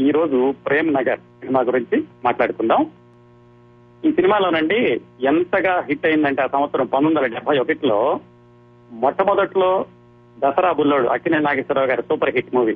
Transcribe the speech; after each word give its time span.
ఈ 0.00 0.10
రోజు 0.10 0.54
ప్రేమ్ 0.66 0.94
నగర్ 0.94 1.18
సినిమా 1.18 1.60
గురించి 1.60 2.04
మాట్లాడుకుందాం. 2.24 2.90
ఈ 4.04 4.12
సినిమాలోనండి 4.12 5.00
ఎంతగా 5.20 5.80
హిట్ 5.80 6.06
అయిందంటే 6.06 6.42
ఆ 6.42 6.46
సంవత్సరం 6.46 6.86
పంతొమ్మిది 6.86 7.18
వందల 7.18 7.34
డెబ్బై 7.34 7.58
ఒకటిలో 7.58 8.20
మొట్టమొదట్లో 8.92 9.86
దసరా 10.38 10.72
బుల్లోడు 10.72 11.08
అక్కినే 11.08 11.38
నాగేశ్వరరావు 11.38 11.88
గారి 11.88 12.02
సూపర్ 12.02 12.34
హిట్ 12.34 12.54
మూవీ. 12.54 12.72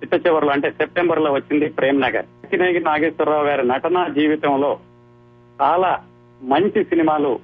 చిట్ట 0.00 0.26
చివరిలో 0.26 0.52
అంటే 0.52 0.70
సెప్టెంబర్లో 0.70 1.32
వచ్చింది 1.32 1.68
ప్రేమ్ 1.68 2.00
నగర్. 2.00 2.26
అక్కినే 2.44 2.78
నాగేశ్వరరావు 2.78 3.44
గారి 3.44 3.68
నటనా 3.68 4.08
జీవితంలో 4.08 4.78
చాలా 5.60 6.02
మంచి 6.42 6.84
సినిమాలు 6.84 7.40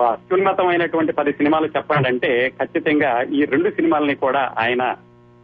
అత్యున్నతమైనటువంటి 0.00 1.12
పది 1.12 1.32
సినిమాలు 1.32 1.66
చెప్పాలంటే 1.66 2.48
ఖచ్చితంగా 2.48 3.22
ఈ 3.22 3.44
రెండు 3.44 3.70
సినిమాలని 3.70 4.14
కూడా 4.14 4.54
ఆయన 4.58 4.96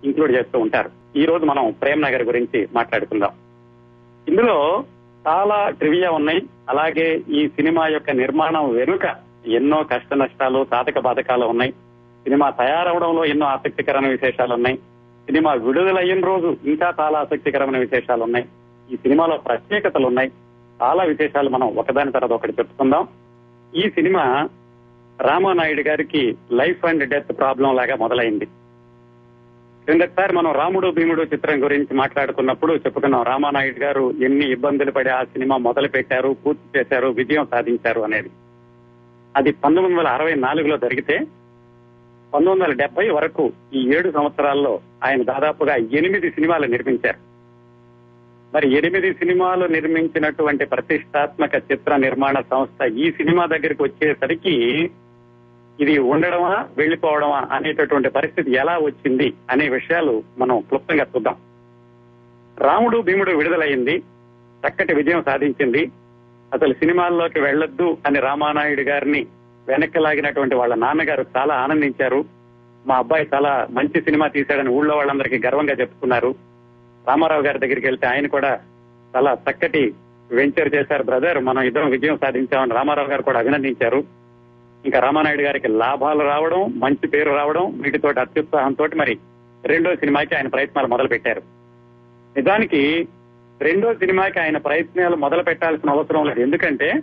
ఇంక్లూడ్ 0.05 0.33
చేస్తూ 0.33 0.59
ఉంటారు. 0.59 1.04
ఈ 1.17 1.25
రోజు 1.25 1.45
మనం 1.45 1.75
ప్రేమ్ 1.83 2.03
నగర్ 2.03 2.23
గురించి 2.23 2.69
మాట్లాడుకుందాం. 2.75 3.31
ఇందులో 4.29 4.85
చాలా 5.27 5.71
ట్రివియా 5.71 6.11
ఉన్నాయి. 6.11 6.43
అలాగే 6.69 7.23
ఈ 7.29 7.49
సినిమా 7.49 7.87
యొక్క 7.87 8.11
నిర్మాణం 8.11 8.75
వెనుక 8.75 9.17
ఎన్నో 9.47 9.83
కష్ట 9.83 10.15
నష్టాలు 10.15 10.67
సాధక 10.71 10.99
బాధకాలు 10.99 11.45
ఉన్నాయి. 11.47 11.73
సినిమా 12.25 12.51
తయారవడంలో 12.51 13.25
ఎన్నో 13.25 13.47
ఆసక్తికరమైన 13.47 14.11
విశేషాలు 14.11 14.55
ఉన్నాయి. 14.55 14.77
సినిమా 15.27 15.53
విడుదలయ్యిన 15.53 16.27
రోజు 16.27 16.57
ఇంకా 16.65 16.95
చాలా 17.01 17.19
ఆసక్తికరమైన 17.19 17.79
విశేషాలు 17.79 18.23
ఉన్నాయి. 18.23 18.47
ఈ 18.93 18.97
సినిమాలో 18.97 19.37
ప్రత్యేకతలు 19.37 20.07
ఉన్నాయి. 20.07 20.33
చాలా 20.83 21.05
విశేషాలు 21.05 21.51
మనం 21.51 21.77
ఒకదాని 21.77 22.13
తర్వాత 22.13 22.33
ఒకటి 22.33 22.53
చెప్పుకుందాం. 22.53 23.09
ఈ 23.77 23.91
సినిమా 23.91 24.49
రామానాయుడు 25.21 25.81
గారికి 25.81 26.37
లైఫ్ 26.53 26.85
అండ్ 26.85 27.09
డెత్ 27.09 27.39
ప్రాబ్లం 27.39 27.77
లాగా 27.77 27.97
మొదలైంది. 27.97 28.49
క్రిందటిసారి 29.85 30.33
మనం 30.33 30.53
రాముడు 30.53 30.91
భీముడు 30.91 31.23
చిత్రం 31.23 31.65
గురించి 31.65 31.95
మాట్లాడుకున్నప్పుడు 31.95 32.73
చెప్పుకున్నాం. 32.73 33.23
రామానాయుడు 33.23 33.81
గారు 33.81 34.15
ఎన్ని 34.23 34.53
ఇబ్బందులు 34.53 34.91
పడి 34.91 35.09
ఆ 35.09 35.25
సినిమా 35.25 35.57
మొదలు 35.57 35.89
పెట్టారు 35.89 36.37
పూర్తి 36.47 36.79
చేశారు 36.79 37.07
విజయం 37.07 37.47
సాధించారు 37.51 38.01
అనేది. 38.01 38.31
అది 39.37 39.53
పంతొమ్మిది 39.53 39.99
వందల 39.99 40.09
అరవై 40.09 40.35
నాలుగులో 40.35 40.77
జరిగితే 40.77 41.19
పంతొమ్మిది 42.35 42.51
వందల 42.51 42.73
డెబ్బై 42.73 43.09
వరకు 43.09 43.53
ఈ 43.75 43.95
ఏడు 43.95 44.11
సంవత్సరాల్లో 44.11 44.81
ఆయన 45.05 45.23
దాదాపుగా 45.23 45.75
ఎనిమిది 45.75 46.31
సినిమాలు 46.31 46.67
నిర్మించారు. 46.67 47.19
మరి 48.55 48.73
ఎనిమిది 48.73 49.15
సినిమాలు 49.15 49.67
నిర్మించినటువంటి 49.67 50.65
ప్రతిష్టాత్మక 50.65 51.55
చిత్ర 51.55 51.97
నిర్మాణ 51.97 52.35
సంస్థ 52.41 52.85
ఈ 52.85 53.11
సినిమా 53.11 53.47
దగ్గరికి 53.47 53.83
వచ్చేసరికి 53.83 54.91
ఇది 55.81 55.99
ఉండడమా 55.99 56.69
వెళ్ళిపోవడమా 56.77 57.49
అనేటటువంటి 57.53 58.09
పరిస్థితి 58.09 58.53
ఎలా 58.53 58.79
వచ్చింది 58.79 59.35
అనే 59.51 59.69
విషయాలు 59.69 60.23
మనం 60.39 60.61
క్లుప్తంగా 60.61 61.07
చూద్దాం. 61.17 61.37
రాముడు 62.59 62.99
భీముడు 62.99 63.33
విడుదలైంది 63.33 64.03
చక్కటి 64.69 64.95
విజయం 64.95 65.23
సాధించింది. 65.23 65.91
అసలు 66.55 66.73
సినిమాల్లోకి 66.73 67.41
వెళ్ళొద్దు 67.41 67.97
అని 68.07 68.21
రామానాయుడు 68.21 68.81
గారిని 68.81 69.27
వెనక్కి 69.69 69.99
లాగినటువంటి 69.99 70.55
వాళ్ళ 70.55 70.75
నాన్నగారు 70.75 71.27
చాలా 71.37 71.55
ఆనందించారు. 71.55 72.25
మా 72.87 72.97
అబ్బాయి 72.97 73.29
చాలా 73.35 73.67
మంచి 73.71 74.01
సినిమా 74.01 74.27
తీశాడని 74.27 74.69
ఊళ్ళో 74.69 74.97
వాళ్ళందరికీ 74.97 75.47
గర్వంగా 75.47 75.73
చెప్పుకున్నారు. 75.73 76.35
రామారావు 77.09 77.43
గారి 77.43 77.59
దగ్గరికి 77.59 77.87
వెళ్తే 77.87 78.07
ఆయన 78.07 78.27
కూడా 78.27 78.61
చాలా 79.17 79.37
చక్కటి 79.51 79.95
వెంచర్ 80.31 80.75
చేశారు. 80.75 81.03
బ్రదర్ 81.03 81.39
మనం 81.39 81.63
ఇద్దరం 81.63 81.91
విజయం 81.91 82.19
సాధించామని 82.19 82.75
రామారావు 82.75 83.09
గారు 83.09 83.23
కూడా 83.23 83.39
అభినందించారు. 83.39 84.24
ఇంకా 84.85 84.99
రామానాయుడు 84.99 85.43
గారికి 85.43 85.69
లాభాలు 85.69 86.23
రావడం 86.25 86.73
మంచి 86.77 87.09
పేరు 87.09 87.31
రావడం 87.31 87.81
వీటితో 87.81 88.09
అత్యుత్సాహంతో 88.09 88.89
మరి 88.97 89.19
రెండో 89.65 89.95
సినిమాకి 89.97 90.35
ఆయన 90.37 90.49
ప్రయత్నాలు 90.49 90.87
మొదలు 90.87 91.09
పెట్టారు 91.09 91.43
నిజానికి 92.37 93.09
రెండో 93.61 93.95
సినిమాకి 93.95 94.41
ఆయన 94.41 94.57
ప్రయత్నాలు 94.57 95.17
మొదలు 95.17 95.43
పెట్టాల్సిన 95.43 95.91
అవసరం 95.91 96.27
లేదు. 96.27 96.41
ఎందుకంటే 96.41 97.03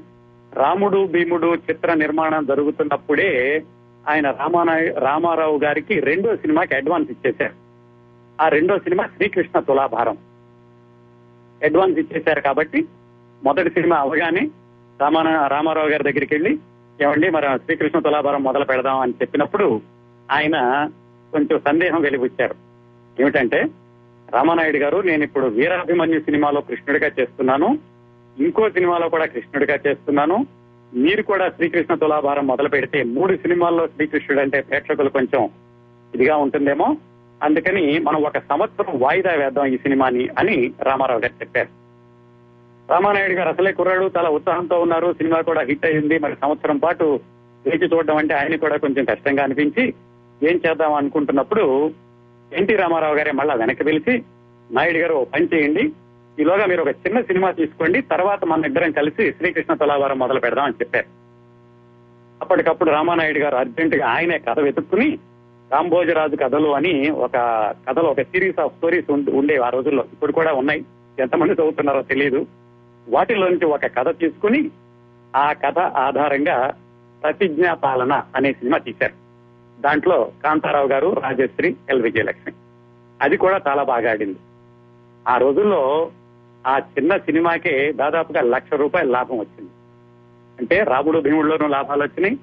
రాముడు 0.54 1.08
భీముడు 1.08 1.56
చిత్ర 1.56 1.94
నిర్మాణం 1.94 2.46
జరుగుతున్నప్పుడే 2.46 3.64
ఆయన 4.10 4.32
రామానాయ 4.32 4.94
రామారావు 4.98 5.58
గారికి 5.60 6.00
రెండో 6.00 6.36
సినిమాకి 6.36 6.76
అడ్వాన్స్ 6.76 7.12
ఇచ్చేశారు. 7.12 7.54
ఆ 8.42 8.48
రెండో 8.48 8.80
సినిమా 8.80 9.04
శ్రీకృష్ణ 9.06 9.60
తులాభారం. 9.60 10.18
అడ్వాన్స్ 11.64 12.00
ఇచ్చేశారు 12.00 12.42
కాబట్టి 12.42 12.86
మొదటి 13.44 13.70
సినిమా 13.70 13.98
అవగానే 13.98 14.50
రామారావు 15.48 15.90
గారి 15.90 16.04
దగ్గరికి 16.04 16.34
వెళ్ళి 16.34 16.58
ఏమండి 17.02 17.30
మరి 17.30 17.46
శ్రీకృష్ణ 17.58 18.00
తులాభారం 18.00 18.44
మొదలు 18.44 18.66
పెడదాం 18.66 19.00
అని 19.00 19.14
చెప్పినప్పుడు 19.22 19.82
ఆయన 20.32 20.90
కొంచెం 21.32 21.60
సందేహం 21.60 22.02
వెలిబుచ్చారు. 22.02 22.56
ఏమిటంటే 23.22 23.66
రామానాయుడు 24.32 24.78
గారు 24.78 24.98
నేను 24.98 25.24
ఇప్పుడు 25.24 25.48
వీరాభిమన్యు 25.48 26.20
సినిమాలో 26.20 26.62
కృష్ణుడిగా 26.62 27.12
చేస్తున్నాను 27.20 27.80
ఇంకో 28.40 28.70
సినిమాలో 28.70 29.10
కూడా 29.10 29.26
కృష్ణుడిగా 29.26 29.80
చేస్తున్నాను 29.88 30.46
మీరు 30.94 31.22
కూడా 31.22 31.50
శ్రీకృష్ణ 31.50 31.96
తులాభారం 31.96 32.48
మొదలు 32.48 32.70
పెడితే 32.70 33.04
మూడు 33.04 33.36
సినిమాల్లో 33.36 33.88
శ్రీకృష్ణుడు 33.88 34.42
అంటే 34.42 34.62
ప్రేక్షకులు 34.62 35.10
కొంచెం 35.10 35.50
ఇదిగా 36.16 36.38
ఉంటుందేమో 36.38 36.98
అందుకని 37.44 38.00
మనం 38.00 38.24
ఒక 38.24 38.38
సంవత్సరం 38.38 39.00
వాయిదా 39.00 39.32
వేద్దాం 39.32 39.66
ఈ 39.66 39.78
సినిమాని 39.78 40.28
అని 40.40 40.74
రామారావు 40.82 41.22
గారు 41.22 41.34
చెప్పారు. 41.42 41.81
రామానాయుడు 42.92 43.34
గారు 43.34 43.50
అసలే 43.50 43.72
కుర్రాడు 43.72 44.12
చాలా 44.18 44.30
ఉత్సాహంతో 44.30 44.80
ఉన్నారు. 44.80 45.14
సినిమా 45.14 45.42
కూడా 45.42 45.62
హిట్ 45.62 45.86
అయింది. 45.86 46.20
మరి 46.20 46.36
సంవత్సరం 46.42 46.78
పాటు 46.78 47.20
వేచి 47.66 47.88
చూడడం 47.88 48.18
అంటే 48.18 48.34
ఆయన 48.34 48.56
కూడా 48.56 48.78
కొంచెం 48.78 49.06
కష్టంగా 49.06 49.44
అనిపించి 49.44 49.94
ఏం 50.44 50.62
చేద్దాం 50.70 50.94
అనుకుంటున్నప్పుడు 50.94 51.92
ఎన్టీ 52.54 52.76
రామారావు 52.76 53.16
గారే 53.16 53.32
మళ్ళా 53.32 53.54
వెనక్కి 53.54 53.84
పిలిచి 53.84 54.24
నాయుడు 54.72 54.98
గారు 54.98 55.14
ఓ 55.14 55.24
పని 55.24 55.48
చేయండి. 55.54 55.92
ఈలోగా 56.40 56.66
మీరు 56.66 56.82
ఒక 56.82 56.88
చిన్న 56.88 57.22
సినిమా 57.22 57.52
తీసుకోండి. 57.52 58.02
తర్వాత 58.02 58.46
మన 58.46 58.66
ఇద్దరం 58.66 58.92
కలిసి 58.92 59.32
శ్రీకృష్ణ 59.32 59.74
తులావారం 59.74 60.20
మొదలు 60.20 60.40
పెడదాం 60.40 60.64
అని 60.64 60.74
చెప్పారు. 60.74 61.06
అప్పటికప్పుడు 62.42 62.90
రామానాయుడు 62.90 63.40
గారు 63.40 63.56
అర్జెంట్గా 63.56 64.08
ఆయనే 64.08 64.38
కథ 64.38 64.60
వెతుక్కుని 64.60 65.20
రాంభోజరాజు 65.72 66.36
కథలు 66.36 66.70
అని 66.76 67.10
ఒక 67.10 67.32
కథలు 67.90 68.04
ఒక 68.04 68.22
సిరీస్ 68.22 68.60
ఆఫ్ 68.60 68.74
స్టోరీస్ 68.74 69.12
ఉండేవి 69.12 69.64
ఆ 69.64 69.70
రోజుల్లో 69.70 70.04
ఇప్పుడు 70.14 70.32
కూడా 70.32 70.54
ఉన్నాయి. 70.54 70.86
ఎంతమంది 71.20 71.54
చదువుతున్నారో 71.54 72.02
తెలియదు. 72.02 72.46
వాటిలోంచి 73.10 73.66
ఒక 73.66 73.86
కథ 73.86 74.20
తీసుకుని 74.20 74.72
ఆ 75.36 75.54
కథ 75.54 75.80
ఆధారంగా 75.80 76.74
ప్రతిజ్ఞా 77.24 77.74
పాలన 77.74 78.24
అనే 78.36 78.54
సినిమా 78.54 78.78
తీశారు. 78.78 79.14
దాంట్లో 79.82 80.32
కాంతారావు 80.44 80.88
గారు 80.88 81.14
రాజశ్రీ 81.14 81.76
ఎల్. 81.90 82.02
విజయలక్ష్మి. 82.02 82.54
అది 83.22 83.38
కూడా 83.38 83.62
చాలా 83.68 83.84
బాగా 83.84 84.12
ఆడింది. 84.12 84.40
ఆ 85.28 85.38
రోజుల్లో 85.38 86.12
ఆ 86.68 86.78
చిన్న 86.78 87.18
సినిమాకే 87.18 87.92
దాదాపుగా 87.92 88.42
లక్ష 88.42 88.74
రూపాయల 88.74 89.10
లాభం 89.10 89.40
వచ్చింది. 89.40 89.70
అంటే 90.60 90.84
రాముడు 90.84 91.20
భీముడిలోనూ 91.20 91.68
లాభాలు 91.68 92.04
వచ్చినాయి 92.04 92.36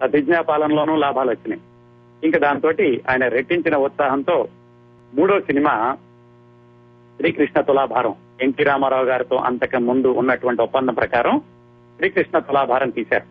ప్రతిజ్ఞా 0.00 0.40
పాలనలోనూ 0.40 0.96
లాభాలు 0.96 1.30
వచ్చినాయి. 1.30 1.62
ఇంకా 2.24 2.38
దాంతో 2.38 2.68
ఆయన 3.10 3.28
రెట్టించిన 3.28 3.76
ఉత్సాహంతో 3.76 4.48
మూడో 5.14 5.40
cinema 5.40 5.96
Srikrishna 7.16 7.60
Tulabharam 7.60 8.14
N T 8.42 8.64
Ramarao 8.64 9.04
గారితో 9.04 9.36
అంతకు 9.36 9.76
ముందు 9.76 10.08
ఉన్నటువంటి 10.08 10.62
ఒప్పందం 10.62 10.94
ప్రకారం 10.94 11.40
శ్రీకృష్ణ 11.96 12.38
తులాభారం 12.38 12.90
తీశారు. 12.90 13.24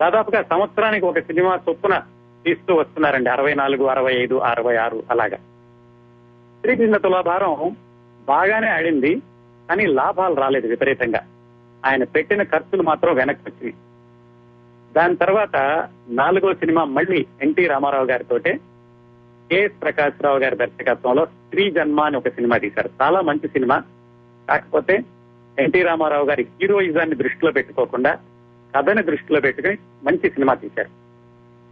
దాదాపుగా 0.00 0.42
సంవత్సరానికి 0.42 1.06
ఒక 1.06 1.18
సినిమా 1.18 1.58
చొప్పున 1.68 2.02
తీస్తూ 2.44 2.74
వస్తున్నారండి. 2.74 3.30
అరవై 3.30 3.54
నాలుగు 3.54 3.84
అరవై 3.84 4.14
ఐదు 4.14 4.34
అరవై 4.34 4.76
ఆరు 4.76 5.02
అలాగా. 5.10 5.36
శ్రీకృష్ణ 6.60 6.96
తులాభారం 6.96 7.76
బాగానే 8.28 8.68
ఆడింది 8.68 9.22
కానీ 9.68 9.86
లాభాలు 9.86 10.34
రాలేదు 10.34 10.66
విపరీతంగా. 10.66 11.20
ఆయన 11.86 12.04
పెట్టిన 12.04 12.42
ఖర్చులు 12.42 12.82
మాత్రం 12.82 13.14
వెనక్కి 13.14 13.50
వచ్చినాయి 13.50 13.74
దాని 14.92 15.16
తర్వాత 15.16 15.88
నాలుగో 16.08 16.54
సినిమా 16.54 16.84
మళ్ళీ 16.84 17.26
ఎన్టీ 17.42 17.66
రామారావు 17.66 18.04
గారితో 18.04 18.38
కెఎస్ 18.38 19.82
ప్రకాశ్ 19.82 20.22
రావు 20.22 20.38
గారి 20.38 20.56
దర్శకత్వంలో 20.56 21.24
స్త్రీ 21.26 21.70
జన్మ 21.70 22.00
అని 22.00 22.16
ఒక 22.16 22.28
సినిమా 22.28 22.56
తీశారు. 22.56 22.90
చాలా 23.02 23.20
మంచి 23.20 23.48
సినిమా. 23.48 23.82
కాకపోతే 24.48 25.04
ఎన్టీ 25.58 25.82
రామారావు 25.82 26.26
గారి 26.26 26.46
హీరోయిజాన్ని 26.62 27.16
దృష్టిలో 27.16 27.52
పెట్టుకోకుండా 27.52 28.18
కథని 28.76 29.02
దృష్టిలో 29.02 29.40
పెట్టుకుని 29.40 29.78
మంచి 30.04 30.30
సినిమా 30.30 30.54
తీశారు. 30.54 30.88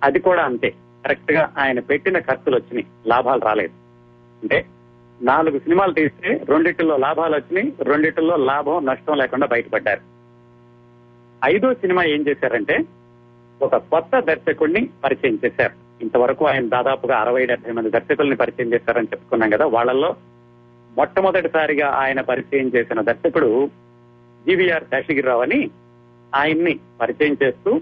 అది 0.03 0.19
కూడా 0.19 0.43
అంతే. 0.43 0.71
కరెక్ట్గా 1.05 1.53
ఆయన 1.59 1.81
పెట్టిన 1.81 2.19
ఖర్చులు 2.19 2.56
వచ్చినాయి. 2.56 2.87
లాభాలు 3.06 3.41
రాలేదు. 3.41 3.73
అంటే 4.43 4.67
నాలుగు 5.23 5.59
సినిమాలు 5.59 5.93
తీస్తే 5.93 6.45
రెండిటిలో 6.49 6.97
లాభాలు 6.97 7.37
వచ్చినాయి 7.37 7.73
రెండిటిలో 7.81 8.37
లాభం 8.37 8.87
నష్టం 8.87 9.17
లేకుండా 9.17 9.47
బయటపడ్డారు. 9.47 10.00
ఐదో 11.45 11.75
సినిమా 11.75 12.05
ఏం 12.05 12.25
చేశారంటే 12.29 12.85
ఒక 13.62 13.77
కొత్త 13.77 14.21
దర్శకుడిని 14.21 14.91
పరిచయం 15.05 15.39
చేశారు. 15.45 16.03
ఇంతవరకు 16.03 16.47
ఆయన 16.47 16.69
దాదాపుగా 16.69 17.19
అరవై 17.19 17.47
డెబ్బై 17.47 17.73
మంది 17.73 17.91
దర్శకుల్ని 17.91 18.37
పరిచయం 18.37 18.75
చేశారని 18.75 19.06
చెప్పుకున్నాం 19.06 19.50
కదా 19.50 19.67
వాళ్ళల్లో 19.67 20.17
మొట్టమొదటిసారిగా 20.97 21.89
ఆయన 21.89 22.21
పరిచయం 22.21 22.69
చేసిన 22.69 23.01
దర్శకుడు 23.01 23.71
జీవీఆర్ 24.47 24.85
శేషగిరిరావు 24.85 25.43
అని 25.43 25.71
ఆయన్ని 26.35 26.81
పరిచయం 27.01 27.37
చేస్తూ 27.43 27.81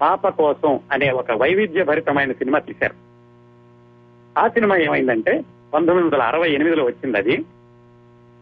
పాప 0.00 0.28
కోసం 0.28 0.80
అనే 0.92 1.10
ఒక 1.10 1.32
వైవిధ్య 1.32 1.84
భరితమైన 1.84 2.32
సినిమా 2.32 2.58
తీశారు. 2.58 2.94
ఆ 4.38 4.48
సినిమా 4.48 4.76
ఏమైందంటే 4.76 5.44
పంతొమ్మిది 5.74 6.08
వందల 6.08 6.22
అరవై 6.22 6.50
ఎనిమిదిలో 6.50 6.84
వచ్చింది 6.84 7.18
అది. 7.18 7.44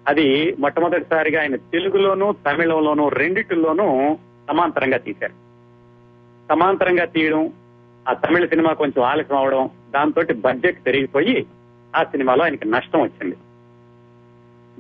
అది 0.09 0.57
మొట్టమొదటిసారిగా 0.59 1.41
ఆయన 1.41 1.57
తెలుగులోను 1.57 2.35
తమిళంలోను 2.47 3.09
రెండిటిలోనూ 3.09 4.17
సమాంతరంగా 4.51 4.97
తీశారు. 4.97 5.33
సమాంతరంగా 6.49 7.05
తీయడం 7.05 7.53
ఆ 8.09 8.13
తమిళ 8.13 8.47
సినిమా 8.47 8.73
కొంచెం 8.73 9.05
ఆలస్యం 9.05 9.39
అవడం 9.39 9.71
దాంతో 9.95 10.23
బడ్జెట్ 10.35 10.87
పెరిగిపోయి 10.87 11.47
ఆ 11.97 12.03
సినిమాలో 12.03 12.45
ఆయనకి 12.45 12.69
నష్టం 12.69 13.01
వచ్చింది. 13.01 13.37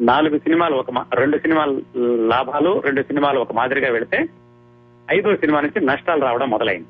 నాలుగు 0.00 0.38
సినిమాలు 0.38 0.74
ఒక 0.74 0.90
మా- 0.90 1.16
రెండు 1.16 1.38
సినిమాలు 1.38 1.82
లాభాలు 2.26 2.80
రెండు 2.80 3.02
సినిమాలు 3.02 3.40
ఒక 3.40 3.52
మాదిరిగా 3.52 3.92
వెళితే 3.92 4.26
ఐదో 5.10 5.36
సినిమా 5.36 5.60
నుంచి 5.60 5.84
నష్టాలు 5.84 6.20
రావడం 6.20 6.50
మొదలైంది. 6.50 6.86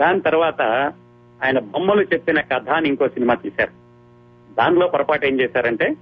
దాని 0.00 0.20
తర్వాత 0.20 0.62
ఆయన 1.44 1.58
బొమ్మలు 1.58 2.02
చెప్పిన 2.02 2.40
కథ 2.40 2.68
అని 2.68 2.88
ఇంకో 2.88 3.08
సినిమా 3.08 3.34
తీశారు. 3.34 3.70
దానిలో 4.54 4.88
పొరపాటు 4.88 5.26
ఏం 5.26 5.40
చేశారంటే 5.40 5.96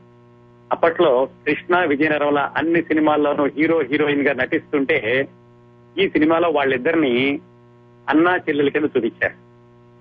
అప్పట్లో 0.72 1.28
కృష్ణ 1.46 1.84
విజయనగరంలో 1.84 2.40
అన్ని 2.56 2.82
సినిమాల్లోనూ 2.82 3.46
హీరో 3.46 3.80
హీరోయిన్గా 3.80 4.32
నటిస్తుంటే 4.32 5.28
ఈ 5.98 6.08
సినిమాలో 6.08 6.48
వాళ్ళిద్దరిని 6.48 7.40
అన్నా 8.08 8.36
చెల్లెల 8.36 8.68
కింద 8.68 8.84
చూపించారు 8.84 9.34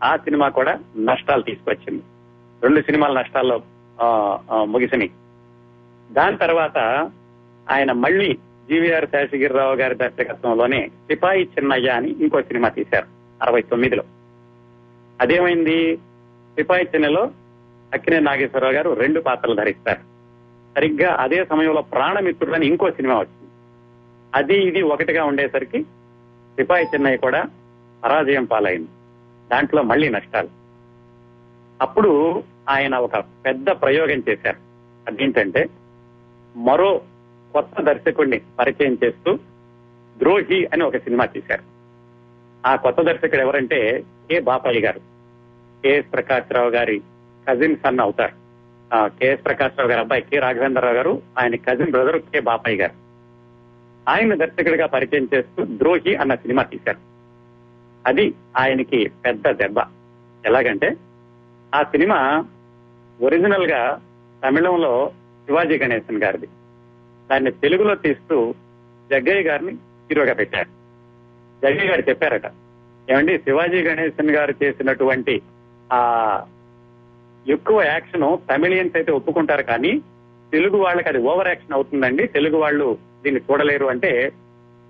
ఆ 0.03 0.15
సినిమా 0.15 0.49
కూడా 0.49 0.79
నష్టాలు 0.97 1.41
తీసుకొచ్చింది. 1.41 2.03
రెండు 2.63 2.81
సినిమాల 2.81 3.19
నష్టాల్లో 3.19 3.61
ముగిసినాయి. 4.63 5.11
దాని 6.11 6.37
తర్వాత 6.37 6.77
ఆయన 7.69 7.91
మళ్ళీ 7.91 8.33
జీవీఆర్ 8.69 9.05
శేషగిరిరావు 9.05 9.75
గారి 9.75 9.95
దర్శకత్వంలోనే 9.95 10.87
సిపాయి 10.87 11.43
చిన్నయ్య 11.43 11.89
అని 11.89 12.11
ఇంకో 12.11 12.41
సినిమా 12.41 12.69
తీశారు 12.69 13.05
అరవై 13.43 13.61
తొమ్మిదిలో. 13.61 14.03
అదేమైంది? 15.21 15.97
సిపాయి 16.55 16.87
చిన్నలో 16.95 17.31
అక్కినే 17.93 18.19
నాగేశ్వరరావు 18.19 18.73
గారు 18.73 18.89
రెండు 18.89 19.19
పాత్రలు 19.19 19.55
ధరిస్తారు. 19.55 19.99
సరిగ్గా 20.75 21.13
అదే 21.13 21.45
సమయంలో 21.45 21.81
ప్రాణమిత్రుడు 21.81 22.55
అని 22.55 22.67
ఇంకో 22.67 22.91
సినిమా 22.91 23.15
వచ్చింది. 23.15 23.51
అది 24.35 24.67
ఇది 24.67 24.81
ఒకటిగా 24.81 25.23
ఉండేసరికి 25.23 25.83
సిపాయి 26.55 26.85
చెన్నై 26.85 27.17
కూడా 27.17 27.43
పరాజయం 28.03 28.45
పాలైంది. 28.45 28.87
దాంట్లో 29.51 29.81
మళ్ళీ 29.81 30.09
నష్టాలు. 30.09 30.49
అప్పుడు 31.81 32.43
ఆయన 32.69 32.95
ఒక 32.95 33.15
పెద్ద 33.17 33.69
ప్రయోగం 33.69 34.23
చేశారు. 34.29 34.57
అదేంటంటే 35.07 35.69
మరో 36.57 37.01
కొత్త 37.53 37.81
దర్శకుడిని 37.81 38.41
పరిచయం 38.59 38.97
చేస్తూ 39.03 39.39
ద్రోహి 40.17 40.65
అని 40.65 40.83
ఒక 40.83 40.97
సినిమా 40.97 41.25
తీశారు. 41.25 41.63
ఆ 42.67 42.75
కొత్త 42.75 43.01
దర్శకుడు 43.01 43.41
ఎవరంటే 43.41 44.03
కె 44.31 44.39
బాపయ్య 44.39 44.79
గారు. 44.79 44.99
కెఎస్ 45.81 46.13
ప్రకాశ్రావు 46.13 46.69
గారి 46.69 47.01
కజిన్ 47.49 47.75
సన్ 47.75 47.99
అవుతారు. 47.99 48.31
ఆ, 48.95 49.07
ప్రకాష్ 49.33 49.79
రావు 49.79 49.89
గారి 49.89 49.99
అబ్బాయి 49.99 50.21
కె 50.21 50.39
రాఘవేంద్రరావు 50.39 50.95
గారు 50.95 51.21
ఆయన 51.39 51.55
కజిన్ 51.55 51.91
బ్రదర్ 51.91 52.19
కె 52.19 52.39
బాపయ్య 52.39 52.77
గారు. 52.77 52.93
ఆయన 54.09 54.35
దర్శకుడిగా 54.35 54.85
పరిచయం 54.85 55.27
చేస్తూ 55.33 55.65
ద్రోహి 55.65 56.15
అన్న 56.15 56.35
సినిమా 56.35 56.63
తీశారు. 56.63 56.97
అది 58.07 58.33
ఆయనకి 58.57 59.09
పెద్ద 59.25 59.51
దెబ్బ. 59.51 59.79
ఎలాగంటే 60.45 60.95
ఆ 61.75 61.83
సినిమా 61.83 62.45
ఒరిజినల్గా 63.21 64.01
తమిళంలో 64.47 65.11
శివాజీ 65.47 65.77
గణేశన్ 65.77 66.23
గారిది. 66.23 66.47
దాన్ని 67.29 67.51
తెలుగులో 67.51 67.95
తీస్తూ 67.95 68.53
జగ్గయ్య 69.11 69.41
గారిని 69.41 69.73
హీరోగా 70.09 70.33
పెట్టారు. 70.33 70.69
జగ్గయ్య 71.63 71.89
గారు 71.89 72.03
చెప్పారట 72.09 72.47
ఏమండి 73.11 73.37
శివాజీ 73.37 73.81
గణేశన్ 73.83 74.31
గారు 74.31 74.53
చేసినటువంటి 74.63 75.41
ఆ 75.93 75.99
ఎక్కువ 77.47 77.83
యాక్షన్ 77.83 78.37
తమిళియన్స్ 78.49 78.95
అయితే 78.95 79.11
ఒప్పుకుంటారు 79.11 79.63
కానీ 79.63 80.01
తెలుగు 80.51 80.77
వాళ్ళకి 80.77 81.09
అది 81.09 81.17
ఓవర్ 81.17 81.47
యాక్షన్ 81.47 81.73
అవుతుందండి. 81.73 82.27
తెలుగు 82.27 82.57
వాళ్ళు 82.57 82.97
దీన్ని 83.23 83.41
చూడలేరు 83.41 83.85
అంటే 83.85 84.31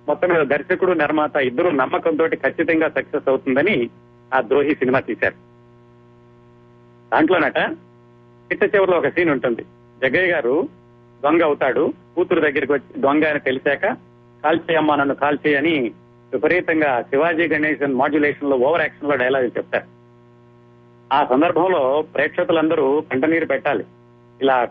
మొత్తం 0.07 0.29
మీద 0.29 0.41
దర్శకుడు 0.41 0.91
నిర్మాత 0.91 1.35
ఇద్దరు 1.35 1.69
నమ్మకంతో 1.69 2.27
ఖచ్చితంగా 2.27 2.89
సక్సెస్ 2.89 3.29
అవుతుందని 3.29 3.89
ఆ 4.33 4.41
ద్రోహి 4.41 4.75
సినిమా 4.75 4.99
తీశారు. 4.99 5.35
దాంట్లోనట 7.13 7.57
చిట్ట 8.51 8.75
చివరిలో 8.75 8.97
ఒక 8.97 9.07
సీన్ 9.07 9.29
ఉంటుంది. 9.29 9.65
జగ్గయ్య 10.01 10.31
గారు 10.31 10.69
దొంగ 11.23 11.41
అవుతాడు. 11.43 11.93
కూతురు 12.15 12.41
దగ్గరికి 12.41 12.71
వచ్చి 12.71 13.01
దొంగ 13.01 13.23
అని 13.23 13.39
తెలిసాక 13.39 13.85
కాల్చేయమ్మా 14.43 14.95
నన్ను 14.95 15.15
కాల్చేయని 15.15 15.91
విపరీతంగా 16.33 17.01
శివాజీ 17.01 17.47
గణేశన్ 17.47 17.95
మాడ్యులేషన్లో 17.95 18.57
ఓవర్ 18.57 18.81
యాక్షన్లో 18.81 19.15
డైలాగులు 19.15 19.57
చెప్తారు. 19.57 19.85
ఆ 21.13 21.25
సందర్భంలో 21.25 22.05
ప్రేక్షకులందరూ 22.15 23.01
కంటనీరు 23.01 23.45
పెట్టాలి. 23.45 23.85
ఇలా 24.41 24.65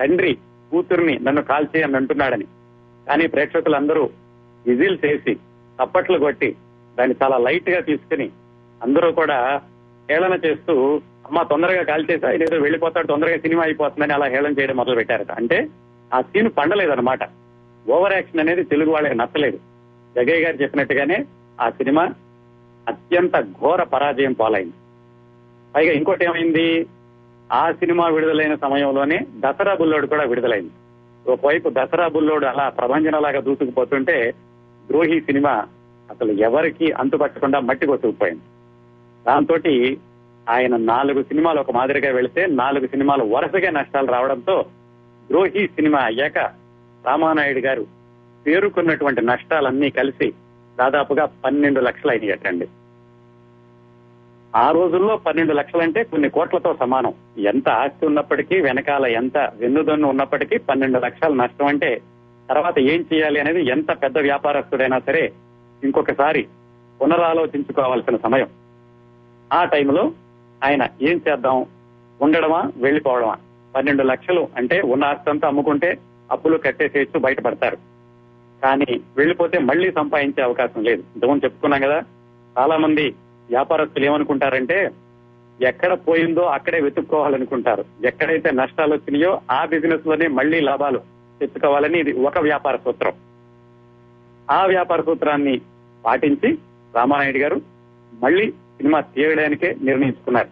తండ్రి 0.00 0.38
కూతుర్ని 0.70 1.18
నన్ను 1.18 1.42
కాల్చేయని 1.42 1.96
అంటున్నాడని. 1.96 2.44
కానీ 3.08 3.26
ప్రేక్షకులందరూ 3.26 4.10
విజిల్ 4.66 4.98
చేసి 5.04 5.34
తప్పట్లు 5.80 6.18
కొట్టి 6.18 6.56
దాన్ని 6.98 7.16
చాలా 7.22 7.38
లైట్గా 7.38 7.80
తీసుకుని 7.80 8.30
అందరూ 8.82 9.12
కూడా 9.12 9.60
హేళన 10.10 10.38
చేస్తూ 10.44 11.02
అమ్మ 11.30 11.42
తొందరగా 11.42 11.82
కాల్చేసి 11.82 12.26
ఆయన 12.26 12.42
ఏదో 12.42 12.56
వెళ్ళిపోతాడు 12.56 13.06
తొందరగా 13.06 13.36
సినిమా 13.36 13.62
అయిపోతుందని 13.62 14.12
అలా 14.12 14.26
హేళన 14.26 14.52
చేయడం 14.52 14.76
మొదలు 14.76 14.94
పెట్టారట 14.94 15.32
అంటే 15.32 15.68
ఆ 16.14 16.20
సీన్ 16.20 16.50
పండలేదన్నమాట. 16.58 17.18
ఓవర్ 17.90 18.12
యాక్షన్ 18.12 18.40
అనేది 18.40 18.64
తెలుగు 18.64 18.90
వాళ్ళకి 18.90 19.14
నచ్చలేదు. 19.14 19.58
జగయ్య 20.16 20.44
గారు 20.44 20.56
చెప్పినట్టుగానే 20.56 21.24
ఆ 21.60 21.70
సినిమా 21.70 22.02
అత్యంత 22.88 23.40
ఘోర 23.40 23.82
పరాజయం 23.82 24.32
పాలైంది. 24.32 24.72
పైగా 25.76 25.92
ఇంకోటి 25.92 26.24
ఏమైంది? 26.24 26.86
ఆ 27.52 27.72
సినిమా 27.72 28.08
విడుదలైన 28.08 28.54
సమయంలోనే 28.54 29.26
దసరా 29.38 29.74
బుల్లోడు 29.74 30.06
కూడా 30.06 30.22
విడుదలైంది. 30.22 30.70
ఒకవైపు 31.30 31.68
దసరా 31.68 32.08
బుల్లోడు 32.08 32.46
అలా 32.46 32.68
ప్రభంజనలాగా 32.68 33.40
దూసుకుపోతుంటే 33.40 34.34
ద్రోహి 34.86 35.20
సినిమా 35.20 35.52
అసలు 36.10 36.32
ఎవరికి 36.32 36.92
అంతుపట్టకుండా 36.92 37.60
మట్టి 37.60 37.86
కొట్టుకుపోయింది. 37.86 38.40
దాంతో 39.26 39.54
ఆయన 40.48 40.76
నాలుగు 40.76 41.22
సినిమాలు 41.22 41.60
ఒక 41.60 41.70
మాదిరిగా 41.70 42.12
వెళితే 42.12 42.46
నాలుగు 42.46 42.86
సినిమాలు 42.86 43.24
వరుసగా 43.24 43.70
నష్టాలు 43.70 44.06
రావడంతో 44.06 44.64
ద్రోహి 45.30 45.66
సినిమా 45.66 45.98
అయ్యాక 45.98 46.38
రామానాయుడు 47.06 47.58
గారు 47.58 47.86
పేరుకున్నటువంటి 48.46 49.22
నష్టాలన్నీ 49.22 49.90
కలిసి 49.90 50.32
దాదాపుగా 50.78 51.28
పన్నెండు 51.44 51.80
లక్షలు 51.80 52.10
అయినాయటండి. 52.10 52.68
ఆ 54.56 54.70
రోజుల్లో 54.70 55.16
పన్నెండు 55.16 55.52
లక్షలంటే 55.52 56.04
కొన్ని 56.04 56.30
కోట్లతో 56.30 56.76
సమానం. 56.80 57.14
ఎంత 57.38 57.68
ఆస్తి 57.68 58.06
ఉన్నప్పటికీ 58.06 58.60
వెనకాల 58.60 59.06
ఎంత 59.06 59.38
వెన్నుదన్ను 59.56 60.08
ఉన్నప్పటికీ 60.08 60.58
పన్నెండు 60.58 60.98
లక్షల 60.98 61.34
నష్టం 61.34 61.66
అంటే 61.66 62.00
తర్వాత 62.48 62.78
ఏం 62.78 63.04
చేయాలి 63.12 63.40
అనేది 63.40 63.66
ఎంత 63.66 64.02
పెద్ద 64.02 64.18
వ్యాపారస్తుడైనా 64.18 64.98
సరే 64.98 65.32
ఇంకొకసారి 65.84 66.46
పునరాలోచించుకోవాల్సిన 67.02 68.16
సమయం. 68.16 68.48
ఆ 69.52 69.64
టైంలో 69.64 70.12
ఆయన 70.64 70.88
ఏం 71.02 71.20
చేద్దాం? 71.28 71.66
ఉండడమా? 72.22 72.72
వెళ్ళిపోవడమా? 72.76 73.36
పన్నెండు 73.76 74.02
లక్షలు 74.02 74.48
అంటే 74.56 74.80
ఉన్న 74.80 75.04
ఆస్తంతా 75.04 75.48
అమ్ముకుంటే 75.48 75.98
అప్పులు 76.30 76.58
కట్టేసేయచ్చు 76.58 77.20
బయటపడతారు. 77.20 77.76
కానీ 78.62 79.00
వెళ్ళిపోతే 79.16 79.58
మళ్ళీ 79.58 79.92
సంపాదించే 79.92 80.42
అవకాశం 80.42 80.82
లేదు. 80.82 81.02
ఇంతకుముందు 81.14 81.44
చెప్పుకున్నాం 81.44 81.80
కదా 81.80 82.02
చాలా 82.58 82.76
మంది 82.76 83.08
వ్యాపారస్తులు 83.50 84.04
ఏమనుకుంటారంటే 84.04 84.90
ఎక్కడ 85.60 85.92
పోయిందో 85.92 86.42
అక్కడే 86.42 86.80
వెతుక్కోవాలనుకుంటారు. 86.80 87.84
ఎక్కడైతే 88.04 88.50
నష్టాలు 88.50 88.94
వచ్చినాయో 88.94 89.40
ఆ 89.50 89.64
బిజినెస్లోనే 89.64 90.26
మళ్ళీ 90.26 90.60
లాభాలు 90.60 90.98
తెచ్చుకోవాలని 91.40 92.00
ఇది 92.00 92.12
ఒక 92.12 92.38
వ్యాపార 92.38 92.76
సూత్రం. 92.76 93.12
ఆ 94.50 94.66
వ్యాపార 94.66 95.00
సూత్రాన్ని 95.00 95.60
పాటించి 96.04 96.58
రామానాయుడు 96.96 97.38
గారు 97.38 97.60
మళ్ళీ 98.20 98.52
సినిమా 98.80 99.00
తీయడానికే 99.00 99.76
నిర్ణయించుకున్నారు. 99.82 100.48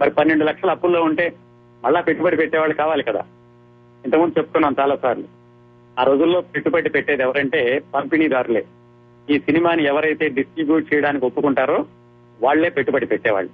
మరి 0.00 0.10
పన్నెండు 0.10 0.44
లక్షల 0.44 0.70
అప్పుల్లో 0.70 1.02
ఉంటే 1.02 1.34
మళ్ళా 1.84 2.00
పెట్టుబడి 2.00 2.36
పెట్టేవాళ్ళు 2.36 2.74
కావాలి 2.74 3.02
కదా. 3.02 3.24
ఇంతకుముందు 4.04 4.38
చెప్పుకున్నాం 4.38 4.76
చాలాసార్లు. 4.80 5.24
ఆ 6.00 6.02
రోజుల్లో 6.02 6.40
పెట్టుబడి 6.40 6.88
పెట్టేది 6.88 7.22
ఎవరంటే 7.22 7.82
పంపిణీదారులే. 7.94 8.64
ఈ 9.30 9.38
సినిమాని 9.38 9.84
ఎవరైతే 9.84 10.28
డిస్ట్రిబ్యూట్ 10.28 10.94
చేయడానికి 10.94 11.26
ఒప్పుకుంటారో 11.26 11.86
వాళ్ళే 12.42 12.68
పెట్టుబడి 12.68 13.06
పెట్టేవాళ్ళు. 13.06 13.50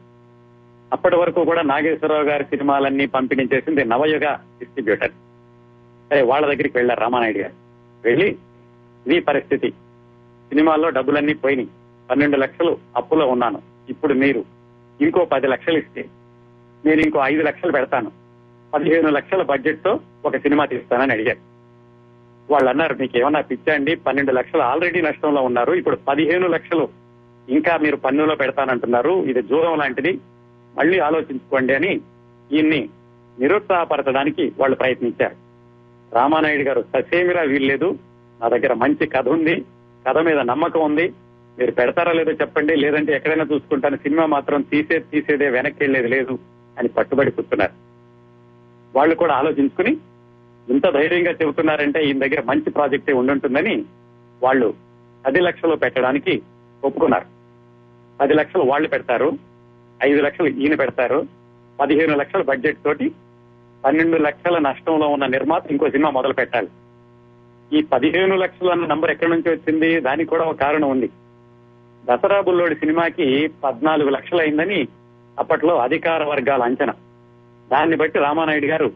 అప్పటి 0.93 1.17
వరకు 1.17 1.45
కూడా 1.45 1.63
నాగేశ్వరరావు 1.63 2.23
గారి 2.23 2.45
సినిమాలన్నీ 2.45 3.07
పంపిణీ 3.07 3.49
చేసింది 3.55 3.85
నవయుగ 3.85 4.35
డిస్ట్రిబ్యూటర్. 4.35 5.11
సరే 6.11 6.23
వాళ్ళ 6.23 6.47
దగ్గరికి 6.47 6.79
వెళ్ళారు 6.79 7.01
రామానాయుడు 7.01 7.39
గారు. 7.39 7.53
వెళ్ళి 8.05 8.29
ఇది 9.07 9.21
పరిస్థితి. 9.21 9.71
సినిమాల్లో 10.49 10.91
డబ్బులన్నీ 10.91 11.35
పోయినాయి. 11.35 11.69
పన్నెండు 12.11 12.37
లక్షలు 12.37 12.79
అప్పులో 12.97 13.27
ఉన్నాను. 13.27 13.63
ఇప్పుడు 13.89 14.15
మీరు 14.15 14.45
ఇంకో 15.01 15.25
పది 15.25 15.47
లక్షలు 15.47 15.79
ఇస్తే 15.79 16.09
నేను 16.85 17.01
ఇంకో 17.01 17.21
ఐదు 17.25 17.43
లక్షలు 17.43 17.73
పెడతాను. 17.73 18.13
పదిహేను 18.75 19.11
లక్షల 19.11 19.43
బడ్జెట్తో 19.43 20.01
ఒక 20.25 20.37
సినిమా 20.37 20.65
తీస్తానని 20.65 21.13
అడిగారు. 21.13 21.39
వాళ్ళు 22.53 22.71
అన్నారు 22.71 22.95
మీకు 22.95 23.19
ఏమన్నా 23.19 23.41
పిచ్చండి 23.41 23.97
పన్నెండు 23.97 24.33
లక్షలు 24.33 24.63
ఆల్రెడీ 24.63 25.01
నష్టంలో 25.01 25.43
ఉన్నారు. 25.43 25.73
ఇప్పుడు 25.73 25.97
పదిహేను 25.97 26.49
లక్షలు 26.49 26.89
ఇంకా 27.49 27.77
మీరు 27.77 27.97
పన్నులో 27.97 28.35
పెడతానంటున్నారు. 28.35 29.11
ఇది 29.11 29.43
జూరం 29.43 29.79
లాంటిది. 29.79 30.21
మళ్ళీ 30.79 30.99
ఆలోచించుకోండి 30.99 31.75
అని 31.75 32.01
ఈయన్ని 32.53 32.89
నిరుత్సాహపరచడానికి 33.39 34.53
వాళ్ళు 34.59 34.77
ప్రయత్నించారు. 34.77 35.37
రామానాయుడు 36.15 36.63
గారు 36.63 36.85
ససేమిరా 36.97 37.43
వీల్లేదు. 37.43 37.99
నా 38.41 38.49
దగ్గర 38.49 38.73
మంచి 38.73 39.07
కథ 39.07 39.29
ఉంది. 39.29 39.65
కథ 40.09 40.19
మీద 40.19 40.39
నమ్మకం 40.39 40.81
ఉంది. 40.81 41.13
మీరు 41.59 41.71
పెడతారా 41.71 42.13
లేదో 42.13 42.33
చెప్పండి. 42.33 42.77
లేదంటే 42.77 43.13
ఎక్కడైనా 43.13 43.47
చూసుకుంటాను. 43.55 43.97
సినిమా 43.97 44.27
మాత్రం 44.27 44.63
తీసేది 44.63 45.05
తీసేదే 45.13 45.51
వెనక్కి 45.51 45.83
వెళ్ళేది 45.83 46.09
లేదు 46.09 46.39
అని 46.79 46.89
పట్టుబడి 46.89 47.31
కూర్చున్నారు. 47.31 47.73
వాళ్ళు 48.99 49.15
కూడా 49.15 49.35
ఆలోచించుకుని 49.35 49.97
ఇంత 50.69 50.91
ధైర్యంగా 50.91 51.31
చెబుతున్నారంటే 51.31 52.05
ఈయన 52.05 52.19
దగ్గర 52.19 52.43
మంచి 52.45 52.71
ప్రాజెక్టే 52.71 53.13
ఉండుంటుందని 53.13 53.85
వాళ్ళు 54.43 54.75
పది 55.27 55.41
లక్షలు 55.41 55.77
పెట్టడానికి 55.77 56.43
ఒప్పుకున్నారు. 56.85 57.25
పది 58.21 58.35
లక్షలు 58.35 58.63
వాళ్ళు 58.63 58.89
పెడతారు. 58.89 59.33
ఐదు 60.05 60.23
లక్షలు 60.23 60.47
ఈయన 60.47 60.75
పెడతారు. 60.75 61.27
పదిహేను 61.81 62.17
లక్షల 62.17 62.43
బడ్జెట్ 62.43 62.79
తోటి 62.85 63.13
పన్నెండు 63.85 64.17
లక్షల 64.17 64.59
నష్టంలో 64.59 65.09
ఉన్న 65.09 65.27
నిర్మాత 65.27 65.71
ఇంకో 65.71 65.91
సినిమా 65.91 66.11
మొదలు 66.11 66.33
పెట్టాలి. 66.33 66.69
ఈ 67.79 67.83
పదిహేను 67.83 68.37
లక్షలు 68.37 68.69
అన్న 68.69 68.87
నంబర్ 68.87 69.11
ఎక్కడి 69.11 69.31
నుంచి 69.31 69.51
వచ్చింది? 69.51 70.01
దానికి 70.01 70.31
కూడా 70.31 70.45
ఒక 70.45 70.61
కారణం 70.61 70.91
ఉంది. 70.91 71.11
దసరా 72.11 72.41
బుల్లోడి 72.41 72.75
సినిమాకి 72.75 73.47
పద్నాలుగు 73.65 74.09
లక్షలైందని 74.09 74.89
అప్పట్లో 75.39 75.77
అధికార 75.77 76.25
వర్గాల 76.25 76.63
అంచనా. 76.63 76.95
దాన్ని 77.73 77.97
బట్టి 77.97 78.19
రామానాయుడు 78.19 78.67
గారు 78.67 78.93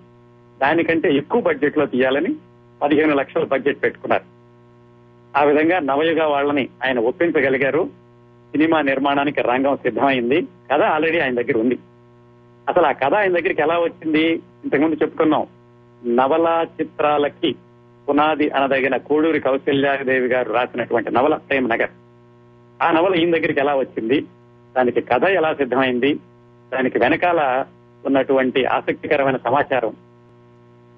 దానికంటే 0.62 1.14
ఎక్కువ 1.14 1.40
బడ్జెట్లో 1.40 1.86
తీయాలని 1.86 2.36
పదిహేను 2.82 3.14
లక్షల 3.14 3.44
బడ్జెట్ 3.44 3.82
పెట్టుకున్నారు. 3.82 4.22
ఆ 5.38 5.44
విధంగా 5.44 5.78
నవయుగ 5.78 6.24
వాళ్ళని 6.24 6.68
ఆయన 6.84 6.98
ఒప్పించగలిగారు. 6.98 7.88
సినిమా 8.52 8.80
నిర్మాణానికి 8.80 9.40
రంగం 9.40 9.76
సిద్ధమైంది. 9.76 10.42
కథ 10.42 10.80
ఆల్రెడీ 10.80 11.18
ఆయన 11.18 11.34
దగ్గర 11.34 11.58
ఉంది. 11.58 11.78
అసలు 12.68 12.86
ఆ 12.86 12.92
కథ 12.92 13.14
ఆయన 13.14 13.30
దగ్గరికి 13.32 13.62
ఎలా 13.62 13.78
వచ్చింది? 13.78 14.26
ఇంతకుముందు 14.64 14.94
చెప్పుకున్నాం. 14.94 15.46
నవల 16.16 16.66
చిత్రాలకి 16.80 17.54
పునాది 18.08 18.50
అనదగిన 18.50 18.96
కోడూరి 18.96 19.40
కౌశల్యాదేవి 19.40 20.28
గారు 20.28 20.52
రాసినటువంటి 20.52 21.10
నవల 21.10 21.34
ప్రేమ 21.34 21.66
నగర్ 21.66 21.90
ఆ 22.82 22.90
నవల 22.90 23.14
ఈయన 23.14 23.36
దగ్గరికి 23.36 23.60
ఎలా 23.60 23.74
వచ్చింది? 23.74 24.20
దానికి 24.76 25.00
కథ 25.00 25.24
ఎలా 25.24 25.54
సిద్ధమైంది? 25.54 26.14
దానికి 26.72 26.98
వెనకాల 26.98 27.64
ఉన్నటువంటి 28.06 28.64
ఆసక్తికరమైన 28.64 29.36
సమాచారం. 29.36 29.96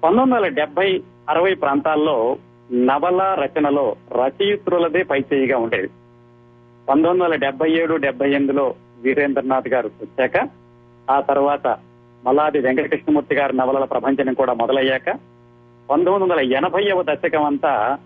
పంతొమ్మిది 0.03 0.33
వందల 0.33 0.47
డెబ్బై 0.47 1.03
అరవై 1.29 1.53
ప్రాంతాల్లో 1.53 2.37
నవల 2.71 3.37
రచనలో 3.39 3.95
రచయిత్రులదే 4.11 5.03
పైచేయిగా 5.03 5.57
ఉండేది 5.57 5.87
పంతొమ్మిది 6.89 7.23
వందల 7.23 7.35
డెబ్బై 7.35 7.71
ఏడు 7.71 7.95
డెబ్బై 7.95 8.31
ఎనిమిదిలో 8.31 8.75
వీరేంద్రనాథ్ 9.01 9.67
గారు 9.67 9.91
వచ్చాక 10.01 10.49
ఆ 11.11 11.21
తర్వాత 11.21 11.67
మల్లాది 12.25 12.59
వెంకటకృష్ణమూర్తి 12.59 13.35
గారి 13.35 13.57
నవలల 13.57 13.85
ప్రపంచం 13.85 14.33
కూడా 14.33 14.53
మొదలయ్యాక 14.53 15.09
పంతొమ్మిది 15.89 16.33
వందల 16.33 16.53
ఎనభైవ 16.57 17.03
దశకం 17.03 17.43
అంతా 17.43 17.97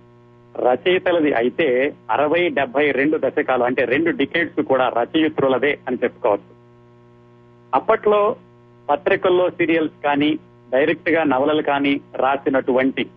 రచయితలది 0.60 1.34
అయితే 1.34 1.94
అరవై 2.12 2.50
డెబ్బై 2.50 2.92
రెండు 2.92 3.18
దశకాలు 3.18 3.64
అంటే 3.64 3.86
రెండు 3.86 4.10
డికేట్స్ 4.10 4.64
కూడా 4.64 4.90
రచయిత్రులదే 4.90 5.80
అని 5.88 5.98
చెప్పుకోవచ్చు. 6.04 6.58
అప్పట్లో 7.76 8.36
పత్రికల్లో 8.90 9.50
సీరియల్స్ 9.50 10.04
కానీ 10.04 10.40
డైరెక్ట్గా 10.72 11.24
నవలలు 11.24 11.62
కానీ 11.62 12.02
రాసినటువంటి 12.16 13.08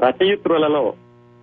రచయిత్రులలో 0.00 0.94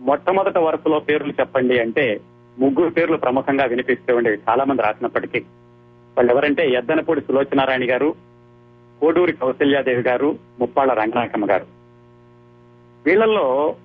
మొట్టమొదట 0.02 0.58
వరుసలో 0.58 1.00
పేర్లు 1.00 1.34
చెప్పండి 1.40 1.80
అంటే 1.80 2.20
ముగ్గురు 2.60 2.90
పేర్లు 2.90 3.18
ప్రముఖంగా 3.18 3.66
వినిపిస్తూ 3.66 4.16
ఉండేవి 4.16 4.40
చాలా 4.50 4.64
మంది 4.64 4.82
రాసినప్పటికీ. 4.82 5.40
వాళ్ళు 6.18 6.32
ఎవరంటే 6.32 6.70
ఎద్దనపూడి 6.70 7.22
సులోచనారాయణ 7.22 7.92
గారు 7.92 8.16
కోడూరి 9.02 9.32
కౌశల్యాదేవి 9.32 10.02
గారు 10.02 10.36
ముప్పాళ్ళ 10.60 10.94
రంగనాయకమ్మ 10.94 11.50
గారు. 11.50 11.66
వీళ్ళల్లో 13.06 13.76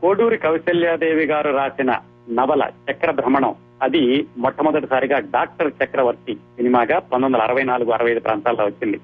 కోడూరి 0.00 0.36
కౌశల్యాదేవి 0.36 1.26
గారు 1.26 1.56
రాసిన 1.56 2.00
నవల 2.30 2.70
చక్ర 2.90 3.10
భ్రమణం 3.10 3.54
అది 3.82 4.26
మొట్టమొదటిసారిగా 4.38 5.18
డాక్టర్ 5.18 5.72
చక్రవర్తి 5.84 6.34
సినిమాగా 6.34 6.98
పంతొమ్మిది 6.98 7.24
వందల 7.24 7.42
అరవై 7.42 7.62
నాలుగు 7.62 7.90
అరవై 7.90 8.10
ఐదు 8.10 8.20
ప్రాంతాల్లో 8.20 8.64
వచ్చింది. 8.64 9.00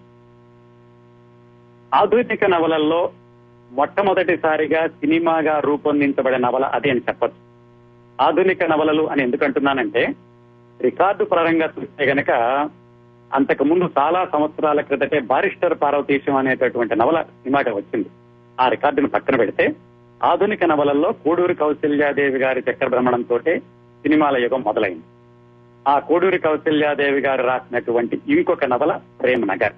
ఆధునిక 1.94 2.44
నవలల్లో 2.44 3.10
మొట్టమొదటిసారిగా 3.72 4.86
సినిమాగా 4.86 5.60
రూపొందించబడే 5.60 6.36
నవల 6.36 6.64
అదే 6.64 6.90
అని 6.90 7.00
చెప్పచ్చు. 7.00 7.40
ఆధునిక 8.22 8.64
నవలలు 8.64 9.02
అని 9.02 9.22
ఎందుకంటున్నానంటే 9.22 10.14
రికార్డు 10.80 11.24
పరంగా 11.24 11.70
చూస్తే 11.80 12.04
గనక 12.04 12.30
అంతకు 13.34 13.64
ముందు 13.64 13.90
చాలా 13.98 14.28
సంవత్సరాల 14.32 14.80
క్రితటే 14.80 15.20
బారిస్టర్ 15.20 15.78
పార్వతీశం 15.78 16.36
అనేటటువంటి 16.36 16.96
నవల 16.96 17.22
సినిమాగా 17.22 17.74
వచ్చింది. 17.74 18.08
ఆ 18.60 18.68
రికార్డును 18.68 19.08
పక్కన 19.08 19.36
పెడితే 19.36 19.74
ఆధునిక 20.28 20.64
నవలల్లో 20.64 21.08
కోడూరి 21.24 21.54
కౌశల్యాదేవి 21.54 22.38
గారి 22.38 22.60
చక్రభ్రమణంతో 22.60 23.36
సినిమాల 24.04 24.36
యుగం 24.42 24.62
మొదలైంది. 24.62 25.04
ఆ 25.86 25.94
కోడూరి 25.98 26.38
కౌశల్యాదేవి 26.38 27.20
గారు 27.20 27.42
రాసినటువంటి 27.46 28.16
ఇంకొక 28.28 28.64
నవల 28.64 28.92
ప్రేమ 29.20 29.44
నగర్ 29.52 29.74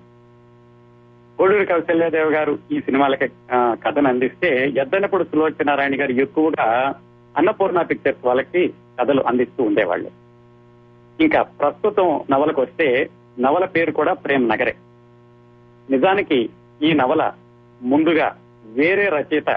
కోడూరి 1.38 1.66
కౌశల్యాదేవి 1.66 2.30
గారు 2.32 2.52
ఈ 2.72 2.80
సినిమాలకి 2.80 3.26
కథను 3.84 4.08
అందిస్తే 4.08 4.50
ఎద్దనప్పుడు 4.82 5.24
సులోచనారాయణ 5.24 6.00
గారు 6.00 6.12
ఎక్కువగా 6.24 6.68
అన్నపూర్ణ 7.34 7.80
పిక్చర్స్ 7.82 8.26
వాళ్ళకి 8.26 8.62
కథలు 9.00 9.22
అందిస్తూ 9.26 9.60
ఉండేవాళ్ళు. 9.64 10.10
ఇంకా 11.20 11.40
ప్రస్తుతం 11.60 12.08
నవలకు 12.30 12.60
వస్తే 12.62 12.86
నవల 13.38 13.64
పేరు 13.64 13.92
కూడా 13.92 14.12
ప్రేమ్ 14.24 14.44
నగరే 14.48 14.74
నిజానికి 15.90 16.38
ఈ 16.82 16.92
నవల 16.92 17.22
ముందుగా 17.82 18.28
వేరే 18.78 19.08
రచయిత 19.08 19.50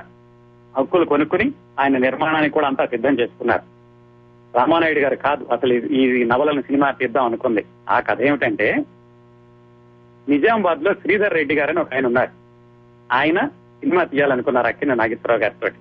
హక్కులు 0.78 1.06
కొనుక్కుని 1.06 1.52
ఆయన 1.80 1.98
నిర్మాణానికి 1.98 2.54
కూడా 2.54 2.68
అంతా 2.68 2.86
సిద్ధం 2.86 3.14
చేసుకున్నారు. 3.20 3.62
రామానాయుడు 4.58 5.00
గారు 5.00 5.16
కాదు 5.16 5.48
అసలు 5.54 5.74
ఇది- 5.74 5.90
ఈ 5.90 6.24
నవలను 6.24 6.62
సినిమా 6.62 6.92
తీద్దాం 6.92 7.26
అనుకుంది. 7.26 7.66
ఆ 7.90 8.00
కథ 8.00 8.22
ఏమిటంటే 8.22 8.86
నిజామాబాద్లో 10.30 10.94
శ్రీధర్ 10.94 11.34
రెడ్డి 11.34 11.56
గారని 11.56 11.80
ఒక 11.80 11.94
ఆయన 11.94 12.06
ఉన్నారు. 12.06 12.30
ఆయన 13.14 13.46
సినిమా 13.80 14.04
తీయాలనుకున్నారు 14.04 14.68
అక్కిన 14.68 14.94
నాగేశ్వరరావు 14.94 15.42
గారితో 15.42 15.76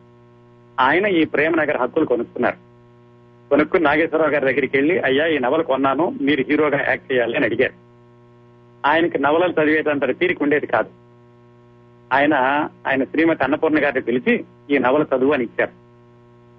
ఆయన 0.81 1.07
ఈ 1.07 1.25
ప్రేమ 1.25 1.55
నగర్ 1.55 1.77
హక్కులు 1.77 2.05
కొనుక్కున్నారు. 2.05 2.57
కొనుక్కుని 3.49 3.85
నాగేశ్వరరావు 3.85 4.31
గారి 4.31 4.47
దగ్గరికి 4.47 4.77
వెళ్ళి 4.77 5.01
అయ్యా 5.01 5.27
ఈ 5.27 5.39
నవల 5.39 5.63
కొన్నాను 5.63 6.15
మీరు 6.21 6.45
హీరోగా 6.49 6.85
యాక్ట్ 6.89 7.13
చేయాలి 7.13 7.37
అని 7.37 7.45
అడిగారు. 7.45 7.73
ఆయనకి 8.87 9.19
నవలలు 9.19 9.53
చదివేటంత 9.53 10.19
తీరిక 10.19 10.43
ఉండేది 10.43 10.67
కాదు. 10.67 11.08
ఆయన 12.13 12.35
ఆయన 12.87 13.05
శ్రీమతి 13.05 13.45
అన్నపూర్ణ 13.45 13.85
గారిని 13.85 14.01
పిలిచి 14.01 14.45
ఈ 14.71 14.79
నవల 14.79 15.03
చదువు 15.03 15.33
అని 15.33 15.45
ఇచ్చారు. 15.45 15.71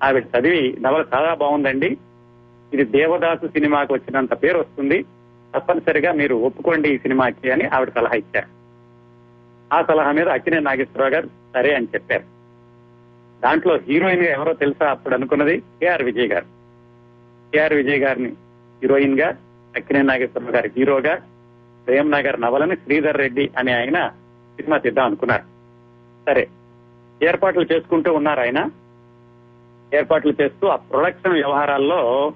ఆవిడ 0.05 0.23
చదివి 0.23 0.77
నవల 0.81 1.05
చాలా 1.13 1.33
బాగుందండి. 1.33 1.97
ఇది 2.73 2.83
దేవదాసు 2.83 3.47
సినిమాకి 3.47 3.93
వచ్చినంత 3.93 4.33
పేరు 4.33 4.59
వస్తుంది. 4.59 5.03
తప్పనిసరిగా 5.55 6.11
మీరు 6.11 6.35
ఒప్పుకోండి 6.35 6.89
ఈ 6.89 6.97
సినిమాకి 6.97 7.51
అని 7.51 7.65
ఆవిడ 7.65 7.89
సలహా 7.89 8.15
ఇచ్చారు. 8.15 8.47
ఆ 9.75 9.81
సలహా 9.81 10.11
మీద 10.11 10.29
అక్కినే 10.29 10.59
నాగేశ్వరరావు 10.59 11.13
గారు 11.13 11.27
సరే 11.27 11.75
అని 11.75 11.87
చెప్పారు. 11.95 12.23
దాంట్లో 13.41 13.75
హీరోయిన్గా 13.75 14.31
ఎవరో 14.31 14.53
తెలుసా 14.53 14.89
అప్పుడు 14.89 15.15
అనుకున్నది? 15.15 15.59
కేఆర్ 15.59 16.01
విజయ్ 16.01 16.27
గారు. 16.27 16.45
కేఆర్ 17.53 17.73
విజయ్ 17.73 17.99
గారిని 17.99 18.29
హీరోయిన్గా 18.81 19.37
అక్కినే 19.75 20.01
నాగేశ్వరరావు 20.01 20.55
గారి 20.55 20.71
హీరోగా 20.77 21.15
ప్రేమ్ 21.87 22.11
నగర్ 22.11 22.41
నవలని 22.41 22.75
శ్రీధర్ 22.75 23.17
రెడ్డి 23.17 23.49
అనే 23.57 23.73
ఆయన 23.73 24.11
సినిమా 24.59 24.77
తీద్దాం 24.77 25.05
అనుకున్నారు. 25.05 25.43
సరే 26.25 26.47
ఏర్పాట్లు 27.23 27.65
చేసుకుంటూ 27.71 28.13
ఉన్నారు 28.13 28.39
ఆయన. 28.39 28.69
ఏర్పాట్లు 29.93 30.33
చేస్తూ 30.41 30.67
ఆ 30.67 30.75
ప్రొడక్షన్ 30.75 31.33
వ్యవహారాల్లో 31.33 32.33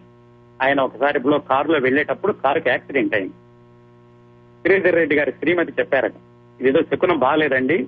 ఆయన 0.62 0.82
ఒకసారి 0.82 1.18
ఇప్పుడు 1.18 1.38
కారులో 1.38 1.80
వెళ్ళేటప్పుడు 1.80 2.32
కారుకి 2.32 2.70
యాక్సిడెంట్ 2.70 3.16
అయింది. 3.16 3.34
శ్రీధర్ 4.62 4.96
రెడ్డి 4.96 5.16
గారి 5.16 5.32
శ్రీమతి 5.32 5.74
చెప్పారట 5.80 6.12
ఇదేదో 6.62 6.82
శకునం 6.82 7.20
బాగాలేదండి 7.20 7.88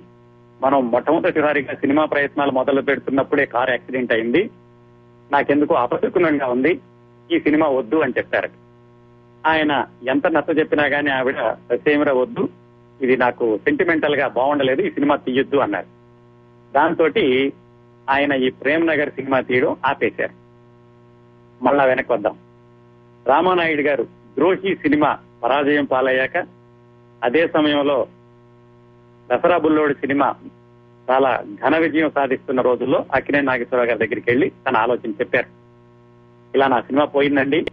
మనం 0.62 0.90
మొట్టమొదటిసారిగా 0.90 1.74
సినిమా 1.74 2.04
ప్రయత్నాలు 2.04 2.50
మొదలు 2.50 2.80
పెడుతున్నప్పుడే 2.80 3.46
కారు 3.46 3.70
యాక్సిడెంట్ 3.70 4.12
అయింది. 4.12 4.50
నాకెందుకు 5.32 5.74
అపశకునంగా 5.74 6.46
ఉంది. 6.46 6.80
ఈ 7.32 7.40
సినిమా 7.40 7.66
వద్దు 7.66 7.96
అని 7.96 8.12
చెప్పారట. 8.18 8.50
ఆయన 9.46 9.86
ఎంత 10.08 10.26
నచ్చ 10.26 10.58
చెప్పినా 10.58 10.84
గానీ 10.84 11.10
ఆవిడ 11.10 11.36
సేమిరా 11.74 12.12
వద్దు. 12.12 12.48
ఇది 13.02 13.16
నాకు 13.16 13.58
సెంటిమెంటల్గా 13.58 14.28
బాగుండలేదు 14.28 14.80
ఈ 14.80 14.90
సినిమా 14.90 15.16
తీయొద్దు 15.16 15.56
అన్నారు. 15.56 15.86
దాంతో 16.74 17.08
ఆయన 18.10 18.32
ఈ 18.32 18.50
ప్రేమ్ 18.50 18.86
నగర్ 18.86 19.10
సినిమా 19.10 19.40
తీయడం 19.40 19.76
ఆపేశారు. 19.86 20.46
మళ్ళా 21.64 21.84
వెనక్కి 21.84 22.12
వద్దాం. 22.12 22.38
రామానాయుడు 23.26 23.82
గారు 23.82 24.04
ద్రోహి 24.04 24.74
సినిమా 24.74 25.18
పరాజయం 25.44 25.84
పాలయ్యాక 25.84 26.46
అదే 27.24 27.48
సమయంలో 27.48 28.06
దసరా 29.32 29.58
బుల్లోడు 29.58 29.94
సినిమా 29.94 30.34
చాలా 31.10 31.44
ఘన 31.66 31.76
విజయం 31.76 32.10
సాధిస్తున్న 32.10 32.60
రోజుల్లో 32.60 33.04
అక్కినే 33.14 33.40
నాగేశ్వరరావు 33.40 33.88
గారి 33.88 33.98
దగ్గరికి 33.98 34.30
వెళ్ళి 34.30 34.52
తన 34.68 34.76
ఆలోచన 34.76 35.10
చెప్పారు. 35.10 35.46
ఇలా 36.54 36.66
నా 36.68 36.80
సినిమా 36.80 37.04
పోయిందండి 37.04 37.66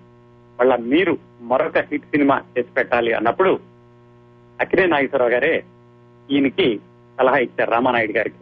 మళ్ళా 0.59 0.75
మీరు 0.75 1.17
మరొక 1.41 1.77
హిట్ 1.77 2.05
సినిమా 2.05 2.41
చేసి 2.57 2.71
పెట్టాలి 2.77 3.13
అన్నప్పుడు 3.13 3.59
అక్కినే 4.61 4.85
నాగేశ్వరరావు 4.85 5.31
గారే 5.31 5.63
ఈయనకి 6.31 6.79
సలహా 7.19 7.37
ఇచ్చారు 7.37 7.71
రామానాయుడు 7.71 8.11
గారికి. 8.11 8.35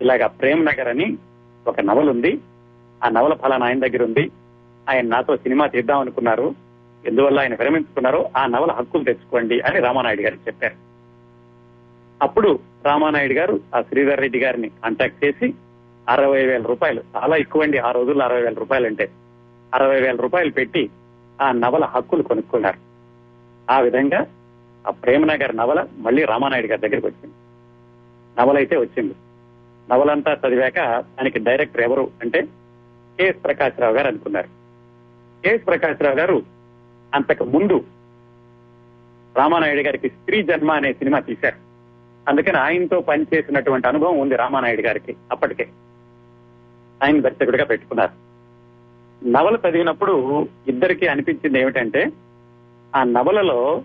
ఇలాగా 0.00 0.26
ప్రేమ్ 0.26 0.66
నగర్ 0.66 0.88
అని 0.88 1.16
ఒక 1.66 1.80
నవల 1.80 2.10
ఉంది. 2.10 2.38
ఆ 3.04 3.08
నవల 3.08 3.34
ఫలానా 3.34 3.66
ఆయన 3.66 3.86
దగ్గర 3.86 4.04
ఉంది. 4.04 4.30
ఆయన 4.90 5.06
నాతో 5.06 5.36
సినిమా 5.36 5.66
తీద్దాం 5.66 5.98
అనుకున్నారు. 6.00 6.54
ఎందువల్ల 7.06 7.40
ఆయన 7.40 7.54
విరమించుకున్నారో 7.54 8.30
ఆ 8.36 8.46
నవల 8.46 8.72
హక్కులు 8.72 9.04
తెచ్చుకోండి 9.04 9.60
అని 9.60 9.78
రామానాయుడు 9.80 10.22
గారికి 10.22 10.42
చెప్పారు. 10.46 10.74
అప్పుడు 12.22 12.58
రామానాయుడు 12.84 13.32
గారు 13.32 13.60
ఆ 13.76 13.82
శ్రీధర్ 13.82 14.20
రెడ్డి 14.20 14.38
గారిని 14.38 14.68
కాంటాక్ట్ 14.68 15.24
చేసి 15.24 15.54
అరవై 16.08 16.46
వేల 16.46 16.62
రూపాయలు 16.62 17.02
చాలా 17.16 17.36
ఎక్కువ 17.36 17.62
అండి 17.62 17.78
ఆ 17.78 17.90
రోజుల్లో 17.90 18.24
అరవై 18.24 18.42
వేల 18.42 18.54
రూపాయలు 18.54 18.86
అంటే 18.86 19.10
అరవై 19.74 20.00
వేల 20.00 20.16
రూపాయలు 20.16 20.50
పెట్టి 20.50 20.90
ఆ 21.42 21.52
నవల 21.52 21.84
హక్కులు 21.84 22.22
కొనుక్కున్నారు. 22.22 22.78
ఆ 23.72 23.80
విధంగా 23.80 24.26
ఆ 24.88 24.90
ప్రేమనగర్ 24.90 25.56
నవల 25.56 25.86
మళ్ళీ 25.98 26.24
రామానాయుడు 26.24 26.66
గారి 26.66 26.80
దగ్గరికి 26.80 27.06
వచ్చింది. 27.06 27.34
నవల 28.40 28.56
అయితే 28.56 28.76
వచ్చింది. 28.76 29.14
నవలంతా 29.90 30.32
చదివాక 30.32 30.78
దానికి 31.00 31.38
డైరెక్టర్ 31.38 31.80
ఎవరు 31.80 32.10
అంటే 32.22 32.42
కెఎస్ 33.18 33.44
ప్రకాశ్రావు 33.44 33.94
గారు 33.94 34.06
అనుకున్నారు. 34.06 34.46
కెఎస్ 35.44 35.66
ప్రకాశ్రావు 35.66 36.16
గారు 36.16 36.42
అంతకు 37.14 37.44
ముందు 37.44 37.84
రామానాయుడు 39.36 39.80
గారికి 39.80 40.08
స్త్రీ 40.08 40.42
జన్మ 40.42 40.72
అనే 40.72 40.92
సినిమా 40.92 41.18
తీశారు. 41.18 41.56
అందుకని 42.28 42.56
ఆయనతో 42.56 43.00
పనిచేసినటువంటి 43.00 43.88
అనుభవం 43.88 44.18
ఉంది 44.18 44.36
రామానాయుడు 44.36 44.82
గారికి 44.82 45.16
అప్పటికే. 45.30 45.68
ఆయన 47.04 47.20
దర్శకుడిగా 47.20 47.64
పెట్టుకున్నారు. 47.64 48.28
నవల 49.28 49.58
చదివినప్పుడు 49.68 50.48
ఇద్దరికి 50.68 51.06
అనిపించింది 51.06 51.60
ఏమిటంటే 51.60 52.10
ఆ 52.96 53.02
నవలలో 53.02 53.82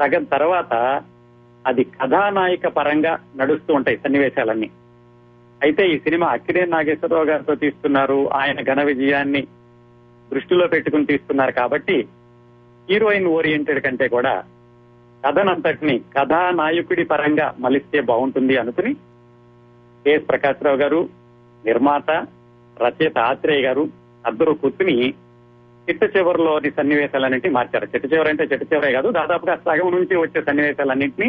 సగం 0.00 0.24
తర్వాత 0.24 1.02
అది 1.66 1.84
కథానాయిక 1.84 2.66
పరంగా 2.66 3.18
నడుస్తూ 3.36 3.74
ఉంటాయి 3.74 3.96
సన్నివేశాలన్నీ. 3.96 4.70
అయితే 5.62 5.88
ఈ 5.88 5.98
సినిమా 5.98 6.26
అక్కినే 6.26 6.64
నాగేశ్వరరావు 6.64 7.24
గారితో 7.24 7.54
తీస్తున్నారు. 7.54 8.28
ఆయన 8.28 8.60
ఘన 8.60 8.82
విజయాన్ని 8.82 9.46
దృష్టిలో 10.32 10.66
పెట్టుకుని 10.66 11.06
తీస్తున్నారు 11.06 11.52
కాబట్టి 11.52 12.08
హీరోయిన్ 12.90 13.26
ఓరియంటెడ్ 13.26 13.80
కంటే 13.80 14.08
కూడా 14.08 14.44
కథనంతటిని 15.26 15.98
కథానాయకుడి 15.98 17.04
పరంగా 17.04 17.54
మలిస్తే 17.58 18.00
బాగుంటుంది 18.00 18.56
అనుకుని 18.56 18.94
కెఎస్ 20.04 20.28
ప్రకాశ్రావు 20.28 20.76
గారు 20.76 21.08
నిర్మాత 21.64 22.10
రచయిత 22.76 23.18
ఆత్రేయ 23.18 23.62
గారు 23.62 23.88
అద్దరు 24.26 24.52
కూర్చుని 24.52 25.14
చిట్ట 25.88 26.16
చివరిలోని 26.16 26.70
సన్నివేశాలన్నింటినీ 26.70 27.54
మార్చారు. 27.54 27.84
చిట్ట 27.84 28.12
చివరి 28.12 28.28
అంటే 28.28 28.44
చిట్ట 28.44 28.72
చివరే 28.72 28.92
కాదు 28.92 29.10
దాదాపుగా 29.10 29.56
సగం 29.56 29.90
నుంచి 29.90 30.16
వచ్చే 30.16 30.42
సన్నివేశాలన్నింటినీ 30.42 31.28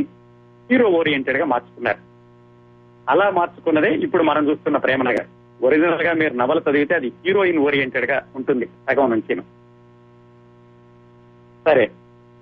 హీరో 0.71 0.87
ఓరియంటెడ్గా 0.89 1.45
మార్చుకున్నారు. 1.45 2.01
అలా 3.09 3.29
మార్చుకున్నదే 3.29 3.91
ఇప్పుడు 3.95 4.23
మనం 4.23 4.49
చూస్తున్న 4.49 4.77
ప్రేమనగర్. 4.77 5.27
ఒరిజినల్గా 5.63 6.13
మీరు 6.13 6.33
నవల 6.33 6.61
చదివితే 6.69 6.95
అది 6.95 7.07
హీరోయిన్ 7.25 7.59
ఓరియంటెడ్గా 7.59 8.17
ఉంటుంది 8.35 8.65
సగం 8.65 9.09
నుంచి 9.09 9.35
సరే 11.65 11.91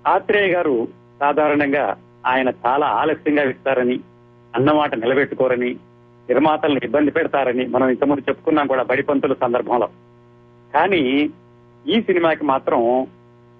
ఆత్రేయ 0.06 0.48
గారు 0.52 0.88
సాధారణంగా 1.20 1.96
ఆయన 2.26 2.48
చాలా 2.66 2.86
ఆలస్యంగా 2.86 3.42
ఇస్తారని 3.42 4.00
అన్నమాట 4.54 4.94
నిలబెట్టుకోరని 4.94 5.70
నిర్మాతలను 6.28 6.80
ఇబ్బంది 6.84 7.10
పెడతారని 7.10 7.66
మనం 7.66 7.88
ఇంతకుముందు 7.88 8.28
చెప్పుకున్నాం 8.28 8.66
కూడా 8.66 8.82
బడిపంతుల 8.82 9.34
సందర్భంలో. 9.40 9.88
కానీ 10.74 11.30
ఈ 11.88 12.02
సినిమాకి 12.02 12.44
మాత్రం 12.44 13.06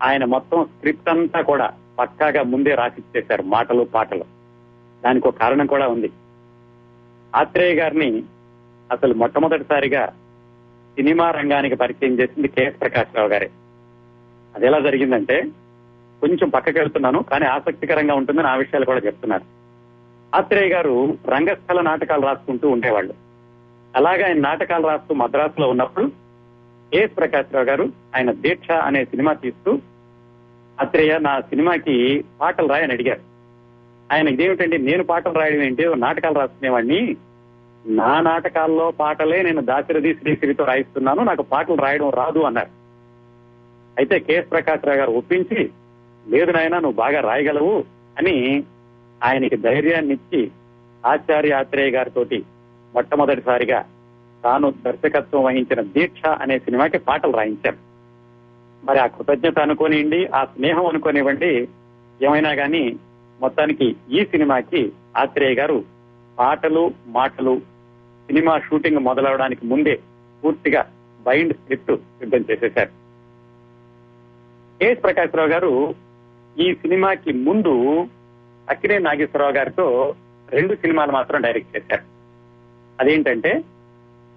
ఆయన 0.02 0.25
మొత్తం 0.25 0.64
స్క్రిప్ట్ 0.64 1.09
అంతా 1.09 1.40
కూడా 1.40 1.73
పక్కాగా 1.99 2.42
ముందే 2.42 2.75
రాసిచ్చేశారు 2.75 3.42
మాటలు 3.42 3.85
పాటలు. 3.85 4.25
దానికి 5.04 5.28
ఒక 5.28 5.37
కారణం 5.37 5.66
కూడా 5.66 5.88
ఉంది. 5.88 6.11
ఆత్రేయ 7.37 7.75
గారిని 7.75 8.23
అసలు 8.92 9.14
మొట్టమొదటిసారిగా 9.14 10.06
సినిమా 10.95 11.30
రంగానికి 11.30 11.75
పరిచయం 11.75 12.18
చేసింది 12.18 12.49
కెఎస్ 12.49 12.81
ప్రకాశ్రావు 12.81 13.29
గారే. 13.29 13.50
అది 14.57 14.66
ఎలా 14.66 14.81
జరిగిందంటే 14.81 15.42
కొంచెం 16.20 16.48
పక్కకి 16.48 16.79
వెళ్తున్నాను 16.79 17.22
కానీ 17.22 17.46
ఆసక్తికరంగా 17.46 18.14
ఉంటుందని 18.14 18.46
ఆ 18.46 18.55
విషయాలు 18.55 18.85
కూడా 18.85 19.00
చెప్తున్నారు. 19.00 19.44
ఆత్రేయ 20.37 20.68
గారు 20.68 21.18
రంగస్థల 21.29 21.81
నాటకాలు 21.81 22.27
రాసుకుంటూ 22.27 22.68
ఉండేవాళ్ళు. 22.68 23.14
అలాగే 23.96 24.22
ఆయన 24.22 24.40
నాటకాలు 24.40 24.87
రాస్తూ 24.87 25.14
మద్రాసులో 25.14 25.70
ఉన్నప్పుడు 25.70 26.25
ఏఎస్ 26.94 27.16
ప్రకాశ్రావు 27.16 27.64
గారు 27.64 27.92
ఆయన 28.16 28.33
దీక్ష 28.33 28.70
అనే 28.70 29.05
సినిమా 29.05 29.33
తీస్తూ 29.33 29.81
ఆత్రేయ 30.81 31.18
నా 31.18 31.40
సినిమాకి 31.40 32.25
పాటలు 32.40 32.68
రాయని 32.68 32.92
అడిగారు. 32.92 33.20
ఆయన 34.12 34.29
ఇదేమిటండి 34.29 34.79
నేను 34.79 35.05
పాటలు 35.05 35.33
రాయడం 35.33 35.62
ఏంటి 35.62 35.85
నాటకాలు 35.96 36.35
రాసుకునేవాడిని? 36.35 37.16
నా 37.87 38.20
నాటకాల్లో 38.20 38.90
పాటలే 38.90 39.42
నేను 39.42 39.62
దాశరథి 39.62 40.14
శ్రీశ్రీతో 40.14 40.64
రాయిస్తున్నాను 40.64 41.22
నాకు 41.22 41.42
పాటలు 41.42 41.75
రాయడం 41.75 42.11
రాదు 42.11 42.38
అన్నారు. 42.38 42.70
అయితే 43.99 44.18
కెఎస్ 44.18 44.51
ప్రకాశ్రావు 44.51 44.99
గారు 44.99 45.11
ఒప్పించి 45.11 45.70
లేదు 46.29 46.51
నాయన 46.51 46.79
నువ్వు 46.79 46.96
బాగా 46.96 47.20
రాయగలవు 47.20 47.85
అని 48.18 48.64
ఆయనకి 49.25 49.57
ధైర్యాన్ని 49.57 50.14
ఇచ్చి 50.14 50.51
ఆచార్య 51.07 51.53
ఆత్రేయ 51.53 51.90
గారితో 51.90 52.25
మొట్టమొదటిసారిగా 52.94 53.85
తాను 54.46 54.74
దర్శకత్వం 54.85 55.44
వహించిన 55.44 55.80
దీక్ష 55.80 56.26
అనే 56.26 56.59
సినిమాకి 56.59 56.98
పాటలు 56.98 57.32
రాయించారు. 57.32 57.76
మరి 58.85 58.98
ఆ 58.98 59.06
కృతజ్ఞత 59.06 59.59
అనుకోనివ్వండి 59.59 60.26
ఆ 60.26 60.44
స్నేహం 60.44 60.87
అనుకోనివ్వండి 60.87 61.68
ఏమైనా 62.22 62.54
కానీ 62.54 62.96
మొత్తానికి 63.40 63.96
ఈ 64.11 64.24
సినిమాకి 64.24 64.92
ఆత్రేయ 65.16 65.54
గారు 65.54 65.85
పాటలు 66.38 66.94
మాటలు 67.06 67.61
సినిమా 68.26 68.59
షూటింగ్ 68.59 68.98
మొదలవడానికి 68.98 69.66
ముందే 69.66 70.00
పూర్తిగా 70.44 70.92
బైండ్ 71.20 71.54
స్క్రిప్ట్ 71.54 71.96
సిద్ధం 71.96 72.44
చేసేశారు. 72.50 72.90
కేఎస్ 74.78 75.02
ప్రకాశ్రావు 75.02 75.48
గారు 75.48 75.94
ఈ 76.59 76.74
సినిమాకి 76.74 77.32
ముందు 77.32 78.09
అక్కినే 78.70 78.98
నాగేశ్వరరావు 78.98 79.52
గారితో 79.52 80.14
రెండు 80.50 80.74
సినిమాలు 80.74 81.12
మాత్రం 81.12 81.40
డైరెక్ట్ 81.40 81.76
చేశారు. 81.76 82.02
అదేంటంటే 83.00 83.64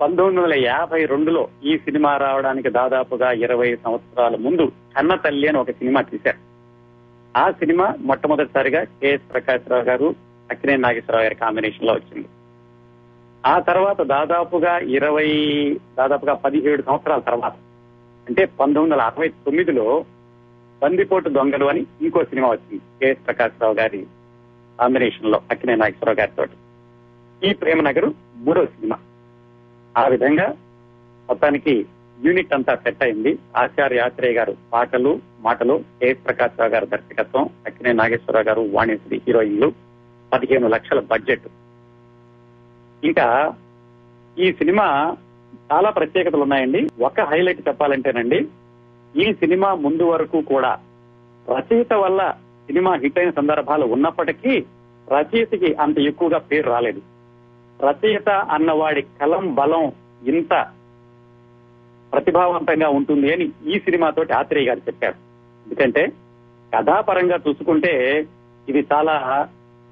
పంతొమ్మిది 0.02 0.42
వందల 0.42 0.66
యాభై 0.66 1.06
రెండులో 1.06 1.48
ఈ 1.64 1.78
సినిమా 1.78 2.18
రావడానికి 2.18 2.70
దాదాపుగా 2.70 3.32
ఇరవై 3.32 3.76
సంవత్సరాల 3.76 4.36
ముందు 4.36 4.72
కన్న 4.96 5.16
తల్లి 5.16 5.48
అని 5.48 5.58
ఒక 5.58 5.72
సినిమా 5.72 6.02
తీశారు. 6.02 6.38
ఆ 7.38 7.52
సినిమా 7.52 7.96
మొట్టమొదటిసారిగా 8.00 8.84
కెఎస్ 8.84 9.34
ప్రకాశ్రావు 9.34 9.84
గారు 9.84 10.16
అక్కినే 10.52 10.78
నాగేశ్వరరావు 10.78 11.24
గారి 11.24 11.36
కాంబినేషన్లో 11.36 11.94
వచ్చింది. 11.94 12.28
ఆ 13.46 13.60
తర్వాత 13.60 14.02
దాదాపుగా 14.02 14.78
ఇరవై 14.78 15.28
దాదాపుగా 15.98 16.34
పదిహేడు 16.34 16.82
సంవత్సరాల 16.82 17.20
తర్వాత 17.20 17.54
అంటే 18.28 18.46
పంతొమ్మిది 18.46 18.80
వందల 18.80 19.02
అరవై 19.02 19.28
తొమ్మిదిలో 19.28 20.06
బందిపోటు 20.82 21.30
దొంగలు 21.30 21.66
అని 21.66 21.86
ఇంకో 22.02 22.24
సినిమా 22.24 22.50
వచ్చింది 22.50 22.82
కెఎస్ 23.00 23.28
ప్రకాశ్రావు 23.28 23.74
గారి 23.74 24.02
కాంబినేషన్లో 24.80 25.42
అక్కినే 25.52 25.76
నాగేశ్వరరావు 25.76 26.20
గారితో 26.20 26.46
ఈ 27.50 27.54
ప్రేమ 27.54 27.82
నగరు 27.82 28.14
మూడో 28.36 28.66
సినిమా. 28.66 28.98
ఆ 29.98 30.08
విధంగా 30.08 30.48
మొత్తానికి 31.30 31.86
యూనిట్ 32.26 32.54
అంతా 32.54 32.76
సెట్ 32.76 33.04
అయింది. 33.04 33.40
ఆచార్య 33.58 34.00
ఆత్రేయ 34.00 34.34
గారు 34.34 34.56
పాటలు 34.74 35.20
మాటలు 35.40 35.84
కేఎస్ 36.00 36.26
ప్రకాశ్ 36.26 36.60
రావు 36.60 36.72
గారు 36.72 36.86
దర్శకత్వం 36.86 37.50
అక్కినే 37.68 37.94
నాగేశ్వరరావు 37.94 38.46
గారు 38.46 38.70
వాణిశ్రీ 38.74 39.22
హీరోయిన్లు 39.28 39.74
పదిహేను 40.34 40.68
లక్షల 40.68 41.00
బడ్జెట్. 41.00 41.48
ఇంకా 43.04 43.54
ఈ 44.38 44.54
సినిమా 44.54 45.18
చాలా 45.72 45.90
ప్రత్యేకతలు 45.90 46.42
ఉన్నాయండి. 46.42 46.90
ఒక 47.02 47.22
హైలైట్ 47.22 47.68
చెప్పాలంటేనండి 47.68 48.48
ఈ 49.16 49.34
సినిమా 49.34 49.74
ముందు 49.74 50.04
వరకు 50.04 50.42
కూడా 50.42 50.80
రచయిత 51.50 51.94
వల్ల 51.94 52.32
సినిమా 52.68 52.96
హిట్ 52.96 53.20
అయిన 53.20 53.32
సందర్భాలు 53.32 53.86
ఉన్నప్పటికీ 53.86 54.66
రచయితకి 55.10 55.74
అంత 55.74 56.00
ఎక్కువగా 56.00 56.38
పేరు 56.38 56.70
రాలేదు. 56.70 57.19
రచయిత 57.82 58.30
అన్నవాడి 58.30 59.02
కలం 59.02 59.56
బలం 59.56 59.92
ఇంత 60.26 60.68
ప్రతిభావంతంగా 62.14 62.90
ఉంటుంది 62.90 63.34
అని 63.34 63.52
ఈ 63.68 63.80
సినిమాతోటి 63.80 64.34
ఆత్రేయ 64.34 64.68
గారు 64.68 64.80
చెప్పారు. 64.80 65.16
ఎందుకంటే 65.66 66.12
కథాపరంగా 66.76 67.40
చూసుకుంటే 67.48 68.26
ఇది 68.70 68.86
చాలా 68.94 69.48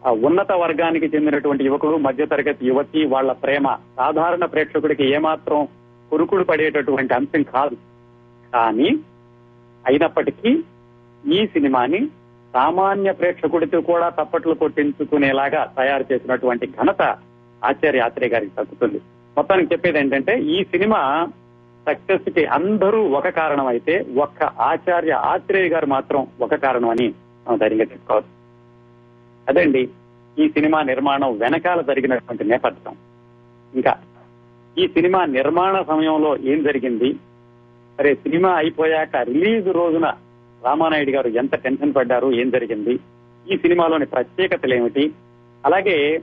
ఉన్నత 0.10 0.52
వర్గానికి 0.52 1.06
చెందినటువంటి 1.06 1.64
యువకుడు 1.64 1.96
మధ్యతరగతి 1.98 2.68
యువతి 2.68 3.06
వాళ్ళ 3.06 3.32
ప్రేమ. 3.32 3.78
సాధారణ 3.98 4.46
ప్రేక్షకుడికి 4.46 5.06
ఏమాత్రం 5.06 5.68
కురుకుడు 6.12 6.44
పడేటటువంటి 6.44 7.14
అంశం 7.14 7.44
కాదు. 7.44 7.78
కానీ 8.54 8.90
అయినప్పటికీ 9.88 10.64
ఈ 11.26 11.48
సినిమాని 11.48 12.08
సామాన్య 12.54 13.12
ప్రేక్షకుడితో 13.12 13.82
కూడా 13.82 14.10
తప్పట్లు 14.10 14.54
కొట్టించుకునేలాగా 14.54 15.74
తయారు 15.78 16.06
చేసినటువంటి 16.14 16.68
ఘనత 16.68 17.02
ఆచార్య 17.66 18.00
ఆత్రేయ 18.00 18.30
గారికి 18.30 18.56
తగ్గుతుంది. 18.56 18.98
మొత్తానికి 19.38 19.74
చెప్పేది 19.74 20.00
ఏంటంటే 20.00 20.40
ఈ 20.40 20.64
సినిమా 20.64 21.28
సక్సెస్కి 21.88 22.46
అందరూ 22.46 23.10
ఒక 23.10 23.28
కారణం 23.28 23.68
అయితే 23.68 24.06
ఒక్క 24.18 24.44
ఆచార్య 24.44 25.12
ఆత్రేయ 25.12 25.70
గారు 25.70 25.86
మాత్రం 25.86 26.28
ఒక 26.42 26.56
కారణం 26.56 26.90
అని 26.90 27.14
మనం 27.48 27.58
ధైర్యంగా 27.58 27.84
చెప్పుకోవచ్చు 27.84 28.38
అదండి 29.50 29.90
ఈ 30.40 30.50
సినిమా 30.50 30.82
నిర్మాణం 30.82 31.38
వెనకాల 31.38 31.82
జరిగినటువంటి 31.82 32.44
నేపథ్యం. 32.44 32.96
ఇంకా 33.76 33.98
ఈ 34.78 34.88
సినిమా 34.88 35.26
నిర్మాణ 35.26 35.82
సమయంలో 35.82 36.38
ఏం 36.38 36.64
జరిగింది? 36.64 37.14
సరే 37.98 38.16
సినిమా 38.16 38.50
అయిపోయాక 38.50 39.16
రిలీజ్ 39.16 39.68
రోజున 39.68 40.14
రామానాయుడు 40.64 41.12
గారు 41.12 41.28
ఎంత 41.28 41.56
టెన్షన్ 41.56 41.94
పడ్డారు? 41.94 42.32
ఏం 42.32 42.50
జరిగింది? 42.50 43.00
ఈ 43.54 43.58
సినిమాలోని 43.58 44.06
ప్రత్యేకతలు 44.06 44.74
ఏమిటి? 44.74 45.12
అలాగే 45.66 46.20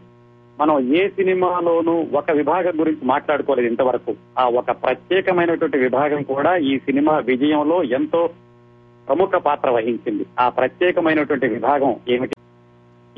మనం 0.61 0.95
ఏ 0.95 1.09
సినిమాలోనూ 1.09 2.07
ఒక 2.13 2.31
విభాగం 2.31 2.81
గురించి 2.81 3.05
మాట్లాడుకోలేదు 3.05 3.69
ఇంతవరకు. 3.69 4.15
ఆ 4.39 4.49
ఒక 4.49 4.71
ప్రత్యేకమైనటువంటి 4.71 5.79
విభాగం 5.79 6.23
కూడా 6.23 6.57
ఈ 6.57 6.79
సినిమా 6.79 7.19
విజయంలో 7.19 7.83
ఎంతో 7.83 8.31
ప్రముఖ 9.09 9.29
పాత్ర 9.29 9.71
వహించింది. 9.71 10.27
ఆ 10.41 10.49
ప్రత్యేకమైనటువంటి 10.49 11.49
విభాగం 11.49 11.97
ఏమిటి? 12.09 12.37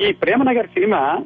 ఈ 0.09 0.13
ప్రేమనగర్ 0.13 0.67
సినిమా 0.67 1.19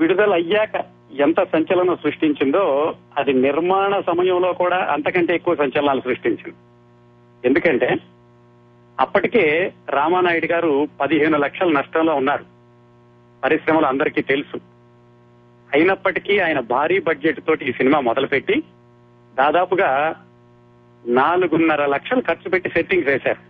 విడుదలయ్యాక 0.00 0.84
ఎంత 1.12 1.42
సంచలనం 1.42 1.96
సృష్టించిందో 1.96 2.94
అది 3.18 3.32
నిర్మాణ 3.32 4.00
సమయంలో 4.00 4.52
కూడా 4.52 4.76
అంతకంటే 4.76 5.34
ఎక్కువ 5.34 5.54
సంచలనాలు 5.54 6.00
సృష్టించింది. 6.00 6.54
ఎందుకంటే 7.44 7.96
అప్పటికే 9.00 9.72
రామానాయుడు 9.88 10.46
గారు 10.46 10.88
పదిహేను 11.00 11.38
లక్షల 11.38 11.68
నష్టంలో 11.68 12.14
ఉన్నారు. 12.14 12.44
పరిశ్రమలు 13.44 13.86
అందరికీ 13.86 14.22
తెలుసు. 14.22 14.71
అయినప్పటికీ 15.74 16.38
ఆయన 16.38 16.60
భారీ 16.60 17.00
బడ్జెట్ 17.00 17.40
తోటి 17.46 17.64
ఈ 17.64 17.72
సినిమా 17.72 18.00
మొదలుపెట్టి 18.00 18.62
దాదాపుగా 19.34 20.14
నాలుగున్నర 21.06 21.86
లక్షలు 21.86 22.20
ఖర్చు 22.20 22.50
పెట్టి 22.50 22.68
సెట్టింగ్స్ 22.68 23.08
వేశారు. 23.08 23.42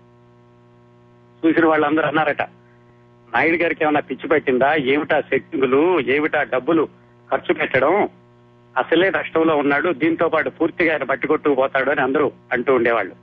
చూసిన 1.47 1.67
వాళ్ళందరూ 1.67 2.07
అన్నారట 2.07 2.43
నాయుడు 3.35 3.57
గారికి 3.57 3.85
ఏమైనా 3.85 4.01
పిచ్చి 4.01 4.29
పెట్టిందా? 4.29 4.75
ఏమిటా 4.75 5.21
సెట్టింగులు 5.21 6.01
ఏమిటా 6.01 6.43
డబ్బులు 6.43 6.89
ఖర్చు 7.31 7.55
పెట్టడం? 7.55 8.09
అసలే 8.77 9.11
నష్టంలో 9.11 9.57
ఉన్నాడు 9.57 9.93
దీంతో 9.93 10.29
పాటు 10.29 10.51
పూర్తిగా 10.51 10.93
ఆయన 10.93 11.03
పట్టుకొట్టుకు 11.03 11.55
పోతాడు 11.55 11.91
అని 11.91 12.01
అందరూ 12.01 12.33
అంటూ 12.53 12.75
ఉండేవాళ్ళు. 12.75 13.15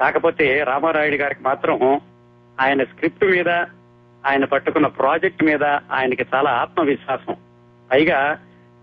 కాకపోతే 0.00 0.62
రామారాయుడు 0.62 1.16
గారికి 1.16 1.42
మాత్రం 1.42 2.00
ఆయన 2.60 2.84
స్క్రిప్ట్ 2.84 3.24
మీద 3.24 3.48
ఆయన 4.26 4.44
పట్టుకున్న 4.44 4.86
ప్రాజెక్ట్ 4.86 5.44
మీద 5.44 5.64
ఆయనకి 5.64 6.26
చాలా 6.34 6.50
ఆత్మవిశ్వాసం. 6.50 7.36
పైగా 7.90 8.38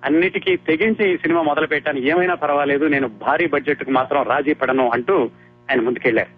అన్నిటికీ 0.05 0.57
తెగించి 0.57 1.13
ఈ 1.13 1.17
సినిమా 1.17 1.41
మొదలు 1.41 1.67
పెట్టాను 1.67 1.99
ఏమైనా 1.99 2.35
పర్వాలేదు 2.35 2.85
నేను 2.85 3.07
భారీ 3.07 3.47
బడ్జెట్కు 3.47 3.91
మాత్రం 3.91 4.23
రాజీ 4.23 4.53
పడను 4.53 4.89
అంటూ 4.89 5.15
ఆయన 5.69 5.81
ముందుకెళ్ళారు 5.81 6.33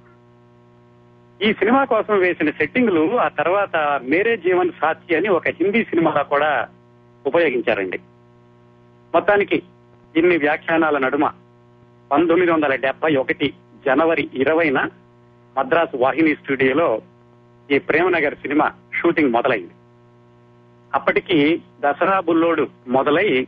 ఈ 1.46 1.54
సినిమా 1.54 1.86
కోసం 1.86 2.20
వేసిన 2.20 2.50
సెట్టింగ్లు 2.50 3.18
ఆ 3.18 3.28
తర్వాత 3.28 4.02
మేరే 4.04 4.38
జీవన్ 4.38 4.72
సాక్షి 4.82 5.16
అని 5.16 5.28
ఒక 5.28 5.48
హిందీ 5.48 5.84
సినిమాలో 5.84 6.24
కూడా 6.24 6.68
ఉపయోగించారండి. 7.26 7.98
మొత్తానికి 9.14 9.64
ఇన్ని 10.16 10.38
వ్యాఖ్యానాల 10.38 10.98
నడుమ 10.98 11.26
పంతొమ్మిది 12.12 12.52
వందల 12.52 12.76
డెబ్బై 12.76 13.16
ఒకటి 13.16 13.54
జనవరి 13.86 14.30
ఇరవైన 14.34 14.90
మద్రాసు 15.58 15.98
వాహిని 15.98 16.36
స్టూడియోలో 16.36 17.02
ఈ 17.72 17.80
ప్రేమనగర్ 17.80 18.36
సినిమా 18.36 18.72
షూటింగ్ 19.02 19.32
మొదలైంది. 19.32 19.74
అప్పటికి 20.96 21.62
దసరా 21.80 22.20
బుల్లోడు 22.20 22.68
మొదలై 22.88 23.48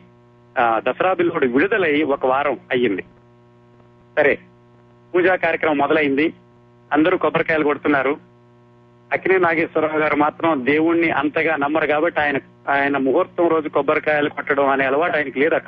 దసరా 0.77 1.13
బుల్లోడు 1.13 1.45
విడుదలై 1.45 2.01
ఒక 2.15 2.25
వారం 2.25 2.57
అయ్యింది. 2.71 3.03
సరే 4.17 4.39
పూజా 5.13 5.35
కార్యక్రమం 5.35 5.77
మొదలైంది. 5.77 6.33
అందరూ 6.93 7.17
కొబ్బరికాయలు 7.17 7.63
కొడుతున్నారు. 7.63 8.13
అక్కినే 9.13 9.37
నాగేశ్వరరావు 9.37 9.99
గారు 9.99 10.15
మాత్రం 10.15 10.65
దేవుణ్ణి 10.65 11.09
అంతగా 11.11 11.55
నమ్మరు 11.55 11.87
కాబట్టి 11.87 12.19
ఆయన 12.21 12.37
ఆయన 12.69 12.97
ముహూర్తం 12.97 13.47
రోజు 13.47 13.69
కొబ్బరికాయలు 13.69 14.29
కొట్టడం 14.29 14.69
అనే 14.69 14.85
అలవాటు 14.85 15.17
ఆయనకి 15.17 15.39
లేదట. 15.39 15.67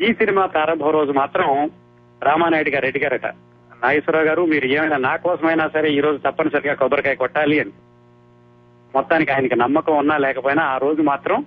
ఈ 0.00 0.12
సినిమా 0.12 0.46
ప్రారంభం 0.46 0.90
రోజు 0.90 1.12
మాత్రం 1.12 1.70
రామానాయుడు 2.22 2.70
గారు 2.70 2.98
గారట. 2.98 3.26
నాగేశ్వరరావు 3.82 4.26
గారు 4.26 4.42
మీరు 4.46 4.66
ఏమైనా 4.66 4.96
నా 4.96 5.16
కోసమైనా 5.16 5.68
సరే 5.68 5.88
ఈ 5.90 6.00
రోజు 6.00 6.16
తప్పనిసరిగా 6.16 6.74
కొబ్బరికాయ 6.74 7.14
కొట్టాలి 7.14 7.60
అని. 7.60 7.72
మొత్తానికి 8.94 9.32
ఆయనకి 9.32 9.56
నమ్మకం 9.56 9.96
ఉన్నా 9.96 10.16
లేకపోయినా 10.16 10.62
ఆ 10.62 10.76
రోజు 10.76 11.02
మాత్రం 11.02 11.44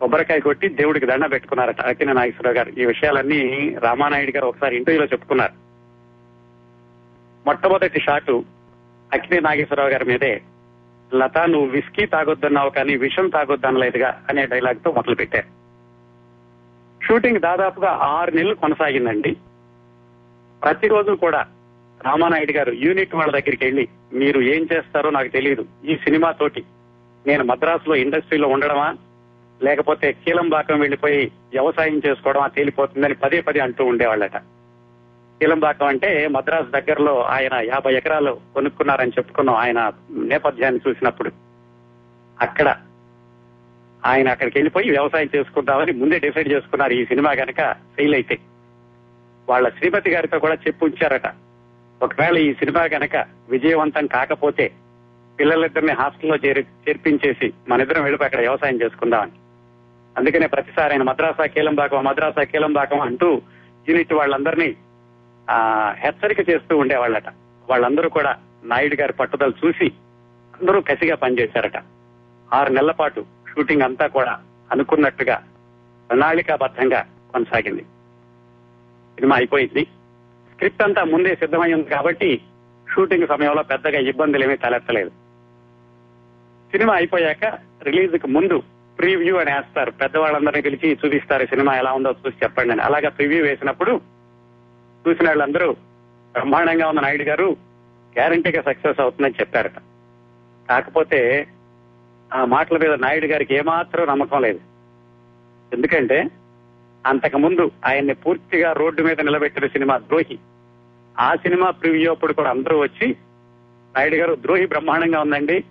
కొబ్బరికాయ 0.00 0.40
కొట్టి 0.40 0.68
దేవుడికి 0.68 1.06
దండ 1.06 1.32
పెట్టుకున్నారట 1.32 1.80
అక్కిన 1.80 2.12
నాగేశ్వరరావు 2.12 2.56
గారు. 2.56 2.80
ఈ 2.80 2.84
విషయాలన్నీ 2.84 3.74
రామానాయుడు 3.78 4.36
గారు 4.36 4.46
ఒకసారి 4.46 4.76
ఇంటర్వ్యూలో 4.76 5.08
చెప్పుకున్నారు. 5.12 5.52
మొట్టమొదటి 7.46 8.00
షాటు 8.00 8.44
అక్కినే 9.12 9.40
నాగేశ్వరరావు 9.40 9.90
గారి 9.90 10.04
మీదే. 10.04 10.42
లత 11.14 11.38
నువ్వు 11.38 11.68
విస్కీ 11.68 12.06
తాగొద్దన్నావు 12.06 12.70
కానీ 12.70 12.96
విషం 12.96 13.28
తాగొద్దనలేదుగా 13.28 14.22
అనే 14.28 14.46
డైలాగ్తో 14.46 14.92
మొదలు 14.92 15.14
పెట్టారు. 15.14 15.62
షూటింగ్ 17.04 17.40
దాదాపుగా 17.40 17.90
ఆరు 17.90 18.30
నెలలు 18.30 18.54
కొనసాగిందండి. 18.54 19.36
ప్రతిరోజు 20.62 21.12
కూడా 21.12 21.46
రామానాయుడు 22.04 22.52
గారు 22.52 22.72
యూనిట్ 22.72 23.14
వాళ్ళ 23.14 23.32
దగ్గరికి 23.32 23.64
వెళ్ళి 23.64 23.88
మీరు 24.12 24.40
ఏం 24.40 24.68
చేస్తారో 24.72 25.10
నాకు 25.10 25.28
తెలియదు. 25.28 25.66
ఈ 25.84 25.96
సినిమా 25.96 26.32
తోటి 26.32 26.64
నేను 27.26 27.44
మద్రాసులో 27.44 27.96
ఇండస్ట్రీలో 27.96 28.48
ఉండడమా? 28.48 28.96
లేకపోతే 29.62 30.12
కీలంబాకం 30.12 30.80
వెళ్ళిపోయి 30.80 31.32
వ్యవసాయం 31.52 32.02
చేసుకోవడమా? 32.06 32.46
తేలిపోతుందని 32.46 33.14
పదే 33.14 33.40
పదే 33.40 33.60
అంటూ 33.60 33.84
ఉండేవాళ్ళట. 33.84 34.36
కీలంబాకం 35.40 35.86
అంటే 35.86 36.28
మద్రాసు 36.28 36.70
దగ్గరలో 36.70 37.22
ఆయన 37.22 37.54
యాభై 37.54 37.94
ఎకరాలు 37.94 38.40
కొనుక్కున్నారని 38.54 39.10
చెప్పుకున్నాం 39.10 39.56
ఆయన 39.56 39.92
నేపథ్యాన్ని 40.10 40.80
చూసినప్పుడు. 40.88 41.30
అక్కడ 42.40 42.76
ఆయన 44.06 44.28
అక్కడికి 44.28 44.58
వెళ్ళిపోయి 44.58 44.90
వ్యవసాయం 44.90 45.28
చేసుకుందామని 45.36 45.92
ముందే 45.92 46.18
డిసైడ్ 46.18 46.48
చేసుకున్నారు 46.48 46.92
ఈ 46.92 47.04
సినిమా 47.04 47.34
కనుక 47.34 47.72
ఫెయిల్ 47.72 48.14
అయితే. 48.14 48.38
వాళ్ళ 49.48 49.68
శ్రీమతి 49.68 50.10
గారితో 50.10 50.38
కూడా 50.38 50.54
చెప్పు 50.54 50.84
ఉంచారట. 50.84 51.26
ఒకవేళ 52.02 52.38
ఈ 52.38 52.54
సినిమా 52.54 52.82
గనక 52.82 53.16
విజయవంతం 53.48 54.06
కాకపోతే 54.06 54.72
పిల్లలిద్దరిని 55.40 55.92
హాస్టల్లో 55.92 56.36
చేరి 56.36 56.60
చేర్పించేసి 56.60 57.52
మన 57.68 57.80
ఇద్దరం 57.80 58.02
వెళ్ళిపోయి 58.02 58.26
అక్కడ 58.26 58.40
వ్యవసాయం 58.40 58.82
చేసుకుందామని. 58.82 59.30
అందుకనే 60.18 60.46
ప్రతిసారి 60.46 60.92
ఆయన 60.92 61.02
మద్రాసా 61.02 61.46
కీలంబాకం 61.46 62.04
మద్రాసా 62.04 62.42
కీలంబాకం 62.42 63.00
అంటూ 63.00 63.42
యూనిట్ 63.88 64.12
వాళ్ళందరినీ 64.12 64.76
ఆ 65.50 65.90
హెచ్చరిక 65.98 66.50
చేస్తూ 66.50 66.78
ఉండేవాళ్ళట. 66.78 67.28
వాళ్ళందరూ 67.70 68.08
కూడా 68.08 68.36
నాయుడు 68.64 68.96
గారి 69.00 69.12
పట్టుదల 69.12 69.52
చూసి 69.66 69.92
అందరూ 70.62 70.80
కసిగా 70.80 71.16
పనిచేశారట. 71.16 71.76
ఆరు 72.54 72.72
నెలల 72.72 72.90
పాటు 72.90 73.24
షూటింగ్ 73.54 73.82
అంతా 73.82 74.06
కూడా 74.06 74.40
అనుకున్నట్టుగా 74.72 75.42
ప్రణాళికాబద్ధంగా 76.10 77.06
కొనసాగింది. 77.32 77.82
సినిమా 79.14 79.36
అయిపోయింది. 79.36 79.86
స్క్రిప్ట్ 80.62 80.82
అంతా 80.82 81.04
ముందే 81.04 81.34
సిద్ధమై 81.34 81.72
ఉంది 81.72 81.90
కాబట్టి 81.90 82.40
షూటింగ్ 82.94 83.28
సమయంలో 83.28 83.62
పెద్దగా 83.62 83.98
ఇబ్బందులు 83.98 84.44
ఏమీ 84.44 84.56
తలెత్తలేదు. 84.56 85.10
సినిమా 86.70 86.94
అయిపోయాక 86.94 87.44
రిలీజ్కు 87.82 88.26
ముందు 88.26 88.62
ప్రివ్యూ 88.98 89.36
అని 89.36 89.52
వేస్తారు. 89.52 89.90
పెద్దవాళ్ళందరినీ 89.90 90.60
పిలిచి 90.60 90.98
చూపిస్తారు 91.04 91.46
సినిమా 91.46 91.76
ఎలా 91.76 91.92
ఉందో 91.92 92.10
చూసి 92.10 92.36
చెప్పండి 92.42 92.72
అని. 92.72 92.82
అలాగా 92.82 93.08
ప్రివ్యూ 93.08 93.44
వేసినప్పుడు 93.44 94.00
చూసిన 95.08 95.26
వాళ్ళందరూ 95.26 95.72
బ్రహ్మాండంగా 96.32 96.88
ఉన్న 96.88 97.00
నాయుడు 97.00 97.22
గారు 97.22 97.56
గ్యారంటీగా 98.18 98.62
సక్సెస్ 98.62 99.00
అవుతుందని 99.00 99.34
చెప్పారట. 99.40 99.78
కాకపోతే 100.68 101.46
ఆ 102.34 102.44
మాటల 102.44 102.76
మీద 102.76 102.92
నాయుడు 102.92 103.26
గారికి 103.26 103.54
ఏమాత్రం 103.54 104.06
నమ్మకం 104.06 104.42
లేదు. 104.42 104.60
ఎందుకంటే 105.74 106.30
అంతకు 107.06 107.36
ముందు 107.36 107.70
ఆయన్ని 107.86 108.14
పూర్తిగా 108.14 108.72
రోడ్డు 108.72 109.02
మీద 109.02 109.20
నిలబెట్టిన 109.20 109.66
సినిమా 109.66 109.98
ద్రోహి 109.98 110.38
ఆ 111.20 111.34
సినిమా 111.34 111.70
ప్రివ్యూ 111.70 112.10
అప్పుడు 112.10 112.32
కూడా 112.32 112.50
అందరూ 112.50 112.78
వచ్చి 112.78 113.16
నాయుడు 113.96 114.14
గారు 114.14 114.38
ద్రోహి 114.42 114.66
బ్రహ్మాండంగా 114.66 115.20
ఉందండి 115.20 115.64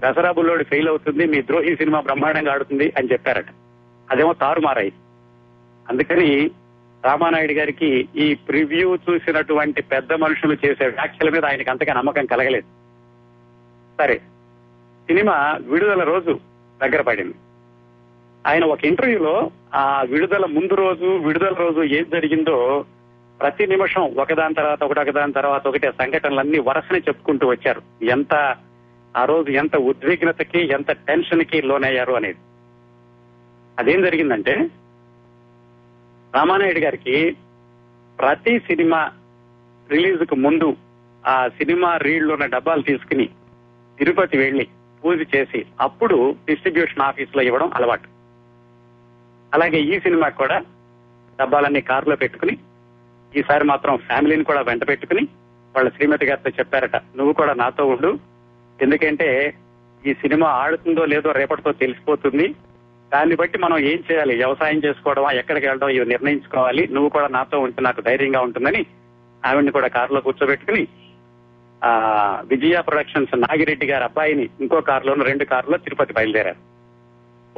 దసరా 0.00 0.32
బుల్లోడు 0.32 0.64
ఫెయిల్ 0.64 0.88
అవుతుంది 0.88 1.26
మీ 1.26 1.42
ద్రోహి 1.42 1.76
సినిమా 1.76 2.00
బ్రహ్మాండంగా 2.00 2.52
ఆడుతుంది 2.52 2.92
అని 2.98 3.08
చెప్పారట. 3.12 3.44
అదేమో 4.10 4.32
తారుమారాయి 4.32 4.92
అందుకని 5.88 6.50
రామానాయుడు 7.04 7.52
గారికి 7.52 8.08
ఈ 8.16 8.34
ప్రివ్యూ 8.34 8.96
చూసినటువంటి 8.96 9.82
పెద్ద 9.82 10.12
మనుషులు 10.12 10.56
చేసే 10.66 10.86
వ్యాఖ్యల 10.86 11.30
మీద 11.30 11.44
ఆయనకి 11.44 11.70
అంతగా 11.70 11.92
నమ్మకం 11.92 12.26
కలగలేదు. 12.26 12.66
సరే 13.98 14.18
సినిమా 15.06 15.58
విడుదల 15.60 16.02
రోజు 16.02 16.40
దగ్గర 16.82 17.00
పడింది. 17.00 17.34
ఆయన 18.46 18.64
ఒక 18.64 18.84
ఇంటర్వ్యూలో 18.84 19.50
ఆ 19.74 20.02
విడుదల 20.02 20.46
ముందు 20.46 20.74
రోజు 20.74 21.04
విడుదల 21.04 21.54
రోజు 21.54 21.82
ఏం 21.82 22.06
జరిగిందో 22.12 22.84
ప్రతి 23.40 23.66
నిమిషం 23.66 24.02
ఒకదాని 24.02 24.54
తర్వాత 24.54 24.84
ఒకటి 24.84 25.00
ఒకదాని 25.00 25.32
తర్వాత 25.32 25.68
ఒకటి 25.68 25.86
సంఘటనలన్నీ 25.92 26.58
వరుసనే 26.58 26.98
చెప్పుకుంటూ 26.98 27.46
వచ్చారు. 27.46 27.82
ఎంత 28.04 28.56
ఆ 29.16 29.24
రోజు 29.24 29.50
ఎంత 29.50 29.76
ఉద్విగ్నతకి 29.76 30.60
ఎంత 30.72 30.90
టెన్షన్కి 30.92 31.62
లోనయ్యారు 31.62 32.12
అనేది. 32.12 32.38
అదేం 33.78 34.02
జరిగిందంటే 34.02 34.70
రామానాయుడు 36.34 36.78
గారికి 36.78 37.36
ప్రతి 38.18 38.58
సినిమా 38.58 39.12
రిలీజ్కు 39.90 40.34
ముందు 40.34 40.76
ఆ 41.26 41.48
సినిమా 41.48 41.96
రీళ్ళు 41.96 42.32
ఉన్న 42.34 42.46
డబ్బాలు 42.46 42.82
తీసుకుని 42.82 43.26
తిరుపతి 43.98 44.38
వెళ్ళి 44.38 44.68
పూజ 45.04 45.26
చేసి 45.34 45.66
అప్పుడు 45.80 46.36
డిస్ట్రిబ్యూషన్ 46.46 47.00
ఆఫీస్లో 47.00 47.42
ఇవ్వడం 47.42 47.70
అలవాటు. 47.74 48.08
అలాగే 49.54 49.80
ఈ 49.80 50.00
సినిమాకి 50.00 50.36
కూడా 50.36 50.64
డబ్బాలన్నీ 51.40 51.80
కారులో 51.80 52.16
పెట్టుకుని 52.16 52.58
ఈసారి 53.36 53.64
మాత్రం 53.64 53.96
ఫ్యామిలీని 53.96 54.44
కూడా 54.44 54.60
వెంట 54.60 54.88
పెట్టుకుని 54.88 55.28
వాళ్ళ 55.76 55.90
శ్రీమతి 55.90 56.26
గారితో 56.26 56.50
చెప్పారట 56.50 56.96
నువ్వు 56.96 57.32
కూడా 57.32 57.54
నాతో 57.54 57.86
ఉండు. 57.86 58.18
ఎందుకంటే 58.82 59.54
ఈ 60.06 60.14
సినిమా 60.14 60.48
ఆడుతుందో 60.48 61.04
లేదో 61.04 61.32
రేపటితో 61.32 61.72
తెలిసిపోతుంది. 61.72 62.54
దాన్ని 63.12 63.36
బట్టి 63.36 63.58
మనం 63.58 63.78
ఏం 63.78 64.02
చేయాలి? 64.12 64.36
వ్యవసాయం 64.36 64.82
చేసుకోవడమా? 64.84 65.30
ఎక్కడికి 65.30 65.66
వెళ్ళడం? 65.66 65.88
ఇవి 65.88 66.06
నిర్ణయించుకోవాలి. 66.06 66.86
నువ్వు 66.86 67.08
కూడా 67.08 67.28
నాతో 67.28 67.60
ఉంటే 67.60 67.82
నాకు 67.82 68.00
ధైర్యంగా 68.00 68.40
ఉంటుందని 68.40 68.86
ఆవిడ్ని 69.46 69.72
కూడా 69.72 69.88
కారులో 69.88 70.20
కూర్చోబెట్టుకుని 70.20 70.88
ఆ 71.84 71.90
విజయ 72.46 72.80
ప్రొడక్షన్స్ 72.80 73.38
నాగిరెడ్డి 73.38 73.86
గారి 73.86 74.04
అబ్బాయిని 74.04 74.48
ఇంకో 74.60 74.80
కారులోను 74.80 75.24
రెండు 75.24 75.44
కారులో 75.44 75.78
తిరుపతి 75.78 76.12
బయలుదేరారు. 76.12 76.74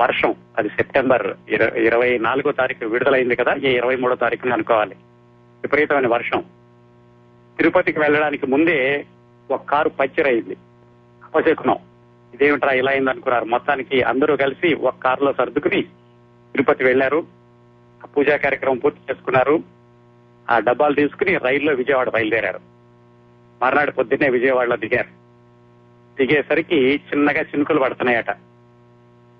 వర్షం 0.03 0.35
అది 0.59 0.69
సెప్టెంబర్ 0.69 1.27
ఇరవై 1.77 2.19
నాలుగో 2.19 2.53
తారీఖు 2.53 2.85
విడుదలైంది 2.85 3.37
కదా 3.37 3.55
ఈ 3.55 3.69
ఇరవై 3.69 3.97
మూడో 3.97 4.15
తారీఖున 4.15 4.53
అనుకోవాలి. 4.53 4.97
విపరీతమైన 5.67 6.07
వర్షం. 6.07 6.45
తిరుపతికి 7.57 8.01
వెళ్ళడానికి 8.01 8.47
ముందే 8.47 9.07
ఒక 9.51 9.65
కారు 9.65 9.89
పంచర్ 9.89 10.27
అయింది. 10.27 10.57
అపశకునం 11.25 11.77
ఇదేమిట్రా 12.35 12.73
ఇలా 12.73 12.91
అయిందనుకున్నారు. 12.91 13.45
మొత్తానికి 13.45 14.03
అందరూ 14.03 14.37
కలిసి 14.37 14.75
ఒక 14.75 14.95
కారులో 15.05 15.33
సర్దుకుని 15.33 15.83
తిరుపతి 16.53 16.85
వెళ్ళారు 16.85 17.27
ఆ 18.05 18.07
పూజా 18.07 18.37
కార్యక్రమం 18.37 18.79
పూర్తి 18.79 19.01
చేసుకున్నారు. 19.11 19.63
ఆ 20.51 20.59
డబ్బాలు 20.59 20.95
తీసుకుని 20.95 21.37
రైల్లో 21.37 21.73
విజయవాడ 21.73 22.09
బయలుదేరారు. 22.09 22.61
మర్నాడు 23.63 23.91
పొద్దున్నే 23.91 24.29
విజయవాడలో 24.29 24.77
దిగారు. 24.77 25.09
దిగేసరికి 26.17 26.97
చిన్నగా 26.97 27.41
చినుకులు 27.41 27.81
పడుతున్నాయట. 27.81 28.31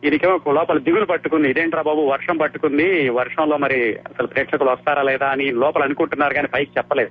దీనికేమో 0.07 0.53
లోపల 0.53 0.79
దిగులు 0.79 1.05
పట్టుకుంది. 1.05 1.51
ఇదేంట్రా 1.51 1.83
బాబు 1.83 2.01
వర్షం 2.01 2.37
పట్టుకుంది. 2.37 3.09
వర్షంలో 3.09 3.57
మరి 3.57 3.95
అసలు 3.95 4.27
ప్రేక్షకులు 4.27 4.71
వస్తారా 4.71 5.03
లేదా 5.03 5.27
అని 5.27 5.53
లోపల 5.53 5.83
అనుకుంటున్నారు 5.83 6.35
కానీ 6.35 6.49
పైకి 6.49 6.71
చెప్పలేదు. 6.79 7.11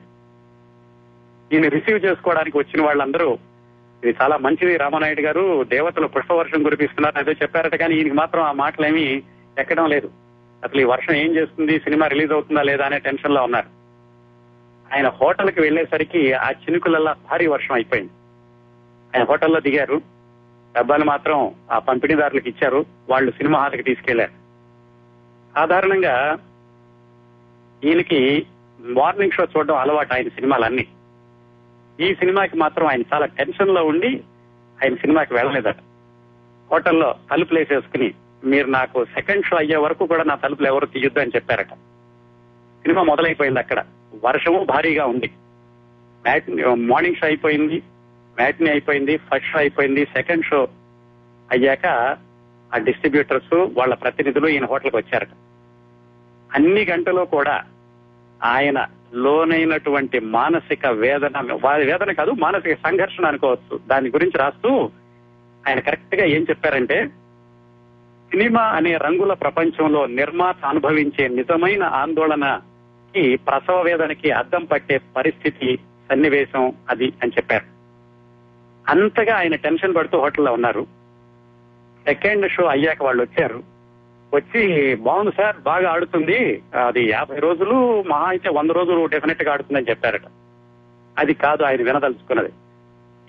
ఈయన 1.53 1.67
రిసీవ్ 1.67 2.05
చేసుకోవడానికి 2.05 2.57
వచ్చిన 2.57 2.85
వాళ్ళందరూ 2.85 3.37
ఇది 4.03 4.15
చాలా 4.21 4.37
మంచిది 4.37 4.77
రామనాయుడు 4.77 5.21
గారు 5.21 5.63
దేవతలు 5.63 6.07
పుష్పవర్షం 6.07 6.63
కురిపిస్తున్నారు 6.63 7.17
అదే 7.17 7.31
చెప్పారట 7.31 7.75
కానీ 7.75 7.95
ఈయనకి 7.95 8.13
మాత్రం 8.13 8.43
ఆ 8.43 8.51
మాటలేమీ 8.51 9.21
ఎక్కడం 9.57 9.89
లేదు. 9.89 10.09
అసలు 10.63 10.81
ఈ 10.81 10.83
వర్షం 10.83 11.13
ఏం 11.13 11.35
చేస్తుంది 11.35 11.79
సినిమా 11.79 12.07
రిలీజ్ 12.07 12.31
అవుతుందా 12.31 12.61
లేదా 12.61 12.85
అనే 12.85 12.99
టెన్షన్లో 12.99 13.43
ఉన్నారు. 13.43 13.69
ఆయన 14.95 15.07
హోటల్కి 15.07 15.61
వెళ్ళేసరికి 15.61 16.33
ఆ 16.33 16.49
చినుకులల్లా 16.51 17.15
భారీ 17.31 17.47
వర్షం 17.47 17.73
అయిపోయింది. 17.73 18.11
ఆయన 19.15 19.23
హోటల్లో 19.23 19.59
దిగారు. 19.59 20.14
డబ్బాలు 20.77 21.05
మాత్రం 21.05 21.55
ఆ 21.71 21.79
పంపిణీదారులకు 21.79 22.49
ఇచ్చారు. 22.49 22.85
వాళ్ళు 23.09 23.31
సినిమా 23.31 23.59
హాల్కి 23.59 23.83
తీసుకెళ్ళారు. 23.83 24.31
సాధారణంగా 25.55 26.37
ఈయనకి 27.83 28.45
మార్నింగ్ 28.79 29.31
షో 29.31 29.43
చూడడం 29.43 29.75
అలవాటు 29.75 30.13
ఆయన 30.13 30.27
సినిమాలన్నీ. 30.27 30.87
ఈ 31.99 32.15
సినిమాకి 32.15 32.57
మాత్రం 32.57 32.87
ఆయన 32.87 33.01
చాలా 33.13 33.25
టెన్షన్లో 33.25 33.83
ఉండి 33.83 34.23
ఆయన 34.83 34.95
సినిమాకి 34.95 35.33
వెళ్ళలేదట. 35.33 35.75
హోటల్లో 36.71 37.15
తలుపులు 37.31 37.59
వేసేసుకుని 37.59 38.13
మీరు 38.45 38.67
నాకు 38.67 39.05
సెకండ్ 39.05 39.45
షో 39.45 39.57
అయ్యే 39.57 39.75
వరకు 39.75 40.05
కూడా 40.05 40.23
నా 40.23 40.35
తలుపులు 40.35 40.67
ఎవరు 40.67 40.85
తీయొద్దు 40.85 41.19
అని 41.19 41.31
చెప్పారట. 41.35 41.73
సినిమా 42.81 43.03
మొదలైపోయింది 43.03 43.59
అక్కడ. 43.59 43.85
వర్షము 44.25 44.63
భారీగా 44.63 45.05
ఉంది. 45.05 45.31
మార్నింగ్ 46.75 47.15
షో 47.15 47.27
అయిపోయింది. 47.27 47.83
మ్యాట్ని 48.35 48.69
అయిపోయింది 48.69 49.17
ఫస్ట్ 49.17 49.51
షో 49.51 49.57
అయిపోయింది 49.57 50.05
సెకండ్ 50.05 50.45
షో 50.45 50.67
అయ్యాక 51.51 51.85
ఆ 52.73 52.77
డిస్ట్రిబ్యూటర్స్ 52.77 53.67
వాళ్ళ 53.77 53.93
ప్రతినిధులు 53.93 54.47
ఈయన 54.47 54.65
హోటల్కి 54.65 54.97
వచ్చారట. 54.97 55.27
అన్ని 56.55 56.85
గంటలో 56.85 57.25
కూడా 57.25 57.63
ఆయన 58.43 58.87
లోనైనటువంటి 59.13 60.19
మానసిక 60.19 60.87
వేదన 60.87 61.59
వారి 61.63 61.85
వేదన 61.85 62.11
కాదు 62.11 62.31
మానసిక 62.31 62.73
సంఘర్షణ 62.73 63.25
అనుకోవచ్చు. 63.25 63.79
దాని 63.87 64.09
గురించి 64.09 64.37
రాస్తూ 64.37 64.89
ఆయన 65.67 65.79
కరెక్ట్గా 65.79 66.25
ఏం 66.25 66.43
చెప్పారంటే 66.49 67.07
సినిమా 68.31 68.61
అనే 68.61 68.97
రంగుల 68.97 69.33
ప్రపంచంలో 69.33 70.05
నిర్మాత 70.05 70.65
అనుభవించే 70.65 71.27
నిజమైన 71.27 71.83
ఆందోళనకి 71.83 73.35
ప్రసవ 73.35 73.81
వేదనకి 73.81 74.31
అద్దం 74.31 74.65
పట్టే 74.65 74.97
పరిస్థితి 74.97 75.77
సన్నివేశం 76.09 76.73
అది 76.89 77.13
అని 77.23 77.31
చెప్పారు. 77.37 77.74
అంతగా 78.89 79.35
ఆయన 79.35 79.55
టెన్షన్ 79.55 79.95
పడుతూ 79.95 80.19
హోటల్లో 80.19 80.53
ఉన్నారు. 80.53 80.87
సెకండ్ 82.05 82.51
షో 82.51 82.65
అయ్యాక 82.65 83.03
వాళ్ళు 83.03 83.23
వచ్చారు. 83.23 83.63
వచ్చి 84.33 84.95
బాగుంది 84.95 85.31
సార్ 85.31 85.57
బాగా 85.57 85.91
ఆడుతుంది. 85.91 86.61
అది 86.87 87.09
యాభై 87.09 87.39
రోజులు 87.39 88.01
మహా 88.01 88.25
అయితే 88.25 88.49
వంద 88.49 88.69
రోజులు 88.69 89.05
డెఫినెట్గా 89.05 89.51
ఆడుతుందని 89.51 89.85
చెప్పారట. 89.89 90.21
అది 91.17 91.33
కాదు 91.33 91.63
ఆయన 91.63 91.83
వినదలుచుకున్నది. 91.83 92.49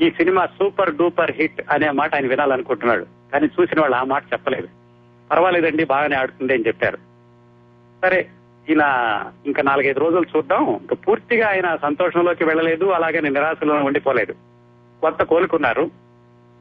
ఈ 0.07 0.11
సినిమా 0.11 0.47
సూపర్ 0.47 0.95
డూపర్ 0.95 1.31
హిట్ 1.31 1.62
అనే 1.71 1.90
మాట 1.90 2.14
ఆయన 2.14 2.27
వినాలనుకుంటున్నాడు. 2.27 3.07
కానీ 3.33 3.47
చూసిన 3.47 3.81
వాళ్ళు 3.81 3.97
ఆ 3.97 4.03
మాట 4.03 4.23
చెప్పలేదు. 4.33 4.69
పర్వాలేదండి 5.31 5.85
బాగానే 5.85 6.16
ఆడుతుంది 6.16 6.53
అని 6.53 6.64
చెప్పారు. 6.66 6.99
సరే 8.03 8.27
ఈయన 8.69 8.83
ఇంకా 9.47 9.62
నాలుగైదు 9.62 10.01
రోజులు 10.01 10.27
చూద్దాం. 10.37 10.69
ఇంకా 10.69 10.97
పూర్తిగా 10.97 11.49
ఆయన 11.49 11.77
సంతోషంలోకి 11.77 12.45
వెళ్ళలేదు 12.45 12.85
అలాగే 12.85 13.21
నిరాశలో 13.21 13.75
ఉండిపోలేదు. 13.75 14.56
కొంత 15.07 15.23
కోలుకున్నారు. 15.23 15.90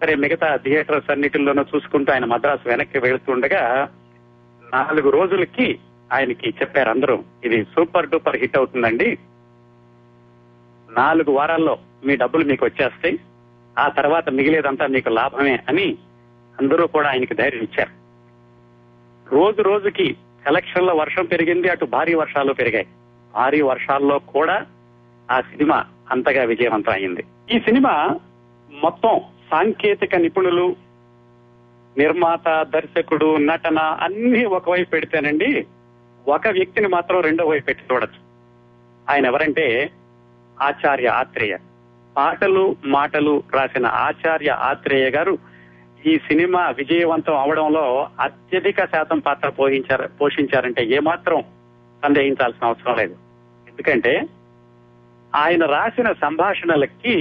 సరే 0.01 0.15
మిగతా 0.15 0.55
థియేటర్స్ 0.55 1.11
అన్నిటిలోనూ 1.11 1.65
చూసుకుంటూ 1.75 2.13
ఆయన 2.13 2.25
మద్రాసు 2.25 2.69
వెనక్కి 2.69 2.99
వెళుతుండగా 2.99 3.89
నాలుగు 4.73 5.09
రోజులకి 5.09 5.79
ఆయనకి 6.13 6.49
చెప్పారు 6.49 6.89
అందరూ 6.89 7.23
ఇది 7.43 7.63
సూపర్ 7.63 8.09
డూపర్ 8.09 8.35
హిట్ 8.35 8.57
అవుతుందండి. 8.57 9.17
నాలుగు 10.97 11.31
వారాల్లో 11.31 11.77
మీ 12.05 12.15
డబ్బులు 12.15 12.45
మీకు 12.45 12.65
వచ్చేస్తాయి. 12.65 13.19
ఆ 13.79 13.87
తర్వాత 13.87 14.29
మిగిలేదంతా 14.29 14.87
మీకు 14.87 15.09
లాభమే 15.09 15.59
అని 15.67 15.97
అందరూ 16.61 16.87
కూడా 16.87 17.09
ఆయనకి 17.09 17.33
ధైర్యం 17.33 17.61
ఇచ్చారు. 17.61 17.91
రోజు 19.35 19.61
రోజుకి 19.61 20.17
కలెక్షన్ల 20.45 20.91
వర్షం 20.91 21.25
పెరిగింది 21.25 21.69
అటు 21.69 21.85
భారీ 21.85 22.13
వర్షాలు 22.13 22.53
పెరిగాయి. 22.53 22.87
భారీ 23.33 23.61
వర్షాల్లో 23.61 24.19
కూడా 24.19 24.65
ఆ 25.31 25.41
సినిమా 25.41 25.85
అంతగా 26.11 26.43
విజయవంతం 26.43 26.91
అయింది. 26.91 27.23
ఈ 27.51 27.59
సినిమా 27.59 28.19
మొత్తం 28.83 29.19
సాంకేతిక 29.51 30.15
నిపుణులు 30.15 30.75
నిర్మాత 31.97 32.61
దర్శకుడు 32.61 33.37
నటన 33.37 33.79
అన్ని 33.79 34.45
ఒకవైపు 34.45 34.89
పెడితేనండి 34.89 35.67
ఒక 36.27 36.47
వ్యక్తిని 36.47 36.87
మాత్రం 36.87 37.21
రెండో 37.21 37.45
వైపు 37.45 37.65
పెట్టి 37.65 37.93
చూడచ్చు. 37.93 38.19
ఆయన 39.09 39.25
ఎవరంటే 39.25 39.91
ఆచార్య 40.61 41.07
ఆత్రేయ. 41.07 41.57
పాటలు 42.17 42.75
మాటలు 42.85 43.43
రాసిన 43.53 43.85
ఆచార్య 43.85 44.49
ఆత్రేయ 44.49 45.09
గారు 45.09 45.37
ఈ 46.05 46.17
సినిమా 46.17 46.69
విజయవంతం 46.69 47.37
అవడంలో 47.37 48.09
అత్యధిక 48.19 48.85
శాతం 48.85 49.19
పాత్ర 49.19 49.49
పోషించారు 49.49 50.09
పోషించారంటే 50.21 50.85
ఏమాత్రం 50.85 51.43
సందేహించాల్సిన 52.03 52.67
అవసరం 52.67 52.95
లేదు. 52.95 53.15
ఎందుకంటే 53.67 54.23
ఆయన 55.35 55.65
రాసిన 55.65 56.11
సంభాషణలకి 56.11 57.15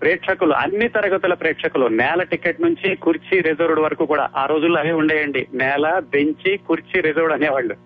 ప్రేక్షకులు 0.00 0.52
అన్ని 0.52 0.88
తరగతుల 0.88 1.34
ప్రేక్షకులు 1.34 1.86
నేల 1.86 2.22
టికెట్ 2.22 2.60
నుంచి 2.60 2.96
కుర్చీ 2.96 3.40
రిజర్వ్డ్ 3.40 3.80
వరకు 3.80 4.06
కూడా 4.06 4.30
ఆ 4.36 4.46
రోజుల్లో 4.46 4.80
అవే 4.80 4.92
ఉండేయండి. 4.92 5.46
నేల 5.54 5.98
బెంచి 5.98 6.56
కుర్చీ 6.56 7.00
రిజర్వ్డ్ 7.00 7.34
అనేవాళ్ళు. 7.34 7.76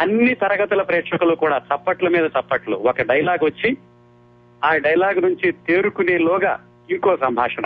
అన్ని 0.00 0.34
తరగతుల 0.34 0.82
ప్రేక్షకులు 0.82 1.34
కూడా 1.34 1.56
చప్పట్ల 1.56 2.08
మీద 2.08 2.24
చప్పట్లు. 2.24 2.76
ఒక 2.76 3.02
డైలాగ్ 3.02 3.44
వచ్చి 3.44 3.76
ఆ 4.64 4.76
డైలాగ్ 4.76 5.22
నుంచి 5.22 5.52
తేరుకునేలోగా 5.52 6.60
ఇంకో 6.90 7.16
సంభాషణ. 7.16 7.64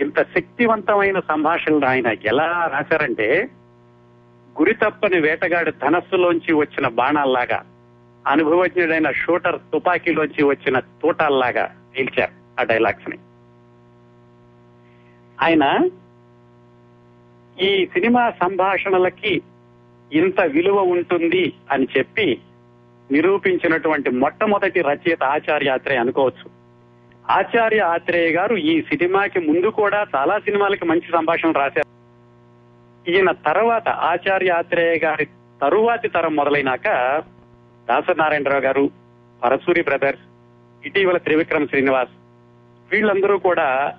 ఇంత 0.00 0.22
శక్తివంతమైన 0.22 1.20
సంభాషణలు 1.20 1.84
ఆయన 1.84 2.06
ఎలా 2.06 2.70
రాశారంటే 2.72 3.48
గురి 4.58 4.74
తప్పని 4.74 5.20
వేటగాడి 5.20 5.70
ధనస్సులోంచి 5.70 6.52
వచ్చిన 6.52 6.88
బాణాల్లాగా 6.88 7.64
అనుభవజ్ఞుడైన 8.26 9.10
షూటర్ 9.10 9.58
తుపాకీలోంచి 9.72 10.44
వచ్చిన 10.44 10.78
తూటాల్లాగా 10.78 11.76
నిలిచారు. 11.98 12.45
ఆ 12.60 12.62
డైలాగ్స్ని 12.62 13.18
ఆయన 15.42 15.90
ఈ 17.60 17.86
సినిమా 17.86 18.30
సంభాషణలకి 18.30 19.42
ఇంత 20.12 20.40
విలువ 20.40 20.78
ఉంటుంది 20.82 21.52
అని 21.70 21.86
చెప్పి 21.98 22.40
నిరూపించినటువంటి 23.10 24.10
మొట్టమొదటి 24.10 24.80
రచయిత 24.80 25.22
ఆచార్య 25.24 25.70
ఆత్రేయ 25.70 25.98
అనుకోవచ్చు. 25.98 26.50
ఆచార్య 27.30 27.80
ఆత్రేయ 27.80 28.32
గారు 28.32 28.56
ఈ 28.56 28.82
సినిమాకి 28.82 29.40
ముందు 29.40 29.66
కూడా 29.66 30.06
చాలా 30.16 30.38
సినిమాలకి 30.38 30.84
మంచి 30.84 31.12
సంభాషణ 31.12 31.50
రాశారు. 31.50 31.86
ఈయన 33.10 33.30
తర్వాత 33.30 33.88
ఆచార్య 33.88 34.50
ఆత్రేయ 34.50 34.98
గారి 35.04 35.26
తరువాతి 35.62 36.08
తరం 36.08 36.36
మొదలైనాక 36.36 36.88
దాసనారాయణరావు 37.88 38.60
గారు 38.60 38.90
పరసూరి 39.44 39.82
బ్రదర్స్ 39.82 40.24
ఇటీవల 40.86 41.16
త్రివిక్రమ్ 41.16 41.68
శ్రీనివాస్ 41.68 42.10
వీళ్ళందరూ 42.92 43.38
కూడా 43.38 43.92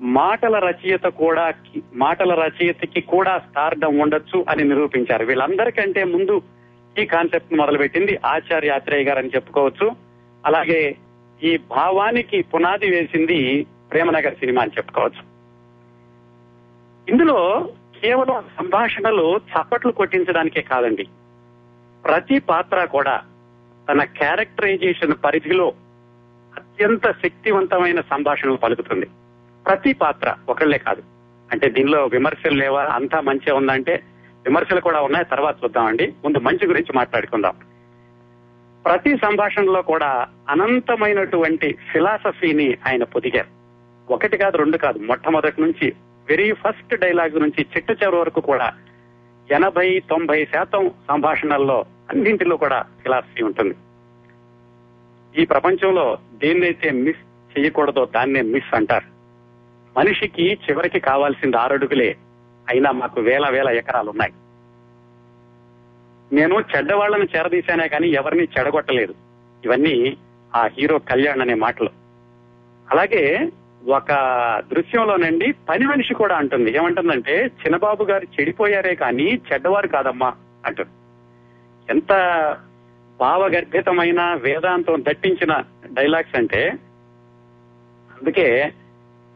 మాటల 0.00 0.58
రచయిత 0.58 1.02
కూడా 1.02 1.54
మాటల 1.94 2.34
రచయితకి 2.34 3.00
కూడా 3.00 3.38
స్థార్థం 3.38 3.98
ఉండొచ్చు 3.98 4.44
అని 4.48 4.64
నిరూపించారు. 4.64 5.24
వీళ్ళందరికంటే 5.24 6.04
ముందు 6.04 6.42
ఈ 6.98 7.06
కాన్సెప్ట్ 7.06 7.54
మొదలుపెట్టింది 7.54 8.18
ఆచార్య 8.26 8.70
ఆత్రేయ 8.70 9.04
గారు 9.04 9.18
అని 9.18 9.28
చెప్పుకోవచ్చు. 9.28 9.96
అలాగే 10.46 10.96
ఈ 11.42 11.56
భావానికి 11.56 12.42
పునాది 12.42 12.90
వేసింది 12.90 13.66
ప్రేమనగర్ 13.92 14.34
సినిమా 14.34 14.62
అని 14.62 14.70
చెప్పుకోవచ్చు. 14.70 15.34
ఇందులో 17.10 17.68
కేవలం 18.02 18.44
సంభాషణలు 18.58 19.36
చప్పట్లు 19.36 19.92
కొట్టించడానికే 19.92 20.62
కాదండి. 20.62 21.04
ప్రతి 22.04 22.38
పాత్ర 22.38 22.84
కూడా 22.84 23.22
తన 23.92 24.04
క్యారెక్టరైజేషన్ 24.04 25.14
పరిధిలో 25.24 25.72
అత్యంత 26.74 27.10
శక్తివంతమైన 27.10 28.00
సంభాషణలు 28.00 28.56
పలుకుతుంది. 28.56 29.06
ప్రతి 29.66 29.92
పాత్ర 29.92 30.34
ఒకళ్ళే 30.48 30.78
కాదు. 30.78 31.02
అంటే 31.52 31.68
దీనిలో 31.68 32.06
విమర్శలు 32.06 32.54
లేవా? 32.54 32.82
అంతా 32.82 33.20
మంచిగా 33.20 33.56
ఉందంటే 33.56 34.02
విమర్శలు 34.44 34.80
కూడా 34.80 35.00
ఉన్నాయి. 35.00 35.24
తర్వాత 35.24 35.56
చూద్దామండి. 35.64 36.06
ముందు 36.24 36.38
మంచి 36.38 36.66
గురించి 36.66 36.92
మాట్లాడుకుందాం. 36.94 37.54
ప్రతి 38.84 39.16
సంభాషణలో 39.16 39.82
కూడా 39.82 40.26
అనంతమైనటువంటి 40.48 41.78
ఫిలాసఫీని 41.92 42.76
ఆయన 42.88 43.04
పొదిగారు. 43.04 43.48
ఒకటి 44.12 44.36
కాదు 44.36 44.56
రెండు 44.56 44.76
కాదు 44.76 44.98
మొట్టమొదటి 44.98 45.62
నుంచి 45.62 45.92
వెరీ 46.28 46.52
ఫస్ట్ 46.52 46.94
డైలాగ్ 46.94 47.40
నుంచి 47.40 47.66
చిట్ట 47.76 47.90
చివరి 47.90 48.16
వరకు 48.16 48.40
కూడా 48.40 48.72
ఎనభై 49.50 50.02
తొంభై 50.10 50.44
శాతం 50.44 50.90
సంభాషణల్లో 51.08 51.84
అన్నింటిలో 52.10 52.56
కూడా 52.56 52.84
ఫిలాసఫీ 53.02 53.42
ఉంటుంది. 53.42 53.74
ఈ 55.38 55.44
ప్రపంచంలో 55.44 56.18
దేన్నైతే 56.34 56.90
మిస్ 56.90 57.58
చేయకూడదో 57.58 58.04
దాన్నే 58.04 58.40
మిస్ 58.40 58.74
అంటారు. 58.74 59.14
మనిషికి 59.98 60.58
చివరికి 60.70 61.00
కావాల్సింది 61.00 61.56
ఆరడుగులే. 61.56 62.16
అయినా 62.70 62.90
మాకు 62.90 63.20
వేల 63.20 63.48
వేల 63.50 63.68
ఎకరాలు 63.68 64.10
ఉన్నాయి 64.10 64.32
నేను 66.32 66.60
చెడ్డవాళ్ళను 66.60 67.24
చేరదీశానే 67.24 67.88
కానీ 67.88 68.08
ఎవరిని 68.08 68.48
చెడగొట్టలేదు. 68.58 69.14
ఇవన్నీ 69.64 70.16
ఆ 70.54 70.68
హీరో 70.78 70.98
కళ్యాణ్ 70.98 71.40
అనే 71.40 71.54
మాటలు. 71.54 71.88
అలాగే 72.90 73.52
ఒక 73.88 74.12
దృశ్యంలోనండి 74.72 75.52
పని 75.52 75.86
మనిషి 75.86 76.14
కూడా 76.14 76.36
అంటుంది. 76.36 76.76
ఏమంటుందంటే 76.76 77.44
చిన్నబాబు 77.44 78.04
గారు 78.04 78.24
చెడిపోయారే 78.24 78.94
కానీ 78.94 79.40
చెడ్డవారు 79.52 79.88
కాదమ్మా 79.88 80.32
అంటుంది. 80.66 80.90
ఎంత 81.90 82.12
భావగర్భితమైన 83.20 84.34
వేదాంతం 84.34 85.04
దట్టించిన 85.08 85.62
డైలాగ్స్ 85.92 86.36
అంటే 86.36 86.70
అందుకే 88.12 88.72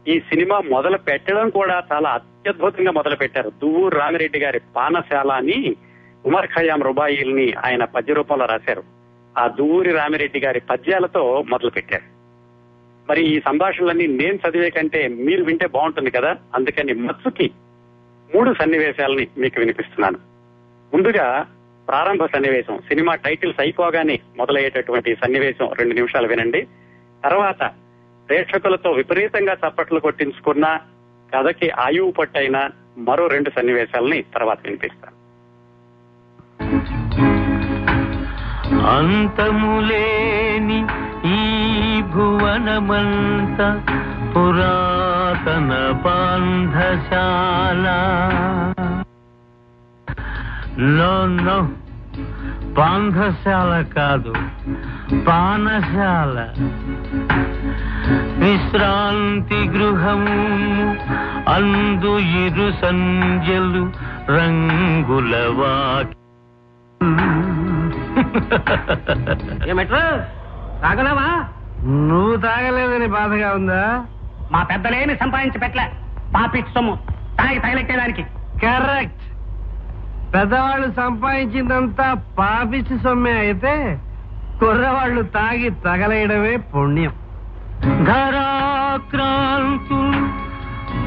ఈ 0.07 0.19
సినిమా 0.19 0.59
మొదలు 0.59 0.97
పెట్టడం 0.97 1.49
కూడా 1.49 1.83
చాలా 1.93 2.09
అత్యద్భుతంగా 2.09 2.91
మొదలు 2.91 3.15
పెట్టారు. 3.15 3.49
దువ్వూరు 3.49 3.99
రామిరెడ్డి 3.99 4.39
గారి 4.39 4.61
పానశాల 4.75 5.31
అని 5.31 5.75
ఉమర్ 6.25 6.47
ఖయాం 6.47 6.81
రుబాయిల్ని 6.81 7.53
ఆయన 7.53 7.83
పద్య 7.83 8.13
రూపంలో 8.13 8.45
రాశారు. 8.45 8.83
ఆ 9.37 9.47
దువ్వూరి 9.47 9.91
రామిరెడ్డి 9.91 10.39
గారి 10.39 10.59
పద్యాలతో 10.59 11.43
మొదలు 11.49 11.69
పెట్టారు. 11.69 12.03
మరి 13.09 13.21
ఈ 13.21 13.39
సంభాషణలన్నీ 13.39 14.07
నేను 14.07 14.39
చదివే 14.49 14.69
కంటే 14.69 15.07
మీరు 15.07 15.43
వింటే 15.43 15.67
బాగుంటుంది 15.67 16.11
కదా? 16.11 16.35
అందుకని 16.55 16.93
మత్సుకి 16.93 17.51
మూడు 18.35 18.53
సన్నివేశాలని 18.53 19.27
మీకు 19.37 19.59
వినిపిస్తున్నాను. 19.59 20.17
ముందుగా 20.93 21.45
ప్రారంభ 21.89 22.25
సన్నివేశం. 22.25 22.77
సినిమా 22.77 23.15
టైటిల్స్ 23.15 23.61
అయిపోగానే 23.61 24.19
మొదలయ్యేటటువంటి 24.37 25.15
సన్నివేశం. 25.15 25.69
రెండు 25.79 25.93
నిమిషాలు 25.93 26.27
వినండి. 26.27 26.67
తర్వాత 27.23 27.71
ప్రేక్షకులతో 28.29 28.91
విపరీతంగా 28.91 29.53
చప్పట్లు 29.53 29.99
కొట్టించుకున్న 29.99 30.77
కథకి 31.35 31.69
ఆయువు 31.69 32.11
పట్టైన 32.11 32.69
మరో 32.97 33.27
రెండు 33.27 33.49
సన్నివేశాలని 33.49 34.21
తర్వాత 34.21 34.57
వినిపిస్తాను. 34.63 35.19
అంతములేని 38.87 40.79
ఈ 41.25 42.01
భువనమంత 42.01 43.59
పురాతన 44.35 45.71
పాంధశాల 46.05 47.85
నో 50.81 51.25
నో 51.25 51.69
పాంధశాల 52.77 53.81
కాదు. 53.81 54.33
పానశాల. 55.27 56.47
విశ్రాంతి 58.43 59.69
గృహము 59.69 60.97
అందు 61.55 62.19
ఇరు 62.19 62.71
సంజలు 62.71 63.91
రంగుల 64.31 65.35
వాకి 65.35 66.15
తాగలేవా? 70.81 71.45
నువ్వు 71.85 72.35
తాగలేదని 72.35 73.07
బాధగా 73.07 73.53
ఉందా? 73.53 74.05
మా 74.51 74.63
పెద్దలేమి 74.63 75.15
సంపాదించి 75.15 75.59
పెట్టలే. 75.59 75.91
పాపిట్ 76.35 76.67
సొమ్ము 76.67 76.97
తాగి 77.37 77.59
తగలెట్టేదానికి. 77.59 78.23
కరెక్ట్. 78.63 79.18
పెద్దవాళ్ళు 80.33 80.87
సంపాదించిందంతా 80.97 82.07
పాపిచ్చి 82.37 82.95
సొమ్మే 83.03 83.31
అయితే 83.31 83.73
కుర్రవాళ్ళు 84.59 85.21
తాగి 85.35 85.69
తగలేయడమే 85.85 86.53
పుణ్యం. 86.71 87.13
ధరాక్రాంతు 88.05 89.99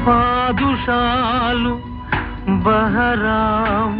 పాదుషాలు 0.07 1.73
బహరాం 2.65 3.91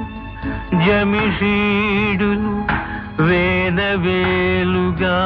జమిషీడులు 0.86 2.54
వేదవేలుగా 3.24 5.20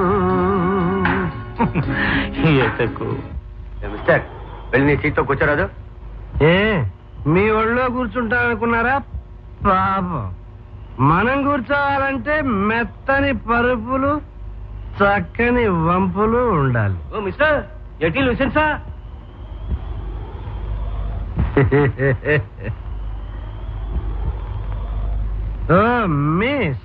ఎటకు? 2.56 3.18
మిస్టర్ 3.92 4.20
వెళ్ళి 4.72 4.88
నీ 4.88 4.96
సీట్లో 4.96 5.24
కూర్చోరాదు. 5.24 5.68
ఏ? 6.44 6.84
మీ 7.26 7.50
ఒళ్ళో 7.50 7.88
కూర్చుంటారనుకున్నారా 7.88 9.02
పాపం. 9.66 10.34
మనం 11.06 11.42
కూర్చోవాలంటే 11.42 12.42
మెత్తని 12.42 13.36
పరుపులు 13.36 14.20
చక్కని 14.98 15.66
వంపులు 15.66 16.38
ఉండాలి. 16.38 16.96
ఓ 17.16 17.20
మిస్టర్ 17.20 17.62
ఎటీ 18.02 18.20
లూసెన్సా 18.20 18.80
మిస్. 26.04 26.82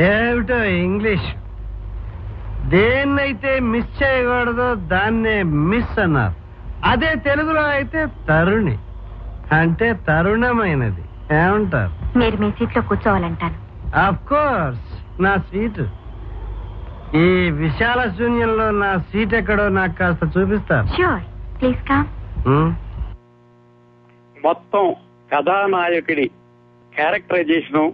ఏమిటో 0.00 0.64
ఇంగ్లీష్. 0.64 1.34
దేన్నైతే 2.68 3.60
మిస్ 3.60 4.02
చేయకూడదో 4.02 4.74
దాన్నే 4.74 5.42
మిస్ 5.42 5.98
అన్నారు. 5.98 6.34
అదే 6.84 7.14
తెలుగులో 7.14 7.62
అయితే 7.62 8.06
తరుణి. 8.28 8.78
అంటే 9.52 9.92
తరుణమైనది. 9.92 11.02
ఏమంటారు? 11.36 12.18
మీరు 12.18 12.36
మీ 12.36 12.50
సీట్లో 12.50 12.82
కూర్చోవాలంటాను. 12.82 13.54
అఫ్ 14.06 14.28
కోర్స్ 14.28 15.22
నా 15.22 15.36
సీటు. 15.36 15.88
ఈ 17.16 17.50
విశాల 17.50 18.10
శూన్యంలో 18.18 18.70
నా 18.70 18.98
సీట్ 18.98 19.34
ఎక్కడో 19.34 19.68
నాకు 19.68 19.98
కాస్త 19.98 20.38
చూపిస్తారు. 20.38 20.86
ష్యూర్ 20.86 21.22
ప్లీజ్ 21.60 21.88
కమ్ 21.88 22.04
హ్మ్? 22.48 22.74
మొత్తం 24.44 24.94
కథానాయకుడి 25.34 26.30
క్యారెక్టరైజేషన్ 26.94 27.92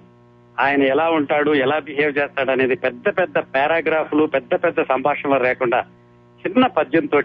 ఆయన 0.61 0.83
ఎలా 0.83 1.11
ఉంటాడు 1.11 1.51
ఎలా 1.51 1.79
బిహేవ్ 1.79 2.19
చేస్తాడు 2.19 2.51
అనేది 2.51 2.75
పెద్ద 2.75 3.09
పెద్ద 3.09 3.39
పారాగ్రాఫ్లు 3.39 4.27
పెద్ద 4.27 4.55
పెద్ద 4.55 4.83
సంభాషణలు 4.83 5.43
లేకుండా 5.43 5.85
చిన్న 6.47 6.67
పద్యంతో 6.67 7.23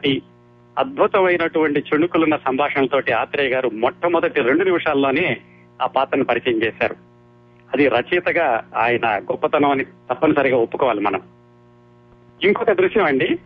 అద్భుతమైనటువంటి 0.78 1.80
చెణుకులున్న 1.80 2.36
సంభాషణలతోటి 2.36 3.12
ఆత్రేయ 3.12 3.50
గారు 3.50 3.70
మొట్టమొదటి 3.70 4.42
రెండు 4.42 4.64
నిమిషాల్లోనే 4.64 5.38
ఆ 5.82 5.88
పాత్రను 5.88 6.24
పరిచయం 6.24 6.64
చేశారు. 6.64 6.96
అది 7.74 7.88
రచయితగా 7.88 8.70
ఆయన 8.76 9.06
గొప్పతనం 9.06 9.72
అని 9.72 9.86
తప్పనిసరిగా 9.86 10.58
ఒప్పుకోవాలి 10.58 11.00
మనం. 11.00 11.22
ఇంకొక 12.44 12.72
దృశ్యం 12.72 13.06
అండి. 13.06 13.40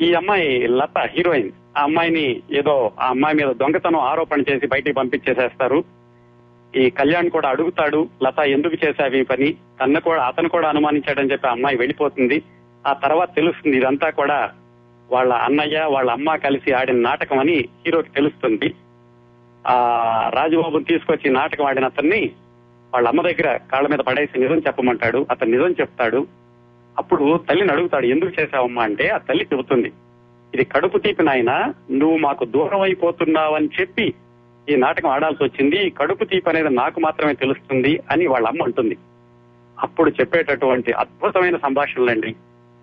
ఈ 0.00 0.14
అమ్మాయి 0.14 0.66
లత 0.66 0.98
హీరోయిన్. 0.98 1.52
ఆ 1.78 1.82
అమ్మాయిని 1.82 2.42
ఏదో 2.52 2.92
ఆ 3.00 3.08
అమ్మాయి 3.08 3.36
మీద 3.36 3.46
దొంగతనం 3.46 4.00
ఆరోపణ 4.00 4.40
చేసి 4.40 4.66
బయటికి 4.66 4.92
పంపించేసేస్తారు. 4.92 6.01
ఈ 6.76 6.90
కళ్యాణ్ 6.90 7.30
కూడా 7.30 7.48
అడుగుతాడు 7.48 8.08
లత 8.22 8.38
ఎందుకు 8.38 8.86
చేశావు 8.86 9.16
ఈ 9.16 9.22
పని? 9.22 9.52
తన 9.52 9.98
కూడా 9.98 10.22
అతను 10.22 10.48
కూడా 10.48 10.68
అనుమానించాడని 10.68 11.32
చెప్పి 11.32 11.48
ఆ 11.48 11.50
అమ్మాయి 11.50 11.76
వెళ్ళిపోతుంది. 11.76 12.42
ఆ 12.86 12.92
తర్వాత 12.92 13.34
తెలుస్తుంది 13.34 13.76
ఇదంతా 13.76 14.10
కూడా 14.10 14.50
వాళ్ళ 15.12 15.32
అన్నయ్య 15.32 15.86
వాళ్ళ 15.88 16.10
అమ్మ 16.10 16.36
కలిసి 16.36 16.72
ఆడిన 16.72 16.96
నాటకం 16.96 17.38
అని 17.38 17.68
హీరోకి 17.86 18.10
తెలుస్తుంది. 18.10 18.74
ఆ 19.66 19.76
రాజబాబుని 20.34 20.84
తీసుకొచ్చి 20.84 21.30
నాటకం 21.30 21.64
ఆడిన 21.64 21.84
అతన్ని 21.84 22.30
వాళ్ళ 22.94 23.08
అమ్మ 23.08 23.22
దగ్గర 23.22 23.58
కాళ్ళ 23.72 23.88
మీద 23.88 23.98
పడేసి 23.98 24.38
నిజం 24.38 24.58
చెప్పమంటాడు. 24.58 25.26
అతను 25.30 25.50
నిజం 25.50 25.70
చెప్తాడు. 25.80 26.26
అప్పుడు 26.98 27.40
తల్లిని 27.48 27.72
అడుగుతాడు 27.72 28.06
ఎందుకు 28.06 28.40
చేశావమ్మా 28.40 28.82
అంటే 28.82 29.08
ఆ 29.08 29.16
తల్లి 29.16 29.46
చెబుతుంది 29.52 29.92
ఇది 30.54 30.64
కడుపు 30.64 30.98
తీపి 30.98 31.22
నాయన 31.22 31.72
నువ్వు 31.90 32.16
మాకు 32.16 32.44
దూరం 32.44 32.80
అయిపోతున్నావని 32.80 33.68
చెప్పి 33.80 34.14
ఈ 34.70 34.76
నాటకం 34.76 35.08
ఆడాల్సి 35.10 35.44
వచ్చింది. 35.44 35.86
ఈ 35.86 35.90
కడుపు 35.90 36.24
తీపి 36.24 36.50
అనేది 36.50 36.68
నాకు 36.68 37.00
మాత్రమే 37.00 37.32
తెలుస్తుంది 37.32 38.00
అని 38.10 38.26
వాళ్ళ 38.26 38.46
అమ్మ 38.46 38.62
అంటుంది. 38.62 38.96
అప్పుడు 39.80 40.10
చెప్పేటటువంటి 40.10 40.92
అద్భుతమైన 40.92 41.56
సంభాషణలండి. 41.56 42.34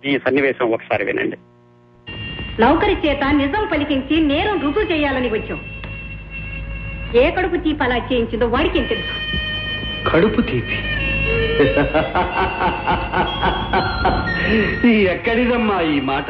ఈ 0.04 0.18
సన్నివేశం 0.18 0.70
ఒకసారి 0.70 1.04
వినండి. 1.04 1.36
నౌకరి 2.62 2.96
చేత 3.06 3.24
నిజం 3.24 3.68
పలికించి 3.72 4.20
నేరం 4.20 4.60
రుజువు 4.60 4.92
చేయాలని 4.92 5.28
వచ్చాం. 5.28 5.60
ఏ 7.18 7.30
కడుపు 7.30 7.56
తీపి 7.56 7.84
అలా 7.84 7.96
చేయించిందో 7.96 8.46
వాడికేం 8.46 8.84
తెలుసు? 8.84 9.14
కడుపు 10.10 10.40
తీపి. 10.40 10.76
ఈ 14.88 14.94
ఎక్కడిదమ్మా 15.14 15.80
ఈ 15.80 16.00
మాట? 16.00 16.24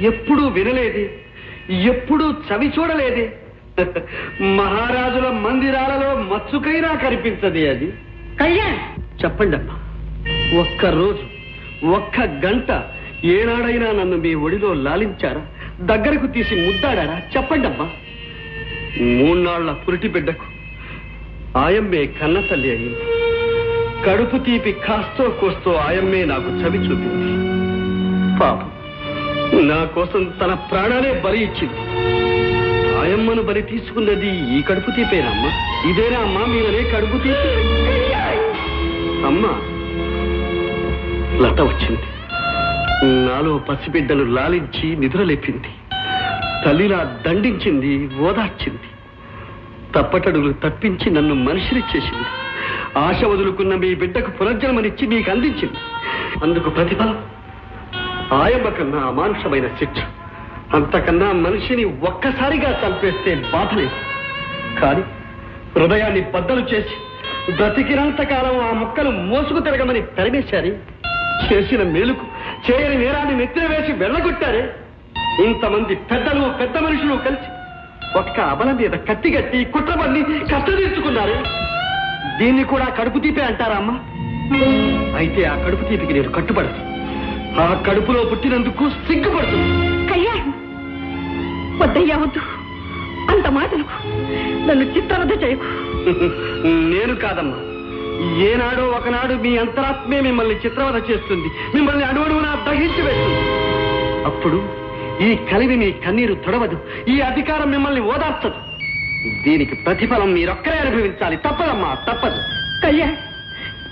ఎప్పుడూ 0.00 0.48
వినలేదే 0.48 1.04
ఎప్పుడూ 1.70 2.32
చవి 2.32 2.68
చూడలేదే. 2.78 3.30
మహారాజుల 4.56 5.30
మందిరాలలో 5.38 6.14
మచ్చుకైనా 6.22 6.94
కనిపించదే 6.94 7.68
అది. 7.68 7.88
కళ్యాణ్! 8.40 8.78
చెప్పండి 9.24 9.56
అమ్మా 9.56 9.76
ఒక్క 10.60 10.84
రోజు 10.86 11.24
ఒక్క 11.90 12.20
గంట 12.20 12.70
ఏనాడైనా 13.24 13.92
నన్ను 13.92 14.16
మీ 14.16 14.34
ఒడిలో 14.34 14.74
లాలించారా? 14.74 15.42
దగ్గరకు 15.80 16.26
తీసి 16.26 16.54
ముద్దాడారా? 16.56 17.16
చెప్పండి 17.36 17.66
అమ్మా 17.66 17.86
మూన్నాళ్ళ 19.18 19.72
పురిటి 19.72 20.08
బిడ్డకు 20.08 20.46
ఆయమ్మే 21.58 22.06
కన్న 22.20 22.40
తల్లి 22.40 22.70
అయింది 22.70 22.94
కడుపు 24.06 24.36
తీపి 24.38 24.72
కాస్తో 24.86 25.30
కోస్తో 25.40 25.72
ఆయమ్మే 25.72 26.24
నాకు 26.24 26.48
చవి 26.60 26.78
చూపింది. 26.78 27.32
పాపం 28.40 28.70
నా 29.68 29.84
కోసం 29.94 30.24
తన 30.40 30.54
ప్రాణాలే 30.70 31.20
బలి 31.24 31.44
ఇచ్చింది. 31.44 31.80
మాయమ్మను 33.02 33.42
బలి 33.42 33.62
తీసుకున్నది 33.62 34.58
ఈ 34.58 34.62
కడుపు 34.62 34.90
తీపేనమ్మా. 34.90 35.48
ఇదేనా 35.90 36.20
అమ్మా 36.20 36.40
మీరనే 36.40 36.90
కడుపు 36.90 37.18
తీపి. 37.18 37.48
అమ్మా 39.26 39.54
లత 41.42 41.60
వచ్చింది. 41.60 42.02
నాలో 43.26 43.58
పసిబిడ్డలు 43.58 44.24
లాలించి 44.24 44.96
నిద్రలేపింది. 44.96 45.70
తల్లిలా 46.64 47.18
దండించింది 47.26 48.10
ఓదార్చింది. 48.16 48.88
తప్పటడులు 49.96 50.52
తప్పించి 50.52 51.10
నన్ను 51.10 51.34
మనిషిని 51.34 51.82
చేసింది 51.96 52.26
ఆశ 52.98 53.24
వదులుకున్న 53.24 53.74
మీ 53.74 53.94
బిడ్డకు 53.94 54.30
పునర్జన్మనిచ్చి 54.30 55.06
మీకు 55.06 55.30
అందించింది. 55.30 55.78
అందుకు 56.42 56.70
ప్రతిఫలం. 56.70 57.18
ఆయమ్మ 58.32 58.68
కన్నా 58.68 58.98
అమానుషమైన 58.98 59.66
శిక్ష. 59.66 60.00
అంతకన్నా 60.76 61.32
మనిషిని 61.32 61.84
ఒక్కసారిగా 62.08 62.70
చంపేస్తే 62.82 63.34
బాధలేదు. 63.52 63.96
కానీ 64.80 65.02
హృదయాన్ని 65.74 66.20
బద్దలు 66.34 66.62
చేసి 66.72 66.94
బ్రతికినంత 67.56 68.20
కాలం 68.22 68.56
ఆ 68.68 68.72
ముక్కలు 68.72 69.10
మోసుకు 69.10 69.58
తిరగమని 69.58 70.02
తరిమేశారు 70.18 70.72
చేసిన 71.46 71.82
మేలుకు 71.82 72.24
చేయని 72.66 72.96
నేరాన్ని 73.04 73.34
నెత్తిన 73.34 73.66
వేసి 73.66 73.92
వెళ్ళగొట్టారే. 73.92 74.62
ఇంతమంది 75.46 75.94
పెద్దలు 75.94 76.42
పెద్ద 76.60 76.76
మనుషులు 76.78 77.16
కలిసి 77.16 77.48
ఒక్క 78.18 78.40
అబల 78.40 78.70
మీద 78.72 78.94
కత్తిగట్టి 79.08 79.64
కుట్రబడి 79.64 80.22
కష్టతీర్చుకున్నారు. 80.52 81.36
దీన్ని 82.40 82.64
కూడా 82.64 82.84
కడుపు 82.84 83.18
తీపే 83.18 83.42
అంటారా 83.42 83.76
అమ్మా? 83.76 83.94
అయితే 85.18 85.44
ఆ 85.44 85.54
కడుపు 85.66 85.84
తీపికి 85.84 86.12
నేను 86.12 86.32
కట్టుబడదు 86.32 86.80
ఆ 87.60 87.82
కడుపులో 87.88 88.20
పుట్టినందుకు 88.24 88.84
సిగ్గుపడుతుంది 89.06 89.70
కళ్యాణ్ 90.12 90.51
వద్దయ్యా 91.82 92.16
వద్దు 92.16 92.40
అంత 93.30 93.46
మాటలు 93.48 93.84
నన్ను 94.66 94.84
చిత్తవద్ద 94.84 95.42
చేయకు. 95.42 95.66
నేను 96.92 97.14
కాదమ్మా. 97.14 97.58
ఏనాడో 98.44 98.84
ఒకనాడు 98.88 99.34
మీ 99.34 99.56
అంతరాత్మే 99.56 100.20
మిమ్మల్ని 100.20 100.54
చిత్రవద 100.54 101.10
చేస్తుంది. 101.10 101.48
మిమ్మల్ని 101.74 102.04
అణువణువున 102.04 102.64
దహించి 102.68 103.02
వేస్తుంది. 103.02 103.40
అప్పుడు 104.24 104.58
ఈ 105.22 105.38
కలివి 105.52 105.76
మీ 105.76 105.92
కన్నీరు 105.92 106.34
తొడవదు. 106.34 106.76
ఈ 107.08 107.20
అధికారం 107.20 107.70
మిమ్మల్ని 107.70 108.00
ఓదార్చదు. 108.00 108.58
దీనికి 109.42 109.74
ప్రతిఫలం 109.74 110.34
మీరొక్కరే 110.34 110.78
అనుభవించాలి. 110.78 111.36
తప్పదమ్మా 111.36 111.94
తప్పదు. 111.94 112.40
కళ్యాణ్ 112.86 113.16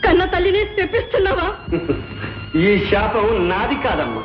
కన్న 0.04 0.24
తల్లిని 0.24 0.64
తెప్పిస్తున్నావా 0.64 1.48
ఈ 2.60 2.78
శాపం 2.90 3.48
నాది 3.48 3.74
కాదమ్మా. 3.74 4.22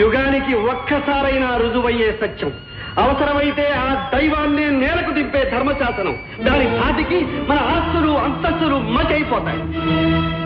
యుగానికి 0.00 0.54
ఒక్కసారైనా 0.54 1.56
రుజువయ్యే 1.56 2.18
సత్యం. 2.20 2.52
అవసరమైతే 2.98 3.66
ఆ 3.72 4.10
దైవాన్ని 4.14 4.66
నేలకు 4.70 5.10
దింపే 5.10 5.50
ధర్మశాసనం. 5.50 6.14
దాని 6.44 6.66
సాటికి 6.78 7.18
మన 7.24 7.58
ఆస్తులు 7.74 8.12
అంతస్తులు 8.26 8.76
మచైపోతాయి 8.96 9.62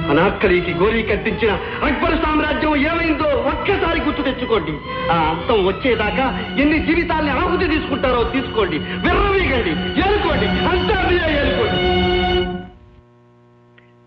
అనాక్కలికి 0.09 0.73
గోరీ 0.75 1.03
కట్టించిన 1.03 1.53
అక్బర్ 1.85 2.23
సామ్రాజ్యం 2.23 2.77
ఏమైందో 2.77 3.29
ఒక్కసారి 3.53 4.01
గుర్తు 4.01 4.23
తెచ్చుకోండి. 4.23 4.75
ఆ 5.13 5.17
అంతం 5.31 5.67
వచ్చేదాకా 5.67 6.27
ఎన్ని 6.59 6.79
జీవితాల్ని 6.79 7.33
ఆహుతి 7.33 7.67
తీసుకుంటారో 7.69 8.23
తీసుకోండి. 8.25 8.79
విర్రవీగండి 8.79 9.73
ఏలుకోండి 10.05 10.47
అంతా 10.47 10.97
మీరే 11.11 11.31
ఏలుకోండి. 11.41 11.83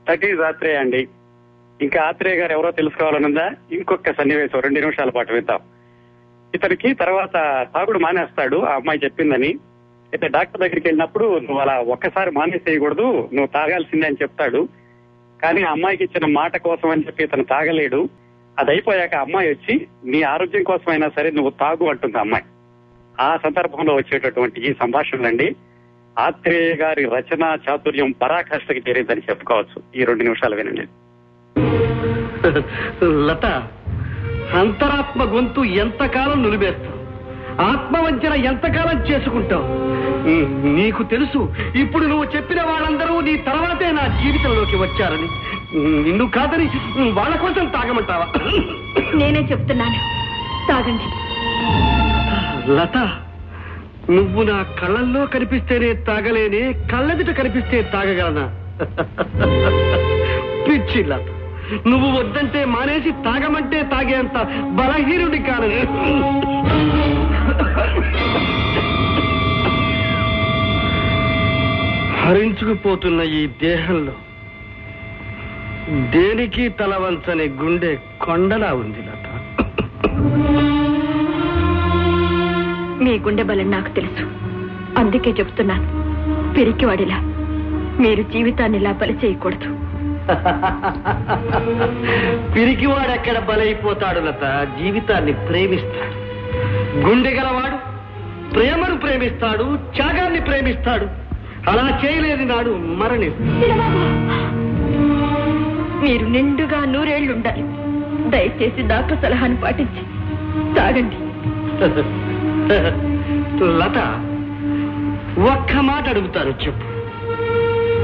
దట్ 0.07 0.41
ఆత్రేయ 0.41 0.77
అండి. 0.77 1.07
ఇంకా 1.81 2.01
ఆత్రేయ 2.01 2.35
గారు 2.35 2.51
ఎవరో 2.51 2.71
తెలుసుకోవాలనుందా? 2.71 3.51
ఇంకొక 3.71 4.11
సన్నివేశం 4.17 4.59
రెండు 4.59 4.79
నిమిషాల 4.79 5.09
పాటు 5.09 5.33
విద్దాం 5.33 5.59
ఇతనికి 6.55 6.93
తర్వాత 6.93 7.33
తాగుడు 7.75 7.99
మానేస్తాడు 7.99 8.57
ఆ 8.57 8.75
అమ్మాయి 8.75 9.01
చెప్పిందని. 9.03 9.49
అయితే 10.11 10.27
డాక్టర్ 10.27 10.61
దగ్గరికి 10.61 10.87
వెళ్ళినప్పుడు 10.87 11.39
నువ్వు 11.39 11.57
అలా 11.57 11.79
ఒక్కసారి 11.79 12.31
మానేసేయకూడదు 12.31 13.29
నువ్వు 13.33 13.45
తాగాల్సిందే 13.45 14.05
అని 14.05 14.17
చెప్తాడు. 14.21 14.67
కానీ 15.43 15.61
ఆ 15.61 15.71
అమ్మాయికి 15.71 16.03
ఇచ్చిన 16.03 16.25
మాట 16.31 16.57
కోసం 16.57 16.89
అని 16.89 17.03
చెప్పి 17.07 17.23
ఇతను 17.23 17.43
తాగలేడు. 17.43 18.09
అది 18.59 18.71
అయిపోయాక 18.71 19.15
అమ్మాయి 19.15 19.49
వచ్చి 19.49 19.87
నీ 20.05 20.21
ఆరోగ్యం 20.21 20.63
కోసమైనా 20.63 21.09
సరే 21.15 21.31
నువ్వు 21.31 21.49
తాగు 21.49 21.89
అంటుంది 21.89 22.17
ఆ 22.17 22.21
అమ్మాయి. 22.21 22.43
ఆ 23.21 23.37
సందర్భంలో 23.37 23.95
వచ్చేటటువంటి 23.95 24.61
ఈ 24.61 24.73
సంభాషణలండి 24.73 25.55
ఆత్రేయ 26.19 26.75
గారి 26.75 27.05
రచనా 27.05 27.59
చాతుర్యం 27.69 28.11
పరాకాష్ఠకి 28.11 28.83
చేరిందని 28.89 29.21
చెప్పుకోవచ్చు. 29.29 30.01
ఈ 30.01 30.05
రెండు 30.05 30.23
నిమిషాలు 30.23 30.55
వినండి. 30.55 30.87
లత 33.03 33.67
అంతరాత్మ 34.57 35.23
గొంతు 35.33 35.61
ఎంతకాలం 35.81 36.43
నులివేస్తావు 36.43 36.97
ఆత్మవంచన 37.63 38.33
ఎంతకాలం 38.45 38.97
చేసుకుంటావు 39.01 39.65
ఉమ్, 40.31 40.45
నీకు 40.75 41.03
తెలుసు 41.03 41.39
ఇప్పుడు 41.75 42.05
నువ్వు 42.05 42.25
చెప్పిన 42.35 42.61
వాళ్ళందరూ 42.61 43.19
నీ 43.19 43.37
తర్వాతే 43.41 43.91
నా 43.91 44.07
జీవితంలోకి 44.19 44.75
వచ్చారని. 44.75 45.27
నిన్ను 46.03 46.25
కాదని 46.29 46.65
వాళ్ళ 47.11 47.35
కోసం 47.35 47.65
తాగమంటావా? 47.67 48.27
నేనే 49.13 49.41
చెప్తున్నాను. 49.51 49.99
తాగండి. 50.67 51.07
లత 52.71 52.97
నువ్వు 54.09 54.41
నా 54.43 54.57
కళ్ళల్లో 54.79 55.25
కనిపిస్తేనే 55.25 55.93
తాగలేనే 56.05 56.61
కళ్ళెదుట 56.91 57.37
కనిపిస్తే 57.37 57.81
తాగగలనా? 57.93 58.45
పిచ్చి 60.67 61.03
లత. 61.03 61.27
నువ్వు 61.91 62.07
వద్దంటే 62.19 62.65
మానేసి 62.65 63.11
తాగమంటే 63.11 63.81
తాగేంత 63.93 64.37
బలహీనుడి 64.79 65.39
కాను 65.39 65.69
హరించుకుపోతున్న 72.23 73.21
ఈ 73.21 73.47
దేహంలో 73.61 74.13
దేనికి 76.15 76.69
తలవంచని 76.69 77.47
గుండె 77.61 77.97
కొండలా 78.21 78.73
ఉంది 78.73 79.01
లత. 79.07 79.25
మీ 83.03 83.13
గుండె 83.19 83.43
బలం 83.43 83.71
నాకు 83.71 83.89
తెలుసు. 83.89 84.25
అందుకే 84.97 85.31
చెప్తున్నాను 85.39 85.87
పిరికివాడిలా. 86.53 87.19
మీరు 88.03 88.21
జీవితాన్ని 88.21 88.77
ఇలా 88.77 88.91
బలి 88.91 89.15
చేయకూడదు. 89.23 89.69
పిరికివాడెక్కడ 92.55 93.39
బలైపోతాడు 93.39 94.19
లత? 94.19 94.67
జీవితాన్ని 94.79 95.47
ప్రేమిస్తాడు. 95.47 96.13
గుండె 96.99 97.29
గలవాడు 97.29 97.77
ప్రేమను 98.53 98.97
ప్రేమిస్తాడు 98.97 99.79
త్యాగాన్ని 99.95 100.41
ప్రేమిస్తాడు. 100.41 101.07
అలా 101.69 101.99
చేయలేని 102.05 102.45
నాడు 102.45 102.69
మరణిస్తాడు. 102.69 103.69
మీరు 106.03 106.25
నిండుగా 106.25 106.85
నూరేళ్ళు 106.85 107.33
ఉండాలి 107.33 107.63
దయచేసి 108.29 108.87
డాక్టర్ 108.87 109.21
సలహాను 109.21 109.55
పాటించి 109.55 110.01
తాగండి. 110.75 111.15
లత 113.79 114.21
ఒక్క 115.51 115.81
మాట 115.81 116.09
అడుగుతాను 116.09 116.53
చెప్పు. 116.65 116.90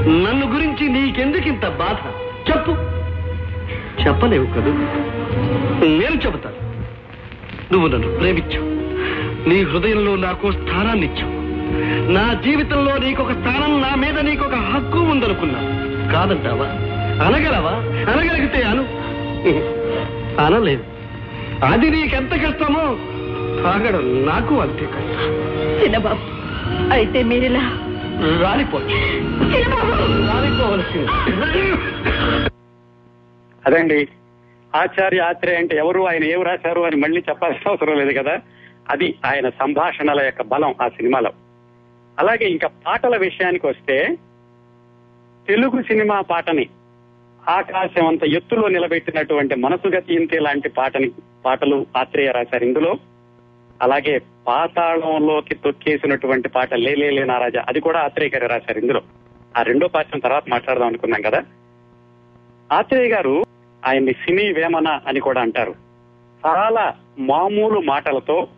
నన్ను 0.08 0.54
గురించి 0.54 0.88
నీకెందుకింత 0.88 1.68
బాధ? 1.68 1.96
చెప్పు. 2.50 2.70
చెప్పలేవు 4.02 4.46
కదూ. 4.46 4.70
నేను 5.84 6.14
చెబుతాను. 6.26 6.68
నువ్వు 7.72 7.88
నన్ను 7.88 8.18
ప్రేమించావు 8.18 8.78
నీ 9.48 9.62
హృదయంలో 9.62 10.16
నాకు 10.16 10.52
స్థానాన్ని 10.52 11.06
ఇచ్చావు 11.06 11.38
నా 12.12 12.32
జీవితంలో 12.32 12.98
నీకొక 12.98 13.32
స్థానం 13.32 13.80
నా 13.80 13.94
మీద 13.94 14.18
నీకొక 14.18 14.54
హక్కు 14.54 14.98
ఉందనుకున్నా. 14.98 15.58
కాదంటావా? 16.12 16.64
అనగలవా? 17.24 17.70
అనగలిగితే 18.12 18.62
అను. 18.62 18.82
అనలేదు. 20.40 20.84
అది 21.64 21.90
నీకెంత 21.90 22.32
కష్టమో 22.32 22.80
తాగడం 23.62 24.26
నాకు 24.26 24.54
అంతే 24.54 24.86
కష్టం. 24.86 25.84
చిన్నబాబు 25.84 26.38
అయితే 26.92 27.22
మీరిలా 27.22 27.70
రాలిపోవచ్చు. 28.20 29.28
అదండి. 33.66 34.08
ఆచార్య 34.76 35.20
ఆత్రేయ 35.20 35.56
అంటే 35.56 35.76
ఎవరు 35.76 36.08
ఆయన 36.08 36.24
ఏం 36.24 36.42
రాశారు 36.42 36.80
అని 36.80 36.96
మళ్ళీ 36.96 37.22
చెప్పాల్సిన 37.28 37.70
అవసరం 37.70 37.98
లేదు 37.98 38.18
కదా? 38.18 38.40
అది 38.90 39.14
ఆయన 39.26 39.48
సంభాషణల 39.48 40.20
యొక్క 40.20 40.42
బలం 40.42 40.74
ఆ 40.82 40.88
సినిమాలో. 40.88 41.32
అలాగే 42.18 42.46
ఇంకా 42.46 42.68
పాటల 42.86 43.16
విషయానికి 43.16 43.66
వస్తే 43.66 44.16
తెలుగు 45.48 45.82
సినిమా 45.82 46.20
పాటని 46.20 46.68
ఆకాశం 47.48 48.06
అంత 48.06 48.24
ఎత్తులో 48.24 48.68
నిలబెట్టినటువంటి 48.68 49.54
మనసుగా 49.54 50.02
ఇంతే 50.10 50.38
లాంటి 50.38 50.68
పాటని 50.68 51.10
పాటలు 51.44 51.86
ఆత్రేయ 51.96 52.30
రాశారు 52.30 52.64
ఇందులో. 52.64 52.94
అలాగే 53.82 54.20
పాతాళంలోకి 54.46 55.54
తొక్కేసినటువంటి 55.54 56.48
పాట 56.48 56.74
లేలే 56.74 57.10
లే 57.10 57.24
నారాజా 57.24 57.64
అది 57.68 57.80
కూడా 57.80 58.00
ఆత్రేయ 58.00 58.30
గారు 58.34 58.46
రాశారు 58.46 58.78
ఇందులో. 58.78 59.00
ఆ 59.58 59.62
రెండో 59.62 59.88
పాఠం 59.88 60.18
తర్వాత 60.18 60.42
మాట్లాడదాం 60.48 60.88
అనుకున్నాం 60.88 61.22
కదా. 61.22 61.42
ఆత్రేయ 62.72 63.08
గారు 63.08 63.44
ఆయన్ని 63.86 64.12
సినీ 64.12 64.52
వేమన 64.52 65.00
అని 65.06 65.20
కూడా 65.20 65.40
అంటారు. 65.40 65.74
చాలా 66.46 66.94
మామూలు 67.18 67.80
మాటలతో 67.80 68.48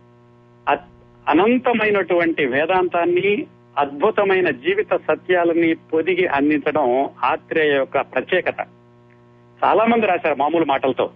అ- 0.68 0.88
అనంతమైనటువంటి 1.28 2.46
వేదాంతాన్ని 2.46 3.46
అద్భుతమైన 3.78 4.50
జీవిత 4.50 4.94
సత్యాలని 4.94 5.74
పొదిగి 5.74 6.26
అందించడం 6.26 7.10
ఆత్రేయ 7.24 7.74
యొక్క 7.74 8.00
ప్రత్యేకత. 8.00 8.56
చాలా 9.64 9.84
మంది 9.84 10.06
రాశారు 10.06 10.34
మామూలు 10.34 10.64
మాటలతో. 10.64 11.10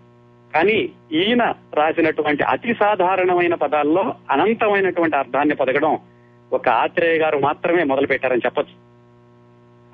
కానీ 0.54 0.88
ఈయన 1.12 1.54
రాసినటువంటి 1.74 2.42
అతి 2.42 2.74
సాధారణమైన 2.74 3.54
పదాల్లో 3.54 4.14
అనంతమైనటువంటి 4.30 5.16
అర్థాన్ని 5.16 5.54
పొదగడం 5.54 5.98
ఒక 6.52 6.68
ఆత్రేయ 6.68 7.18
గారు 7.18 7.38
మాత్రమే 7.38 7.84
మొదలు 7.84 8.06
పెట్టారని 8.06 8.40
చెప్పొచ్చు. 8.44 8.84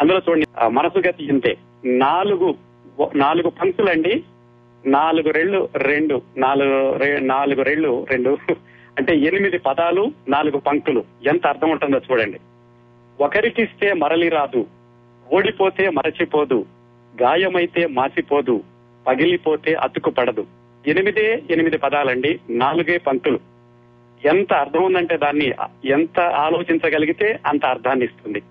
అందులో 0.01 0.21
చూడండి 0.29 0.69
మనసు 0.69 0.99
గతి 0.99 1.25
ఇంతే. 1.25 1.57
నాలుగు 1.85 2.55
నాలుగు 3.15 3.51
పంక్తులండి. 3.51 4.25
నాలుగు 4.87 5.33
రెళ్ళు 5.33 5.69
రెండు 5.77 6.23
నాలుగు 6.37 6.97
రె- 6.97 7.27
నాలుగు 7.27 7.63
రెళ్ళు 7.63 8.07
రెండు. 8.11 8.39
అంటే 8.99 9.17
ఎనిమిది 9.17 9.59
పదాలు 9.59 10.13
నాలుగు 10.29 10.59
పంక్తులు. 10.59 11.05
ఎంత 11.27 11.47
అర్థం 11.47 11.71
ఉంటుందో 11.71 11.99
చూడండి. 11.99 12.41
ఒకరికిస్తే 13.21 13.93
మరలి 13.93 14.29
రాదు. 14.29 14.67
ఓడిపోతే 15.33 15.91
మరచిపోదు. 15.91 16.67
గాయమైతే 17.23 17.87
మాసిపోదు. 17.87 18.63
పగిలిపోతే 19.07 19.75
అతుకు 19.75 20.11
పడదు 20.11 20.47
ఎనిమిదే 20.87 21.43
ఎనిమిది 21.51 21.79
పదాలండి 21.79 22.41
నాలుగే 22.51 22.99
పంక్తులు. 22.99 23.41
ఎంత 24.25 24.53
అర్థం 24.53 24.83
ఉందంటే 24.83 25.17
దాన్ని 25.17 25.53
ఎంత 25.85 26.21
ఆలోచించగలిగితే 26.21 27.41
అంత 27.47 27.65
అర్థాన్ని 27.65 28.05
ఇస్తుంది. 28.05 28.43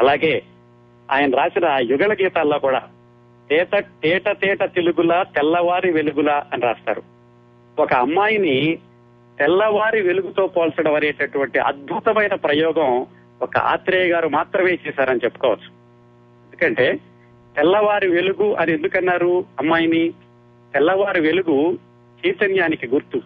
అలాగే 0.00 0.42
ఆయన 1.10 1.36
రాసిన 1.36 1.66
యుగల 1.90 2.12
గీతాల్లో 2.12 2.58
కూడా 2.58 2.82
తేట 3.50 3.78
తేట 4.02 4.28
తేట 4.28 4.62
తెలుగులా 4.62 5.22
తెల్లవారి 5.22 5.90
వెలుగులా 5.92 6.46
అని 6.52 6.62
రాస్తారు. 6.62 7.02
ఒక 7.78 7.92
అమ్మాయిని 7.92 8.78
తెల్లవారి 9.38 10.02
వెలుగుతో 10.02 10.46
పోల్చడం 10.46 10.94
అనేటటువంటి 10.94 11.58
అద్భుతమైన 11.58 12.34
ప్రయోగం 12.34 13.06
ఒక 13.42 13.56
ఆత్రేయ 13.56 14.12
గారు 14.12 14.28
మాత్రమే 14.28 14.78
చేశారని 14.86 15.20
చెప్పుకోవచ్చు. 15.24 15.70
ఎందుకంటే 16.44 16.98
తెల్లవారి 17.56 18.08
వెలుగు 18.08 18.54
అని 18.54 18.72
ఎందుకన్నారు 18.72 19.44
అమ్మాయిని? 19.58 20.08
తెల్లవారి 20.74 21.20
వెలుగు 21.20 21.78
చైతన్యానికి 22.26 22.86
గుర్తు. 22.86 23.18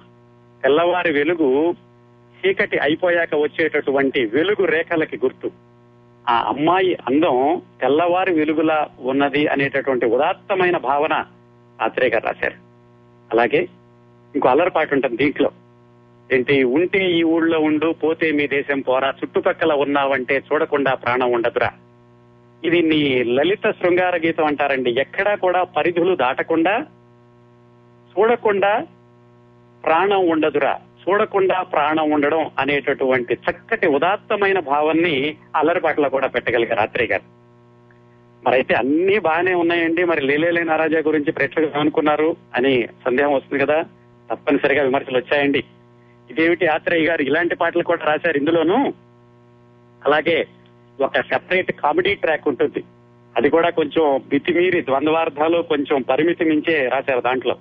తెల్లవారి 0.62 1.12
వెలుగు 1.12 1.74
చీకటి 2.41 2.79
అయిపోయాక 2.79 3.35
వచ్చేటటువంటి 3.35 4.24
వెలుగు 4.24 4.64
రేఖలకి 4.64 5.16
గుర్తు. 5.16 5.51
ఆ 6.29 6.39
అమ్మాయి 6.49 6.95
అందం 6.95 7.62
తెల్లవారి 7.81 8.33
వెలుగులా 8.33 8.89
ఉన్నది 9.01 9.47
అనేటటువంటి 9.47 10.07
ఉదాత్తమైన 10.07 10.76
భావన 10.76 11.24
ఆత్రేయ 11.83 12.11
గారు 12.11 12.26
రాశారు. 12.26 12.55
అలాగే 13.33 13.68
ఇంకో 14.35 14.49
అల్లరిపాటు 14.49 14.95
ఉంటుంది 14.95 15.16
దీంట్లో. 15.16 15.51
ఏంటి? 16.33 16.64
ఉంటే 16.64 17.11
ఈ 17.11 17.22
ఊళ్ళో 17.22 17.61
ఉండు 17.61 17.93
పోతే 17.93 18.33
మీ 18.33 18.47
దేశం 18.49 18.81
పోరా 18.81 19.09
చుట్టుపక్కల 19.09 19.72
ఉన్నావంటే 19.72 20.43
చూడకుండా 20.53 20.95
ప్రాణం 20.95 21.33
ఉండదురా. 21.33 21.70
ఇది 22.65 22.83
నీ 22.83 23.23
లలిత 23.23 23.71
శృంగార 23.71 24.17
గీతం 24.17 24.45
అంటారండి. 24.45 24.91
ఎక్కడా 24.91 25.35
కూడా 25.35 25.63
పరిధులు 25.63 26.17
దాటకుండా 26.17 26.87
చూడకుండా 28.19 28.87
ప్రాణం 29.85 30.29
ఉండదురా. 30.29 30.81
చూడకుండా 31.09 31.63
ప్రాణం 31.63 32.11
ఉండడం 32.11 32.51
అనేటటువంటి 32.59 33.35
చక్కటి 33.35 33.87
ఉదాత్తమైన 33.87 34.59
భావాన్ని 34.59 35.37
అల్లరిపాటలో 35.57 36.09
కూడా 36.09 36.27
పెట్టగలిగారు 36.27 36.79
రాత్రి 36.79 37.07
గారు. 37.07 37.23
మరైతే 38.47 38.75
అన్ని 38.75 39.19
బాగానే 39.19 39.55
ఉన్నాయండి. 39.55 40.05
మరి 40.05 40.21
లేలేలే 40.21 40.65
నారాజా 40.65 40.99
గురించి 40.99 41.33
ప్రేక్షకులు 41.33 41.79
అనుకున్నారు 41.79 42.37
అని 42.55 42.89
సందేహం 43.05 43.33
వస్తుంది 43.33 43.65
కదా. 43.65 43.83
తప్పనిసరిగా 44.31 44.83
విమర్శలు 44.83 45.19
వచ్చాయండి. 45.19 45.65
ఇదేమిటి 46.31 46.67
ఆత్రేయ 46.67 47.07
గారు 47.07 47.23
ఇలాంటి 47.23 47.57
పాటలు 47.57 47.83
కూడా 47.83 48.05
రాశారు 48.05 48.37
ఇందులోనూ? 48.37 48.93
అలాగే 50.07 50.47
ఒక 51.01 51.20
సెపరేట్ 51.20 51.72
కామెడీ 51.72 52.14
ట్రాక్ 52.14 52.49
ఉంటుంది. 52.49 52.84
అది 53.36 53.51
కూడా 53.51 53.70
కొంచెం 53.70 54.20
మితిమీరి 54.32 54.82
ద్వంద్వార్థాలు 54.82 55.62
కొంచెం 55.62 56.03
పరిమితి 56.03 56.44
మించే 56.44 56.88
రాశారు 56.88 57.20
దాంట్లో. 57.20 57.57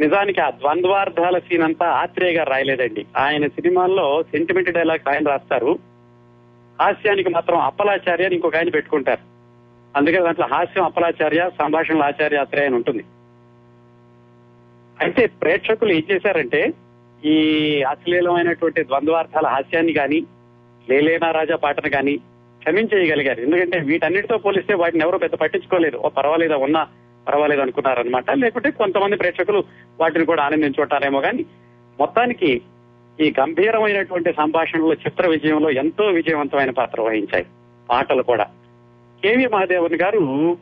నిజానికి 0.00 0.40
ఆ 0.40 0.50
ద్వంద్వార్థాల 0.50 1.38
సీన్ 1.38 1.62
అంతా 1.62 1.86
ఆత్రేయ 1.86 2.32
గారు 2.32 2.50
రాయలేదండి. 2.50 3.06
ఆయన 3.16 3.46
సినిమాల్లో 3.46 4.22
సెంటిమెంట్ 4.22 4.70
డైలాగ్స్ 4.70 5.08
ఆయన 5.08 5.28
రాస్తారు. 5.28 5.78
హాస్యానికి 6.80 7.28
మాత్రం 7.28 7.58
అప్పలాచార్య 7.58 8.24
అని 8.24 8.34
ఇంకొక 8.34 8.56
ఆయన 8.56 8.68
పెట్టుకుంటారు. 8.68 9.20
అందుకే 9.96 10.18
దాంట్లో 10.20 10.46
హాస్యం 10.46 10.84
అప్పలాచార్య 10.84 11.50
సంభాషణలు 11.62 12.02
ఆచార్య 12.02 12.36
ఆత్రేయ 12.36 12.66
అని 12.66 12.74
ఉంటుంది. 12.74 13.04
అయితే 15.00 15.26
ప్రేక్షకులు 15.26 15.92
ఏం 15.92 16.02
చేశారంటే 16.12 16.72
ఈ 17.24 17.36
అశ్లీలమైనటువంటి 17.82 18.84
ద్వంద్వార్థాల 18.84 19.46
హాస్యాన్ని 19.46 19.92
కానీ 19.92 20.22
లేలేనా 20.90 21.30
రాజా 21.30 21.56
పాటను 21.56 21.90
కానీ 21.90 22.18
క్షమించేయగలిగారు. 22.60 23.40
ఎందుకంటే 23.40 23.78
వీటన్నిటితో 23.78 24.38
పోలిస్తే 24.38 24.74
వాటిని 24.74 25.04
ఎవరు 25.04 25.18
పెద్ద 25.18 25.34
పట్టించుకోలేదు. 25.34 25.96
ఓ 25.96 26.08
పర్వాలేదా 26.08 26.56
ఉన్నా 26.56 26.86
పర్వాలేదు 27.28 27.60
అనుకున్నారనమాట 27.60 28.30
లేకుంటే 28.30 28.70
కొంతమంది 28.70 29.16
ప్రేక్షకులు 29.16 29.64
వాటిని 30.00 30.24
కూడా 30.24 30.42
ఆనందించుంటారేమో 30.42 31.20
కానీ 31.20 31.44
మొత్తానికి 32.00 32.62
ఈ 33.20 33.32
గంభీరమైనటువంటి 33.40 34.32
సంభాషణలో 34.32 34.92
చిత్ర 34.92 35.26
విజయంలో 35.26 35.70
ఎంతో 35.70 36.04
విజయవంతమైన 36.04 36.70
పాత్ర 36.70 37.00
వహించాయి. 37.00 37.46
పాటలు 37.90 38.22
కూడా. 38.22 38.44
కేవి 39.24 39.46
మహాదేవన్ 39.46 39.94
గారు 39.94 40.58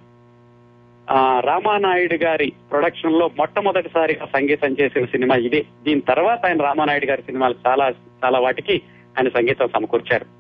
రామానాయుడు 1.41 2.15
గారి 2.15 2.53
ప్రొడక్షన్లో 2.71 3.31
మొట్టమొదటిసారిగా 3.37 4.27
సంగీతం 4.27 4.77
చేసిన 4.81 5.05
సినిమా 5.05 5.37
ఇదే. 5.37 5.65
దీని 5.85 6.01
తర్వాత 6.01 6.47
ఆయన 6.47 6.63
రామానాయుడు 6.63 7.07
గారి 7.07 7.23
సినిమాలు 7.23 7.55
చాలా 7.67 7.93
చాలా 8.25 8.39
వాటికి 8.39 8.83
ఆయన 9.19 9.29
సంగీతం 9.29 9.69
సమకూర్చారు. 9.69 10.38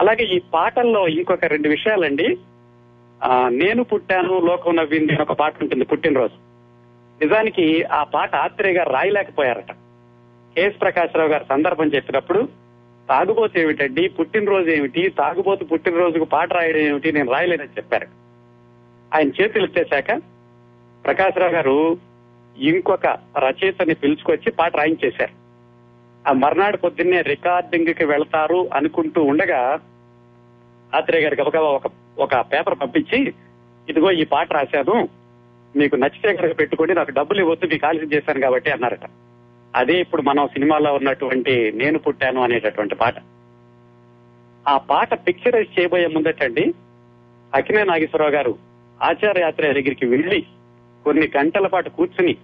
అలాగే 0.00 0.24
ఈ 0.24 0.38
పాటల్లో 0.54 1.08
ఇంకొక 1.08 1.44
రెండు 1.44 1.68
విషయాలండి. 1.68 2.28
నేను 3.48 3.84
పుట్టాను 3.84 4.40
లోకం 4.40 4.76
నవ్వింది 4.76 5.12
అని 5.12 5.22
ఒక 5.22 5.32
పాట 5.32 5.54
ఉంటుంది 5.62 5.84
పుట్టినరోజు. 5.84 6.36
నిజానికి 7.24 7.82
ఆ 7.82 8.02
పాట 8.04 8.34
ఆత్రేయ 8.36 8.74
గారు 8.74 8.90
రాయలేకపోయారట. 8.90 9.72
కేఎస్ 10.56 10.80
ప్రకాశ్రావు 10.80 11.28
గారు 11.28 11.44
సందర్భం 11.48 11.88
చెప్పినప్పుడు 11.94 12.40
తాగుబోతు 13.08 13.58
ఏమిటండి 13.58 14.08
పుట్టినరోజు 14.08 14.70
ఏమిటి 14.70 15.08
తాగుబోతు 15.08 15.64
పుట్టినరోజుకు 15.64 16.24
పాట 16.24 16.52
రాయడం 16.52 16.80
ఏమిటి 16.80 17.12
నేను 17.12 17.32
రాయలేనని 17.32 17.76
చెప్పారు. 17.76 18.06
ఆయన 19.14 19.28
చేతులు 19.28 19.64
ఎత్తేశాక 19.64 20.20
ప్రకాశ్రావు 21.04 21.52
గారు 21.52 21.98
ఇంకొక 22.58 23.06
రచయితని 23.38 23.94
పిలుచుకొచ్చి 23.94 24.52
పాట 24.52 24.76
రాయించేశారు. 24.76 25.34
ఆ 26.26 26.32
మర్నాడు 26.32 26.76
పొద్దున్నే 26.76 27.20
రికార్డింగ్కి 27.22 28.04
వెళ్తారు 28.04 28.68
అనుకుంటూ 28.72 29.22
ఉండగా 29.22 29.60
ఆత్రేయ 30.94 31.22
గారికి 31.22 31.42
ఒక 31.42 31.56
ఒక 31.56 31.86
ఒక 32.18 32.34
పేపర్ 32.34 32.80
పంపించి 32.80 33.18
ఇదిగో 33.88 34.10
ఈ 34.10 34.24
పాట 34.24 34.52
రాశాను 34.52 35.08
మీకు 35.76 35.96
నచ్చితే 35.96 36.32
కనుక 36.32 36.58
పెట్టుకోండి 36.58 36.94
నాకు 36.94 37.10
డబ్బులు 37.10 37.40
ఇవ్వద్దు 37.40 37.66
మీకు 37.66 37.86
ఆలస్యం 37.86 38.12
చేశాను 38.12 38.40
కాబట్టి 38.40 38.70
అన్నారట. 38.70 39.06
అదే 39.74 40.00
ఇప్పుడు 40.00 40.22
మనం 40.22 40.46
సినిమాలో 40.46 40.94
ఉన్నటువంటి 40.94 41.72
నేను 41.74 41.98
పుట్టాను 41.98 42.42
అనేటటువంటి 42.42 42.94
పాట. 42.94 43.16
ఆ 44.68 44.76
పాట 44.76 45.14
పిక్చరైజ్ 45.26 45.78
చేయబోయే 45.78 46.06
ముందటండి 46.06 46.74
అకినే 47.54 47.84
నాగేశ్వరరావు 47.84 48.32
గారు 48.32 48.52
ఆచార్యాత్ర 49.02 49.72
దగ్గరికి 49.72 50.06
వెళ్ళి 50.06 50.46
కొన్ని 51.04 51.30
గంటల 51.36 51.66
పాటు 51.66 51.90
కూర్చుని 51.90 52.36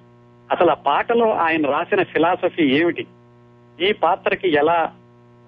అసలు 0.50 0.70
ఆ 0.70 0.78
పాటలో 0.86 1.32
ఆయన 1.32 1.66
రాసిన 1.66 2.02
ఫిలాసఫీ 2.02 2.64
ఏమిటి? 2.78 3.04
ఈ 3.80 3.92
పాత్రకి 3.92 4.48
ఎలా 4.54 4.92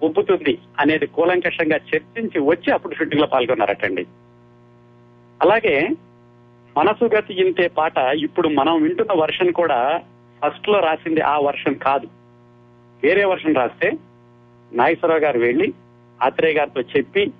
ఒప్పుతుంది 0.03 0.57
అనేది 0.79 1.07
కూలంకషంగా 1.07 1.75
చర్చించి 1.75 2.39
వచ్చి 2.39 2.71
అప్పుడు 2.71 2.95
షూటింగ్లో 2.95 3.27
పాల్గొన్నారటండి. 3.27 4.05
అలాగే 5.41 5.89
మనసు 6.77 7.05
గతి 7.05 7.33
ఇంతే 7.33 7.67
పాట 7.67 7.97
ఇప్పుడు 7.97 8.47
మనం 8.47 8.81
వింటున్న 8.81 9.11
వర్షన్ 9.13 9.53
కూడా 9.53 10.01
ఫస్ట్లో 10.43 10.79
రాసింది 10.79 11.21
ఆ 11.21 11.39
వర్షన్ 11.39 11.75
కాదు. 11.75 12.07
వేరే 13.03 13.25
వర్షన్ 13.25 13.55
రాస్తే 13.55 13.91
నాగేశ్వరరావు 14.73 15.21
గారు 15.21 15.39
వెళ్ళి 15.39 15.73
ఆత్రేయ 16.23 16.53
గారితో 16.53 16.81
చెప్పి 16.81 17.31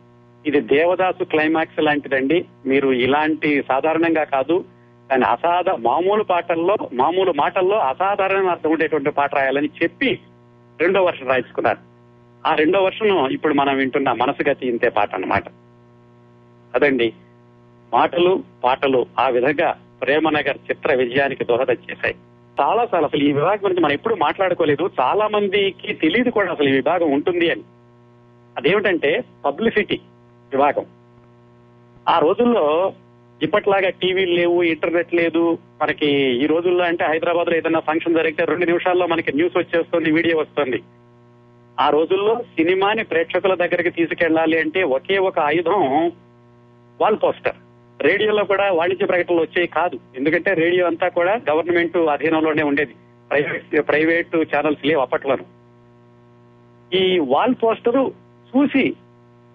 ఇది 0.45 0.61
దేవదాసు 0.61 1.23
క్లైమాక్స్ 1.23 1.79
లాంటిదండి 1.79 2.45
మీరు 2.65 2.91
ఇలాంటి 2.91 3.61
సాధారణంగా 3.61 4.23
కాదు 4.23 4.65
దాని 5.11 5.25
అసాధ 5.25 5.69
మామూలు 5.69 6.23
పాటల్లో 6.23 6.75
మామూలు 6.93 7.31
మాటల్లో 7.31 7.77
అసాధారణ 7.79 8.47
అర్థం 8.47 8.71
ఉండేటువంటి 8.71 9.09
పాట 9.09 9.35
రాయాలని 9.35 9.69
చెప్పి 9.83 10.19
రెండో 10.81 11.03
వర్షం 11.03 11.27
రాయించుకున్నారు. 11.27 11.77
ఆ 12.47 12.55
రెండో 12.55 12.83
వర్షం 12.83 13.27
ఇప్పుడు 13.27 13.53
మనం 13.53 13.77
వింటున్న 13.77 14.11
మనసు 14.11 14.49
గతి 14.49 14.67
ఇంతే 14.67 14.89
పాట 14.89 15.15
అన్నమాట. 15.15 15.43
అదండి. 16.75 17.13
మాటలు 17.93 18.43
పాటలు 18.63 19.05
ఆ 19.19 19.27
విధంగా 19.27 19.81
ప్రేమనగర్ 20.01 20.57
చిత్ర 20.71 20.95
విజయానికి 20.95 21.43
దోహదం 21.43 21.73
చేశాయి. 21.73 22.15
చాలా 22.61 22.85
సార్లు 22.85 23.07
అసలు 23.07 23.23
ఈ 23.23 23.31
విభాగం 23.33 23.63
గురించి 23.63 23.81
మనం 23.81 23.93
ఎప్పుడు 23.93 24.15
మాట్లాడుకోలేదు. 24.15 24.89
చాలా 24.99 25.27
మందికి 25.27 25.93
తెలియదు 25.93 26.29
కూడా 26.29 26.51
అసలు 26.51 26.69
ఈ 26.69 26.71
విభాగం 26.71 27.11
ఉంటుంది 27.11 27.51
అని. 27.51 27.61
అదేమిటంటే 28.57 29.23
పబ్లిసిటీ 29.45 29.99
విభాగం. 30.51 30.85
ఆ 32.09 32.19
రోజుల్లో 32.19 32.93
ఇప్పట్లాగా 33.43 33.89
టీవీలు 33.89 34.33
లేవు 34.35 34.63
ఇంటర్నెట్ 34.63 35.13
లేదు. 35.13 35.57
మనకి 35.81 36.07
ఈ 36.43 36.45
రోజుల్లో 36.45 36.83
అంటే 36.85 37.05
హైదరాబాద్లో 37.05 37.55
ఏదైనా 37.55 37.79
ఫంక్షన్ 37.79 38.15
జరిగితే 38.15 38.45
రెండు 38.45 38.65
నిమిషాల్లో 38.65 39.07
మనకి 39.07 39.35
న్యూస్ 39.35 39.57
వచ్చేస్తుంది 39.57 40.11
వీడియో 40.11 40.37
వస్తుంది. 40.37 40.83
ఆ 41.79 41.89
రోజుల్లో 41.89 42.41
సినిమాని 42.41 43.03
ప్రేక్షకుల 43.03 43.53
దగ్గరికి 43.53 43.89
తీసుకెళ్ళాలి 43.89 44.59
అంటే 44.59 44.83
ఒకే 44.83 45.17
ఒక 45.17 45.39
ఆయుధం 45.39 46.11
వాల్ 47.01 47.17
పోస్టర్. 47.23 47.55
రేడియోలో 48.01 48.43
కూడా 48.43 48.71
వాణిజ్య 48.71 49.05
ప్రకటనలు 49.05 49.41
వచ్చేవి 49.41 49.67
కాదు. 49.67 49.99
ఎందుకంటే 50.15 50.53
రేడియో 50.53 50.85
అంతా 50.85 51.07
కూడా 51.07 51.41
గవర్నమెంట్ 51.49 51.97
అధీనంలోనే 51.97 52.63
ఉండేది. 52.63 52.93
ప్రైవేట్ 53.29 53.87
ప్రైవేట్ 53.87 54.35
ఛానల్స్ 54.35 54.85
లేవు 54.85 55.01
అప్పట్లోనూ. 55.01 55.43
ఈ 56.97 57.19
వాల్ 57.19 57.55
పోస్టరు 57.63 58.13
చూసి 58.55 58.95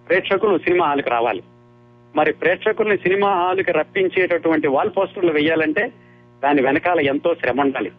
ప్రేక్షకులు 0.07 0.57
సినిమా 0.57 0.87
హాల్కి 0.87 1.09
రావాలి. 1.09 1.43
మరి 2.15 2.33
ప్రేక్షకుల్ని 2.33 2.97
సినిమా 2.97 3.33
హాల్కి 3.33 3.71
రప్పించేటటువంటి 3.71 4.67
వాల్ 4.67 4.89
పోస్టర్లు 4.97 5.31
వేయాలంటే 5.31 5.91
దాని 6.43 6.61
వెనకాల 6.61 6.99
ఎంతో 6.99 7.35
శ్రమ 7.35 7.61
ఉండాలి. 7.61 7.91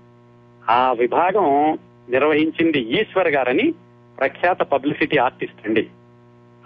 ఆ 0.70 0.92
విభాగం 0.92 1.78
నిర్వహించింది 2.10 2.78
ఈశ్వర్ 2.78 3.28
గారని 3.28 3.74
ప్రఖ్యాత 4.18 4.62
పబ్లిసిటీ 4.62 5.16
ఆర్టిస్ట్ 5.16 5.68
అండి. 5.68 5.86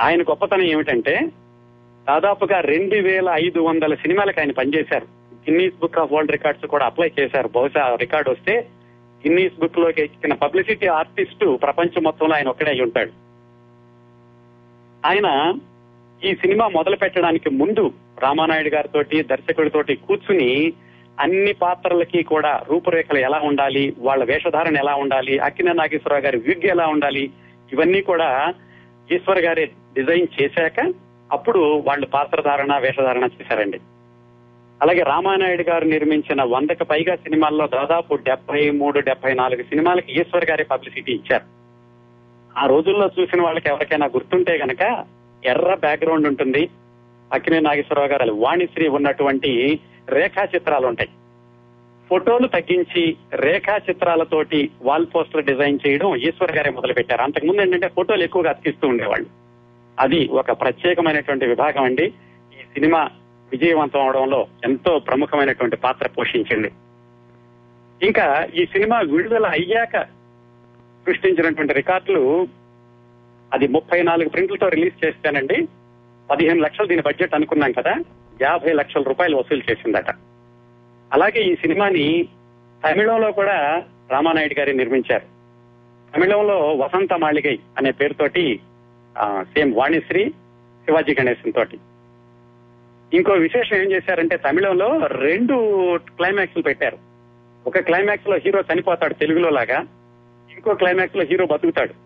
ఆయన 0.00 0.22
గొప్పతనం 0.22 0.62
ఏమిటంటే 0.62 1.20
దాదాపుగా 2.08 2.60
రెండు 2.60 2.94
వేల 2.94 3.28
ఐదు 3.32 3.60
వందల 3.60 3.94
సినిమాలకు 3.94 4.40
ఆయన 4.40 4.52
పనిచేశారు. 4.52 5.04
Guinness 5.50 5.74
book 5.80 5.98
of 5.98 6.12
world 6.12 6.32
records 6.32 6.66
కూడా 6.66 6.86
అప్లై 6.86 7.12
చేశారు. 7.20 7.48
బహుశా 7.48 7.96
రికార్డ్ 8.00 8.28
వస్తే 8.28 8.66
గిన్నీస్ 9.26 9.60
బుక్లోకి 9.60 10.02
ఎక్కిన 10.02 10.34
పబ్లిసిటీ 10.34 10.86
ఆర్టిస్ట్ 10.86 11.62
ప్రపంచం 11.62 12.02
మొత్తంలో 12.02 12.34
ఆయన 12.34 12.48
ఒక్కడే 12.48 12.70
అయి 12.70 12.82
ఉంటాడు. 12.82 13.10
ఆయన 15.06 15.52
ఈ 16.24 16.34
సినిమా 16.34 16.68
మొదలు 16.68 16.96
పెట్టడానికి 16.96 17.50
ముందు 17.50 17.92
రామానాయుడు 18.22 18.68
గారితో 18.68 19.02
దర్శకుడితోటి 19.02 19.96
కూర్చుని 19.96 20.72
అన్ని 21.20 21.52
పాత్రలకి 21.52 22.22
కూడా 22.22 22.62
రూపురేఖలు 22.68 23.18
ఎలా 23.18 23.40
ఉండాలి 23.44 23.94
వాళ్ళ 23.98 24.24
వేషధారణ 24.24 24.76
ఎలా 24.76 24.94
ఉండాలి 24.94 25.38
అక్కిన 25.38 25.72
నాగేశ్వరరావు 25.72 26.22
గారి 26.22 26.38
విగ్ 26.38 26.64
ఎలా 26.64 26.86
ఉండాలి 26.86 27.30
ఇవన్నీ 27.72 28.00
కూడా 28.00 28.54
ఈశ్వర్ 29.12 29.38
గారే 29.38 29.64
డిజైన్ 29.66 30.26
చేశాక 30.42 30.94
అప్పుడు 31.32 31.58
వాళ్ళు 31.58 32.06
పాత్రధారణ 32.06 32.78
వేషధారణ 32.78 33.24
చేశారండి. 33.24 33.80
అలాగే 34.82 35.02
రామానాయుడు 35.02 35.62
గారు 35.62 35.84
నిర్మించిన 35.84 36.42
వందకు 36.42 36.84
పైగా 36.84 37.16
సినిమాల్లో 37.16 37.66
దాదాపు 37.66 38.14
డెబ్బై 38.14 38.70
మూడు 38.70 39.00
డెబ్బై 39.00 39.34
నాలుగు 39.34 39.62
సినిమాలకి 39.62 40.12
ఈశ్వర్ 40.12 40.44
గారి 40.44 40.64
పబ్లిసిటీ 40.64 41.12
ఇచ్చారు. 41.12 41.44
ఆ 42.58 42.66
రోజుల్లో 42.66 43.10
చూసిన 43.20 43.42
వాళ్ళకి 43.42 43.68
ఎవరికైనా 43.68 44.06
గుర్తుంటే 44.06 44.58
గనక 44.58 44.82
ఎర్ర 45.46 45.74
బ్యాక్గ్రౌండ్ 45.74 46.26
ఉంటుంది. 46.26 46.68
అక్కినే 47.32 47.60
నాగేశ్వరరావు 47.60 48.08
గారు 48.08 48.32
వాణిశ్రీ 48.32 48.88
ఉన్నటువంటి 48.88 49.80
రేఖా 50.08 50.48
చిత్రాలు 50.54 50.86
ఉంటాయి. 50.86 51.08
ఫోటోలు 52.10 52.46
తగ్గించి 52.46 53.16
రేఖా 53.32 53.76
చిత్రాలతోటి 53.76 54.70
వాల్ 54.82 55.06
పోస్టర్ 55.14 55.44
డిజైన్ 55.44 55.78
చేయడం 55.86 56.16
ఈశ్వర్ 56.16 56.52
గారే 56.52 56.70
మొదలు 56.70 56.92
పెట్టారు 56.92 57.22
అంతకుముందు 57.22 57.60
ఏంటంటే 57.60 57.88
ఫోటోలు 57.88 58.22
ఎక్కువగా 58.22 58.50
అతికిస్తూ 58.50 58.88
ఉండేవాళ్ళు. 58.88 59.26
అది 60.00 60.28
ఒక 60.28 60.50
ప్రత్యేకమైనటువంటి 60.50 61.46
విభాగం 61.46 61.84
అండి. 61.84 62.04
ఈ 62.52 62.62
సినిమా 62.74 63.10
విజయవంతం 63.52 64.00
అవడంలో 64.00 64.46
ఎంతో 64.64 64.98
ప్రముఖమైనటువంటి 64.98 65.76
పాత్ర 65.76 66.08
పోషించింది. 66.08 66.72
ఇంకా 68.02 68.48
ఈ 68.54 68.66
సినిమా 68.66 69.00
విడుదల 69.00 69.46
అయ్యాక 69.46 70.02
సృష్టించినటువంటి 71.06 71.74
రికార్డులు 71.74 72.48
అది 73.56 73.68
ముప్పై 73.68 74.02
నాలుగు 74.02 74.28
ప్రింట్లతో 74.28 74.68
రిలీజ్ 74.68 75.04
చేస్తానండి 75.04 75.68
పదిహేను 76.30 76.60
లక్షలు 76.60 76.86
దీని 76.86 77.02
బడ్జెట్ 77.02 77.34
అనుకున్నాం 77.34 77.72
కదా 77.72 77.92
యాభై 78.42 78.72
లక్షల 78.72 79.02
రూపాయలు 79.02 79.36
వసూలు 79.36 79.62
చేసిందట. 79.70 80.10
అలాగే 81.12 81.40
ఈ 81.42 81.54
సినిమాని 81.54 82.28
తమిళంలో 82.84 83.32
కూడా 83.32 83.82
రామానాయుడు 84.10 84.58
గారి 84.58 84.72
నిర్మించారు. 84.76 85.26
తమిళంలో 86.14 86.56
వసంత 86.72 87.12
మాళిగై 87.12 87.58
అనే 87.78 87.90
పేరుతోటి 87.90 88.60
సేమ్ 89.42 89.74
వాణిశ్రీ 89.74 90.30
శివాజీ 90.84 91.14
గణేశన్ 91.20 91.52
తోటి. 91.52 91.78
ఇంకో 93.16 93.32
విశేషం 93.32 93.76
ఏం 93.76 93.92
చేశారంటే 93.92 94.36
తమిళంలో 94.36 95.06
రెండు 95.06 95.56
క్లైమాక్స్లు 95.96 96.62
పెట్టారు. 96.62 96.98
ఒక 97.66 97.78
క్లైమాక్స్లో 97.78 98.36
హీరో 98.36 98.60
చనిపోతాడు 98.72 99.14
తెలుగులో 99.14 99.50
లాగా 99.50 99.78
ఇంకో 100.50 100.74
క్లైమాక్స్లో 100.74 101.24
హీరో 101.24 101.46
బతుకుతాడు. 101.46 102.05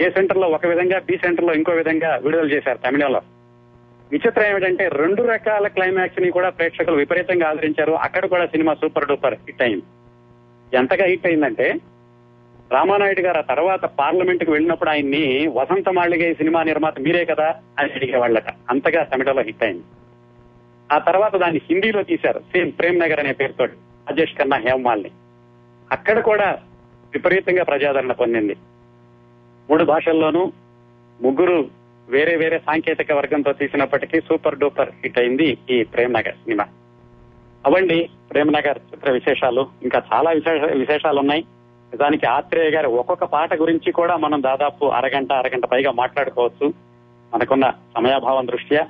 ఏ 0.00 0.10
సెంటర్లో 0.10 0.48
ఒక 0.48 0.66
విధంగా 0.66 0.98
బి 0.98 1.16
సెంటర్లో 1.16 1.54
ఇంకో 1.54 1.72
విధంగా 1.72 2.16
విడుదల 2.16 2.50
చేశారు 2.50 2.78
తమిళంలో. 2.78 3.20
విచిత్రం 4.12 4.44
ఏమిటంటే 4.44 4.88
రెండు 4.88 5.22
రకాల 5.22 5.66
క్లైమాక్స్ని 5.66 6.30
కూడా 6.30 6.48
ప్రేక్షకులు 6.48 6.96
విపరీతంగా 6.96 7.48
ఆదరించారు. 7.48 7.92
అక్కడ 7.92 8.26
కూడా 8.26 8.46
సినిమా 8.46 8.74
సూపర్ 8.74 9.08
డూపర్ 9.08 9.34
హిట్ 9.34 9.62
అయింది. 9.62 9.82
ఎంతగా 10.76 11.06
హిట్ 11.06 11.26
అయిందంటే 11.26 11.74
రామానాయుడు 12.72 13.20
గారు 13.20 13.38
ఆ 13.38 13.40
తర్వాత 13.40 13.84
పార్లమెంట్కు 13.84 14.52
వెళ్ళినప్పుడు 14.52 14.90
ఆయన్ని 14.90 15.46
వసంత 15.46 15.88
మాళిగే 15.88 16.34
సినిమా 16.34 16.62
నిర్మాత 16.62 17.00
మీరే 17.00 17.24
కదా 17.24 17.54
అని 17.78 17.92
అడిగేవాళ్ళట. 17.92 18.48
అంతగా 18.70 19.02
తమిళలో 19.02 19.42
హిట్ 19.42 19.64
అయింది. 19.64 19.82
ఆ 20.92 20.98
తర్వాత 20.98 21.36
దాన్ని 21.36 21.60
హిందీలో 21.70 22.02
తీశారు. 22.02 22.38
సేమ్ 22.38 22.72
ప్రేమ్ 22.72 23.00
నగర్ 23.00 23.20
అనే 23.20 23.32
పేరుతో 23.32 23.64
రాజేష్ 23.64 24.34
ఖన్నా 24.34 24.56
హేమమాల్ని 24.56 25.10
అక్కడ 25.92 26.18
కూడా 26.18 26.58
విపరీతంగా 27.12 27.64
ప్రజాదరణ 27.64 28.12
పొందింది. 28.12 28.56
మూడు 29.70 29.84
భాషల్లోనూ 29.84 30.52
ముగ్గురు 31.20 31.68
వేరే 32.08 32.36
వేరే 32.36 32.58
సాంకేతిక 32.58 33.12
వర్గంతో 33.12 33.52
తీసినప్పటికీ 33.52 34.20
సూపర్ 34.20 34.58
డూపర్ 34.58 34.88
హిట్ 34.88 35.18
అయింది 35.18 35.58
ఈ 35.70 35.84
ప్రేమ్ 35.84 36.14
నగర్ 36.14 36.34
సినిమా. 36.34 36.66
అవండి 37.66 38.10
ప్రేమ్ 38.30 38.52
నగర్ 38.52 38.78
చిత్ర 38.78 39.10
విశేషాలు. 39.10 39.66
ఇంకా 39.82 40.02
చాలా 40.14 40.30
విశేష 40.30 40.62
విశేషాలు 40.62 41.18
ఉన్నాయి 41.18 41.40
నిజానికి 41.92 42.26
ఆత్రేయ 42.26 42.70
గారి 42.70 42.86
ఒక్కొక్క 42.86 43.24
పాట 43.24 43.54
గురించి 43.54 43.92
కూడా 43.92 44.16
మనం 44.16 44.42
దాదాపు 44.42 44.84
అరగంట 44.84 45.32
అరగంట 45.32 45.64
పైగా 45.64 45.90
మాట్లాడుకోవచ్చు. 45.90 46.72
మనకున్న 47.34 47.70
సమయాభావం 47.70 48.46
దృష్ట్యా 48.46 48.88